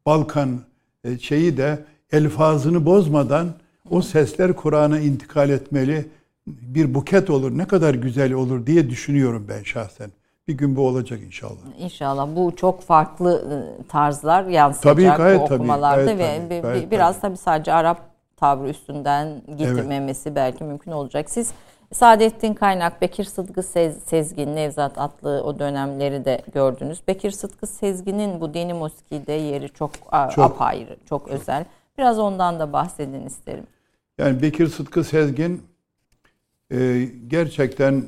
Balkan 0.06 0.60
e, 1.04 1.18
şeyi 1.18 1.56
de 1.56 1.84
elfazını 2.12 2.86
bozmadan 2.86 3.48
o 3.90 4.02
sesler 4.02 4.52
Kur'an'a 4.52 4.98
intikal 4.98 5.50
etmeli. 5.50 6.08
Bir 6.46 6.94
buket 6.94 7.30
olur, 7.30 7.58
ne 7.58 7.66
kadar 7.66 7.94
güzel 7.94 8.32
olur 8.32 8.66
diye 8.66 8.90
düşünüyorum 8.90 9.46
ben 9.48 9.62
şahsen. 9.62 10.10
Bir 10.48 10.54
gün 10.54 10.76
bu 10.76 10.86
olacak 10.86 11.20
inşallah. 11.26 11.58
İnşallah. 11.78 12.36
Bu 12.36 12.56
çok 12.56 12.82
farklı 12.82 13.44
e, 13.52 13.88
tarzlar 13.88 14.46
yansıyacak 14.46 14.96
tabii, 14.96 15.22
gayet, 15.22 15.40
bu 15.40 15.54
okumalarda 15.54 16.06
tabii, 16.06 16.18
gayet, 16.18 16.42
ve 16.42 16.48
tabii, 16.48 16.72
gayet, 16.72 16.90
biraz 16.90 17.20
tabii. 17.20 17.22
tabii 17.22 17.36
sadece 17.36 17.72
Arap 17.72 18.00
tavrı 18.36 18.68
üstünden 18.68 19.42
getirmemesi 19.56 20.28
evet. 20.28 20.36
belki 20.36 20.64
mümkün 20.64 20.90
olacak. 20.90 21.30
Siz 21.30 21.52
Saadettin 21.92 22.54
Kaynak, 22.54 23.02
Bekir 23.02 23.24
Sıtkı 23.24 23.62
Sezgin, 24.06 24.56
Nevzat 24.56 24.98
Atlı 24.98 25.42
o 25.44 25.58
dönemleri 25.58 26.24
de 26.24 26.42
gördünüz. 26.54 27.08
Bekir 27.08 27.30
Sıtkı 27.30 27.66
Sezgin'in 27.66 28.40
bu 28.40 28.54
Deni 28.54 28.74
Moski'de 28.74 29.32
yeri 29.32 29.68
çok, 29.68 29.90
çok 30.34 30.44
apayrı, 30.44 30.96
çok, 30.96 31.08
çok 31.08 31.28
özel. 31.28 31.64
Biraz 31.98 32.18
ondan 32.18 32.60
da 32.60 32.72
bahsedin 32.72 33.26
isterim. 33.26 33.66
Yani 34.18 34.42
Bekir 34.42 34.66
Sıtkı 34.66 35.04
Sezgin 35.04 35.62
e, 36.72 37.08
gerçekten 37.28 38.04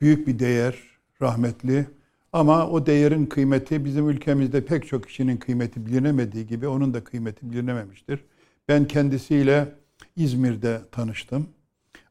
büyük 0.00 0.26
bir 0.26 0.38
değer, 0.38 0.74
rahmetli. 1.22 1.86
Ama 2.32 2.68
o 2.68 2.86
değerin 2.86 3.26
kıymeti 3.26 3.84
bizim 3.84 4.08
ülkemizde 4.08 4.64
pek 4.64 4.86
çok 4.86 5.06
kişinin 5.06 5.36
kıymeti 5.36 5.86
bilinemediği 5.86 6.46
gibi 6.46 6.68
onun 6.68 6.94
da 6.94 7.04
kıymeti 7.04 7.50
bilinememiştir. 7.50 8.24
Ben 8.68 8.84
kendisiyle 8.84 9.68
İzmir'de 10.16 10.80
tanıştım. 10.92 11.48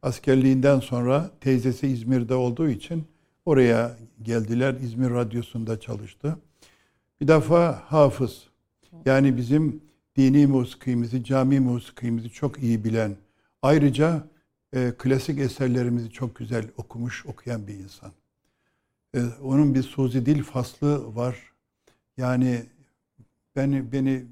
Askerliğinden 0.02 0.80
sonra 0.80 1.32
teyzesi 1.42 1.88
İzmir'de 1.88 2.34
olduğu 2.36 2.70
için 2.70 3.04
oraya 3.46 3.98
geldiler. 4.24 4.74
İzmir 4.74 5.10
Radyosu'nda 5.10 5.80
çalıştı. 5.80 6.38
Bir 7.22 7.28
defa 7.28 7.84
hafız. 7.86 8.44
Yani 9.06 9.38
bizim 9.38 9.82
dini 10.22 10.48
musikimizi, 10.48 11.24
cami 11.24 11.60
musikimizi 11.60 12.30
çok 12.30 12.64
iyi 12.64 12.84
bilen, 12.84 13.16
ayrıca 13.62 14.28
e, 14.76 14.94
klasik 14.98 15.40
eserlerimizi 15.40 16.12
çok 16.12 16.36
güzel 16.36 16.66
okumuş, 16.78 17.26
okuyan 17.26 17.68
bir 17.68 17.74
insan. 17.74 18.12
E, 19.16 19.20
onun 19.44 19.76
bir 19.76 19.84
Suzi 19.84 20.26
dil 20.26 20.44
faslı 20.44 21.16
var. 21.16 21.36
Yani 22.18 22.64
beni 23.56 23.92
beni 23.92 24.26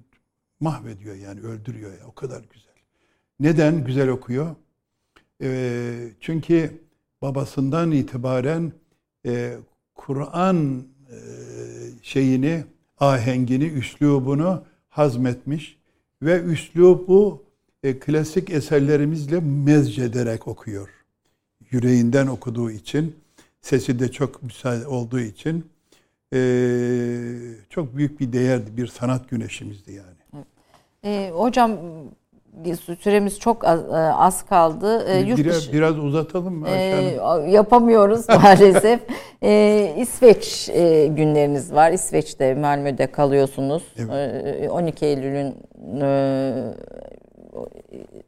mahvediyor 0.59 1.15
yani 1.15 1.39
öldürüyor 1.39 1.91
ya 1.91 2.07
o 2.07 2.11
kadar 2.11 2.43
güzel. 2.53 2.73
Neden 3.39 3.83
güzel 3.83 4.09
okuyor? 4.09 4.55
E, 5.41 6.09
çünkü 6.19 6.81
babasından 7.21 7.91
itibaren 7.91 8.71
e, 9.25 9.57
Kur'an 9.95 10.83
e, 11.11 11.17
şeyini, 12.01 12.63
ahengini, 12.99 13.65
üslubunu 13.65 14.63
hazmetmiş 14.89 15.78
ve 16.21 16.41
üslubu 16.41 17.43
e, 17.83 17.99
klasik 17.99 18.49
eserlerimizle 18.49 19.39
mezcederek 19.39 20.47
okuyor. 20.47 20.89
Yüreğinden 21.71 22.27
okuduğu 22.27 22.71
için, 22.71 23.15
sesi 23.61 23.99
de 23.99 24.11
çok 24.11 24.43
müsait 24.43 24.87
olduğu 24.87 25.19
için 25.19 25.65
e, 26.33 26.39
çok 27.69 27.97
büyük 27.97 28.19
bir 28.19 28.33
değerdi, 28.33 28.77
bir 28.77 28.87
sanat 28.87 29.29
güneşimizdi 29.29 29.91
yani. 29.91 30.45
E, 31.03 31.31
hocam 31.33 31.79
süremiz 32.99 33.39
çok 33.39 33.65
az, 33.65 33.79
e, 33.79 33.95
az 33.97 34.45
kaldı. 34.45 35.05
E, 35.07 35.19
yurt 35.19 35.39
biraz, 35.39 35.55
dışı, 35.55 35.73
biraz 35.73 35.99
uzatalım 35.99 36.53
mı? 36.53 36.69
E, 36.69 37.19
yapamıyoruz 37.47 38.29
maalesef. 38.43 38.99
e, 39.43 39.93
İsveç 39.97 40.69
e, 40.69 41.07
günleriniz 41.07 41.73
var. 41.73 41.91
İsveç'te 41.91 42.55
Malmö'de 42.55 43.07
kalıyorsunuz. 43.07 43.83
Evet. 43.97 44.63
E, 44.63 44.69
12 44.69 45.05
Eylül'ün 45.05 45.55
e, 46.01 46.53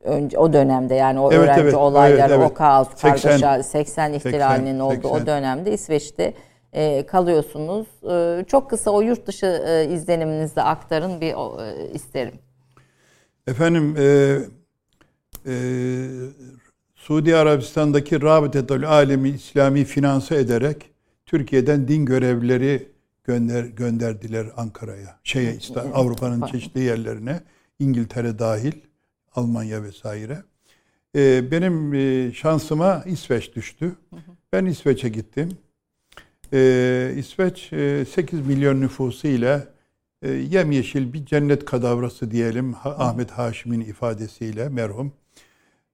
önce 0.03 0.37
o 0.37 0.53
dönemde 0.53 0.95
yani 0.95 1.19
o 1.19 1.31
evet, 1.31 1.43
öğrenci 1.43 1.61
evet, 1.61 1.73
olayları, 1.73 2.19
evet, 2.19 2.31
evet. 2.31 2.51
o 2.51 2.53
kaos, 2.53 2.87
80, 2.95 3.11
kargaşa, 3.11 3.63
80 3.63 4.13
ihtilalinin 4.13 4.65
80, 4.65 4.79
olduğu 4.79 5.07
80. 5.07 5.09
o 5.09 5.25
dönemde 5.25 5.73
İsveç'te 5.73 6.33
e, 6.73 7.05
kalıyorsunuz. 7.05 7.87
E, 8.11 8.45
çok 8.45 8.69
kısa 8.69 8.91
o 8.91 9.01
yurt 9.01 9.27
dışı 9.27 9.63
e, 9.67 9.93
izleniminizi 9.93 10.61
aktarın 10.61 11.21
bir 11.21 11.31
e, 11.31 11.91
isterim. 11.93 12.33
Efendim 13.51 13.95
e, 13.97 14.37
e, 15.45 15.53
Suudi 16.95 17.35
Arabistan'daki 17.35 18.21
Rabitetül 18.21 18.85
Alemi 18.85 19.29
İslami 19.29 19.85
finanse 19.85 20.35
ederek 20.35 20.89
Türkiye'den 21.25 21.87
din 21.87 22.05
görevlileri 22.05 22.87
gönder 23.23 23.63
gönderdiler 23.63 24.47
Ankara'ya. 24.57 25.19
Şeye 25.23 25.57
Avrupa'nın 25.93 26.45
çeşitli 26.47 26.81
yerlerine, 26.81 27.43
İngiltere 27.79 28.39
dahil, 28.39 28.73
Almanya 29.35 29.83
vesaire. 29.83 30.43
Ee, 31.15 31.51
benim 31.51 31.93
e, 31.93 32.33
şansıma 32.33 33.03
İsveç 33.05 33.55
düştü. 33.55 33.95
Ben 34.53 34.65
İsveç'e 34.65 35.09
gittim. 35.09 35.57
Ee, 36.53 37.13
İsveç 37.17 37.73
e, 37.73 38.05
8 38.05 38.47
milyon 38.47 38.81
nüfusu 38.81 39.27
ile 39.27 39.67
e, 40.21 40.29
yemyeşil 40.29 41.13
bir 41.13 41.25
cennet 41.25 41.65
kadavrası 41.65 42.31
diyelim 42.31 42.75
Ahmet 42.83 43.31
Haşim'in 43.31 43.81
ifadesiyle 43.81 44.69
merhum. 44.69 45.13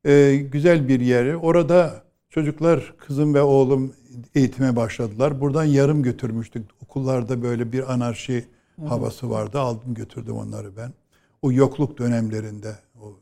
E, 0.06 0.36
güzel 0.52 0.88
bir 0.88 1.00
yeri. 1.00 1.38
Orada 1.38 2.04
çocuklar, 2.30 2.94
kızım 2.98 3.34
ve 3.34 3.42
oğlum 3.42 3.94
eğitime 4.36 4.76
başladılar. 4.76 5.42
Buradan 5.42 5.64
yarım 5.64 6.04
götürmüştük. 6.04 6.66
Okullarda 6.84 7.44
böyle 7.44 7.72
bir 7.72 7.94
anarşi 7.94 8.46
havası 8.88 9.30
vardı. 9.30 9.60
Aldım 9.60 9.94
götürdüm 9.94 10.36
onları 10.36 10.78
ben. 10.78 10.94
O 11.42 11.52
yokluk 11.52 11.98
dönemlerinde 11.98 12.76
o 13.02 13.20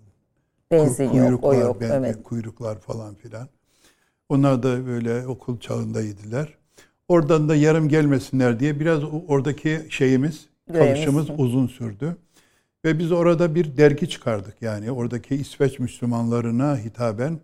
Benzin 0.71 1.09
kuyruklar, 1.09 1.31
yok, 1.31 1.43
o 1.43 1.53
yok. 1.53 1.81
Ben, 1.81 1.89
evet. 1.89 2.23
kuyruklar 2.23 2.79
falan 2.79 3.15
filan. 3.15 3.47
Onlar 4.29 4.63
da 4.63 4.87
böyle 4.87 5.27
okul 5.27 5.59
çağındaydılar. 5.59 6.57
Oradan 7.07 7.49
da 7.49 7.55
yarım 7.55 7.89
gelmesinler 7.89 8.59
diye 8.59 8.79
biraz 8.79 9.03
oradaki 9.27 9.81
şeyimiz, 9.89 10.45
Kalışımız 10.73 11.29
uzun 11.37 11.67
sürdü. 11.67 12.17
Ve 12.85 12.99
biz 12.99 13.11
orada 13.11 13.55
bir 13.55 13.77
dergi 13.77 14.09
çıkardık. 14.09 14.61
Yani 14.61 14.91
oradaki 14.91 15.35
İsveç 15.35 15.79
Müslümanlarına 15.79 16.77
hitaben 16.77 17.39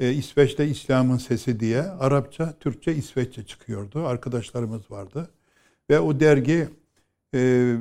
e, 0.00 0.12
İsveç'te 0.12 0.68
İslam'ın 0.68 1.16
Sesi 1.16 1.60
diye 1.60 1.82
Arapça, 1.82 2.54
Türkçe, 2.60 2.94
İsveççe 2.94 3.44
çıkıyordu. 3.44 4.06
Arkadaşlarımız 4.06 4.90
vardı. 4.90 5.30
Ve 5.90 6.00
o 6.00 6.20
dergi 6.20 6.68
e, 7.34 7.74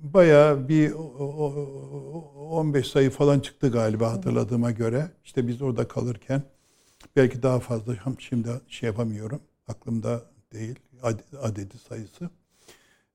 bayağı 0.00 0.68
bir 0.68 0.92
15 0.92 2.86
sayı 2.86 3.10
falan 3.10 3.40
çıktı 3.40 3.70
galiba 3.70 4.12
hatırladığıma 4.12 4.70
göre. 4.70 5.10
İşte 5.24 5.48
biz 5.48 5.62
orada 5.62 5.88
kalırken 5.88 6.42
belki 7.16 7.42
daha 7.42 7.60
fazla 7.60 7.94
şimdi 8.18 8.48
şey 8.68 8.86
yapamıyorum. 8.86 9.40
Aklımda 9.68 10.22
değil 10.52 10.78
adedi 11.42 11.78
sayısı. 11.78 12.30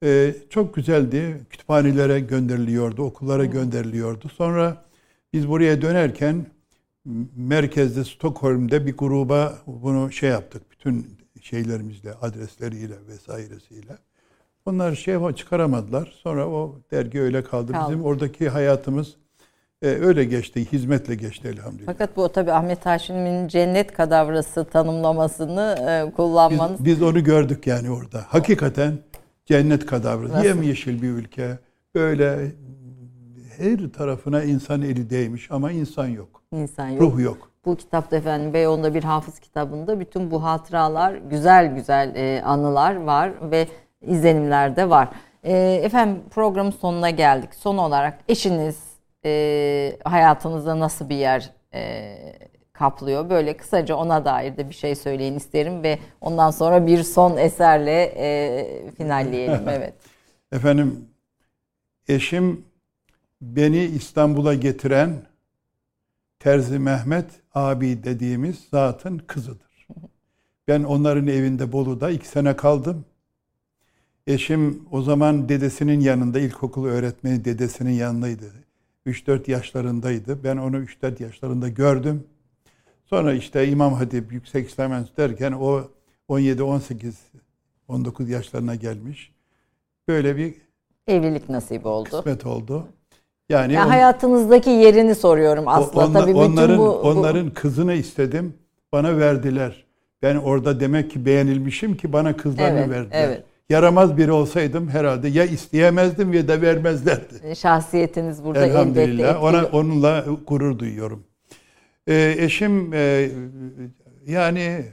Ee, 0.04 0.36
çok 0.50 0.76
güzeldi. 0.76 1.41
Kütüphanelere 1.50 2.20
gönderiliyordu, 2.20 3.04
okullara 3.04 3.45
gönderiliyordu. 3.45 4.30
Sonra 4.30 4.86
biz 5.34 5.50
buraya 5.50 5.82
dönerken 5.82 6.45
merkezde 7.36 8.04
Stockholm'de 8.04 8.86
bir 8.86 8.97
gruba 8.97 9.58
bunu 9.68 10.12
şey 10.12 10.30
yaptık. 10.30 10.62
Bütün 10.72 11.18
şeylerimizle, 11.41 12.14
adresleriyle 12.14 12.95
vesairesiyle. 13.08 13.97
Onlar 14.66 14.95
şey 14.95 15.34
çıkaramadılar. 15.36 16.14
Sonra 16.24 16.47
o 16.47 16.76
dergi 16.91 17.22
öyle 17.22 17.43
kaldı. 17.43 17.72
kaldı. 17.72 17.91
Bizim 17.91 18.04
oradaki 18.04 18.50
hayatımız 18.50 19.16
e, 19.82 19.88
öyle 19.88 20.24
geçti, 20.24 20.72
hizmetle 20.72 21.16
geçti 21.16 21.47
elhamdülillah. 21.47 21.86
Fakat 21.86 22.18
bu 22.18 22.30
tabii 22.30 22.52
Ahmet 22.52 22.86
Haşim'in 22.86 23.47
cennet 23.47 23.93
kadavrası 23.93 24.66
tanımlamasını 24.66 25.76
e, 25.89 26.16
kullanmanız... 26.16 26.80
Biz, 26.80 26.86
biz 26.86 27.02
onu 27.02 27.24
gördük 27.24 27.68
yani 27.68 27.91
orada. 27.91 28.26
Hakikaten 28.28 29.00
Cennet 29.50 29.86
kadavra. 29.86 30.43
Yemyeşil 30.43 31.02
bir 31.02 31.10
ülke. 31.10 31.58
Böyle 31.95 32.52
her 33.58 33.91
tarafına 33.97 34.43
insan 34.43 34.82
eli 34.82 35.10
değmiş 35.10 35.52
ama 35.52 35.72
insan 35.72 36.08
yok. 36.08 36.41
İnsan 36.52 36.89
yok. 36.89 37.02
Ruh 37.02 37.20
yok. 37.20 37.52
Bu 37.66 37.76
kitapta 37.76 38.16
efendim 38.16 38.54
Beyoğlu'nda 38.54 38.93
bir 38.93 39.04
hafız 39.04 39.39
kitabında 39.39 40.00
bütün 40.00 40.32
bu 40.32 40.43
hatıralar, 40.43 41.14
güzel 41.14 41.76
güzel 41.76 42.16
e, 42.16 42.41
anılar 42.43 42.95
var 42.95 43.52
ve 43.52 43.68
izlenimler 44.02 44.76
de 44.76 44.89
var. 44.89 45.10
E, 45.43 45.58
efendim 45.84 46.22
programın 46.32 46.72
sonuna 46.72 47.10
geldik. 47.10 47.56
Son 47.56 47.78
olarak 47.78 48.20
eşiniz 48.28 48.84
e, 49.26 49.97
hayatınızda 50.04 50.80
nasıl 50.80 51.10
bir 51.10 51.16
yer 51.16 51.52
e, 51.74 52.16
kaplıyor. 52.80 53.30
Böyle 53.30 53.58
kısaca 53.58 53.96
ona 53.96 54.26
dair 54.26 54.58
de 54.58 54.70
bir 54.70 54.74
şey 54.74 54.96
söyleyin 54.96 55.36
isterim 55.36 55.84
ve 55.84 56.00
ondan 56.22 56.52
sonra 56.52 56.88
bir 56.88 57.04
son 57.04 57.38
eserle 57.38 58.04
e, 58.18 58.92
finalleyelim. 58.98 59.62
Evet. 59.70 59.94
Efendim 60.52 61.06
eşim 62.08 62.66
beni 63.42 63.84
İstanbul'a 63.84 64.54
getiren 64.54 65.10
Terzi 66.40 66.80
Mehmet 66.80 67.26
abi 67.54 68.04
dediğimiz 68.04 68.58
zatın 68.72 69.18
kızıdır. 69.18 69.88
Ben 70.68 70.84
onların 70.84 71.28
evinde 71.28 71.72
Bolu'da 71.72 72.10
iki 72.10 72.28
sene 72.28 72.56
kaldım. 72.56 73.06
Eşim 74.28 74.88
o 74.92 75.02
zaman 75.02 75.50
dedesinin 75.50 76.00
yanında 76.00 76.40
ilkokul 76.40 76.86
öğretmeni 76.86 77.46
dedesinin 77.46 77.92
yanındaydı. 77.92 78.46
3-4 79.06 79.52
yaşlarındaydı. 79.52 80.44
Ben 80.44 80.58
onu 80.58 80.78
3-4 80.78 81.24
yaşlarında 81.24 81.70
gördüm. 81.70 82.24
Sonra 83.10 83.34
işte 83.34 83.68
İmam 83.68 83.93
Hatip 83.93 84.34
Yüksek 84.34 84.70
İslam 84.70 84.93
Enstitüsü 84.93 85.18
derken 85.30 85.51
o 85.51 85.82
17, 86.28 86.64
18, 86.64 87.16
19 87.88 88.30
yaşlarına 88.30 88.76
gelmiş. 88.76 89.32
Böyle 90.07 90.38
bir 90.38 90.53
Evlilik 91.07 91.49
nasip 91.49 91.86
oldu. 91.86 92.10
kısmet 92.10 92.45
oldu. 92.45 92.88
Yani 93.49 93.74
Ya 93.74 93.86
on- 93.86 93.89
hayatınızdaki 93.89 94.70
yerini 94.70 95.16
soruyorum 95.16 95.64
aslında. 95.68 96.05
onla- 96.05 96.20
Tabii 96.20 96.32
bütün 96.32 96.39
onların 96.39 96.78
bu, 96.78 96.82
bu- 96.84 96.88
onların 97.10 97.49
kızını 97.53 97.93
istedim. 97.93 98.53
Bana 98.91 99.18
verdiler. 99.18 99.86
Ben 100.22 100.36
orada 100.36 100.80
demek 100.80 101.12
ki 101.12 101.26
beğenilmişim 101.26 101.97
ki 101.97 102.14
bana 102.14 102.38
kızlarını 102.38 102.80
Evet, 102.80 102.89
verdiler. 102.89 103.28
evet. 103.28 103.43
Yaramaz 103.70 104.18
biri 104.18 104.32
olsaydım 104.32 104.89
herhalde 104.89 105.28
ya 105.28 105.45
isteyemezdim 105.45 106.34
ya 106.34 106.47
da 106.47 106.62
vermezlerdi. 106.62 107.55
şahsiyetiniz 107.55 108.43
burada 108.43 108.60
elbette 108.66 108.80
Elhamdülillah. 108.80 109.43
Ona 109.43 109.64
onunla 109.66 110.26
gurur 110.47 110.80
duyuyorum. 110.80 111.24
Ee, 112.10 112.36
eşim 112.38 112.93
e, 112.93 113.30
yani 114.28 114.86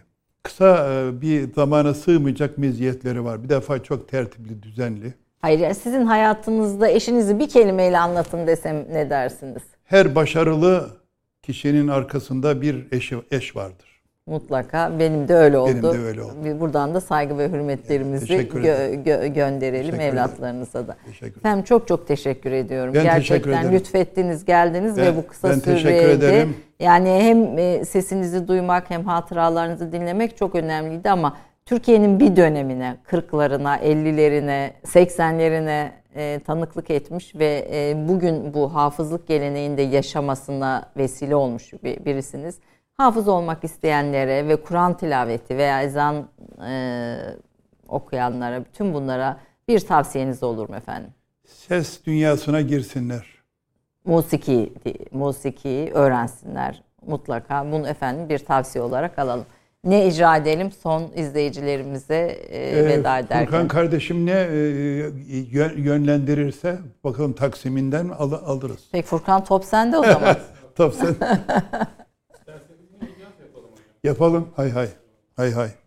kısa 0.43 0.89
e, 0.93 1.21
bir 1.21 1.53
zamana 1.53 1.95
sığmayacak 1.95 2.59
meziyetleri 2.59 3.25
var. 3.25 3.45
Bir 3.45 3.49
defa 3.49 3.83
çok 3.83 4.09
tertipli, 4.09 4.63
düzenli. 4.63 5.15
Hayır 5.39 5.75
sizin 5.75 6.07
hayatınızda 6.07 6.89
eşinizi 6.89 7.39
bir 7.39 7.49
kelimeyle 7.49 7.99
anlatın 7.99 8.47
desem 8.47 8.87
ne 8.93 9.11
dersiniz? 9.11 9.63
Her 9.85 10.15
başarılı 10.15 10.91
kişinin 11.43 11.89
arkasında 11.89 12.63
bir 12.63 12.87
eşi, 12.93 13.17
eş 13.31 13.57
vardır. 13.57 13.86
Mutlaka 14.31 14.99
benim 14.99 15.29
de 15.29 15.35
öyle 15.35 15.59
oldu. 15.59 15.71
Benim 15.71 15.83
de 15.83 15.89
öyle 16.07 16.23
oldu. 16.23 16.61
Buradan 16.61 16.95
da 16.95 17.01
saygı 17.01 17.39
ve 17.39 17.49
hürmetlerimizi 17.49 18.35
gö- 18.35 19.05
gö- 19.05 19.27
gönderelim 19.35 19.81
Teşekkür 19.85 19.97
ederim. 19.99 20.13
evlatlarınıza 20.19 20.89
da. 20.89 20.97
Teşekkür 21.07 21.27
ederim. 21.27 21.39
Efendim 21.39 21.65
çok 21.65 21.89
çok 21.89 22.09
teşekkür 22.09 22.53
ediyorum. 22.53 22.95
Ben 22.95 23.03
Gerçekten 23.03 23.21
teşekkür 23.21 23.51
ederim. 23.51 23.73
lütfettiniz, 23.73 24.45
geldiniz 24.45 24.97
Ben- 24.97 25.07
ve 25.07 25.17
bu 25.17 25.27
kısa 25.27 25.49
ben 25.49 25.55
sürede 25.59 25.75
teşekkür 25.75 26.09
ederim. 26.09 26.57
yani 26.81 27.09
hem 27.09 27.59
e, 27.59 27.85
sesinizi 27.85 28.49
duymak 28.49 28.91
hem 28.91 29.05
hatıralarınızı 29.05 29.93
dinlemek 29.93 30.37
çok 30.37 30.55
önemliydi 30.55 31.11
ama 31.11 31.37
Türkiye'nin 31.67 32.21
bir 32.21 32.37
dönemine, 32.37 32.97
40'larına, 33.11 33.79
50'lerine, 33.79 34.71
80'lerine 34.85 35.89
e, 36.17 36.41
tanıklık 36.47 36.91
etmiş 36.91 37.35
ve 37.35 37.69
e, 37.73 38.09
bugün 38.09 38.55
bu 38.55 38.75
hafızlık 38.75 39.27
geleneğinde 39.29 39.83
yaşamasına 39.83 40.83
vesile 40.97 41.37
olmuş 41.37 41.73
bir, 41.85 42.05
birisiniz. 42.05 42.55
Hafız 42.99 43.29
olmak 43.29 43.65
isteyenlere 43.65 44.49
ve 44.49 44.57
Kur'an 44.63 44.97
tilaveti 44.97 45.57
veya 45.57 45.83
ezan 45.83 46.29
e, 46.69 47.17
okuyanlara, 47.89 48.65
bütün 48.65 48.95
bunlara 48.95 49.41
bir 49.69 49.81
tavsiyeniz 49.81 50.43
olur 50.43 50.69
mu 50.69 50.77
efendim? 50.77 51.11
Ses 51.45 52.05
dünyasına 52.07 52.61
girsinler. 52.61 53.27
Musiki, 54.05 54.73
musiki 55.13 55.91
öğrensinler 55.95 56.83
mutlaka. 57.07 57.73
Bunu 57.73 57.89
efendim 57.89 58.29
bir 58.29 58.39
tavsiye 58.39 58.85
olarak 58.85 59.19
alalım. 59.19 59.47
Ne 59.85 60.07
icra 60.07 60.37
edelim 60.37 60.73
son 60.73 61.11
izleyicilerimize 61.17 62.39
e, 62.49 62.79
Ee, 62.79 62.85
veda 62.89 63.19
ederken? 63.19 63.45
Furkan 63.47 63.69
kardeşim 63.69 64.27
ne 64.27 64.33
e, 64.33 64.57
yön- 65.53 65.79
yönlendirirse 65.83 66.79
bakalım 67.05 67.33
Taksim'inden 67.33 68.09
al- 68.09 68.33
alırız. 68.33 68.85
Peki 68.93 69.07
Furkan 69.07 69.45
top 69.45 69.65
sende 69.65 69.99
o 69.99 70.03
zaman. 70.05 70.37
Tabii 70.77 70.95
sen. 70.95 71.15
Yapalım. 74.07 74.49
Hay 74.57 74.71
hay. 74.71 74.89
Hay 75.37 75.53
hay. 75.53 75.86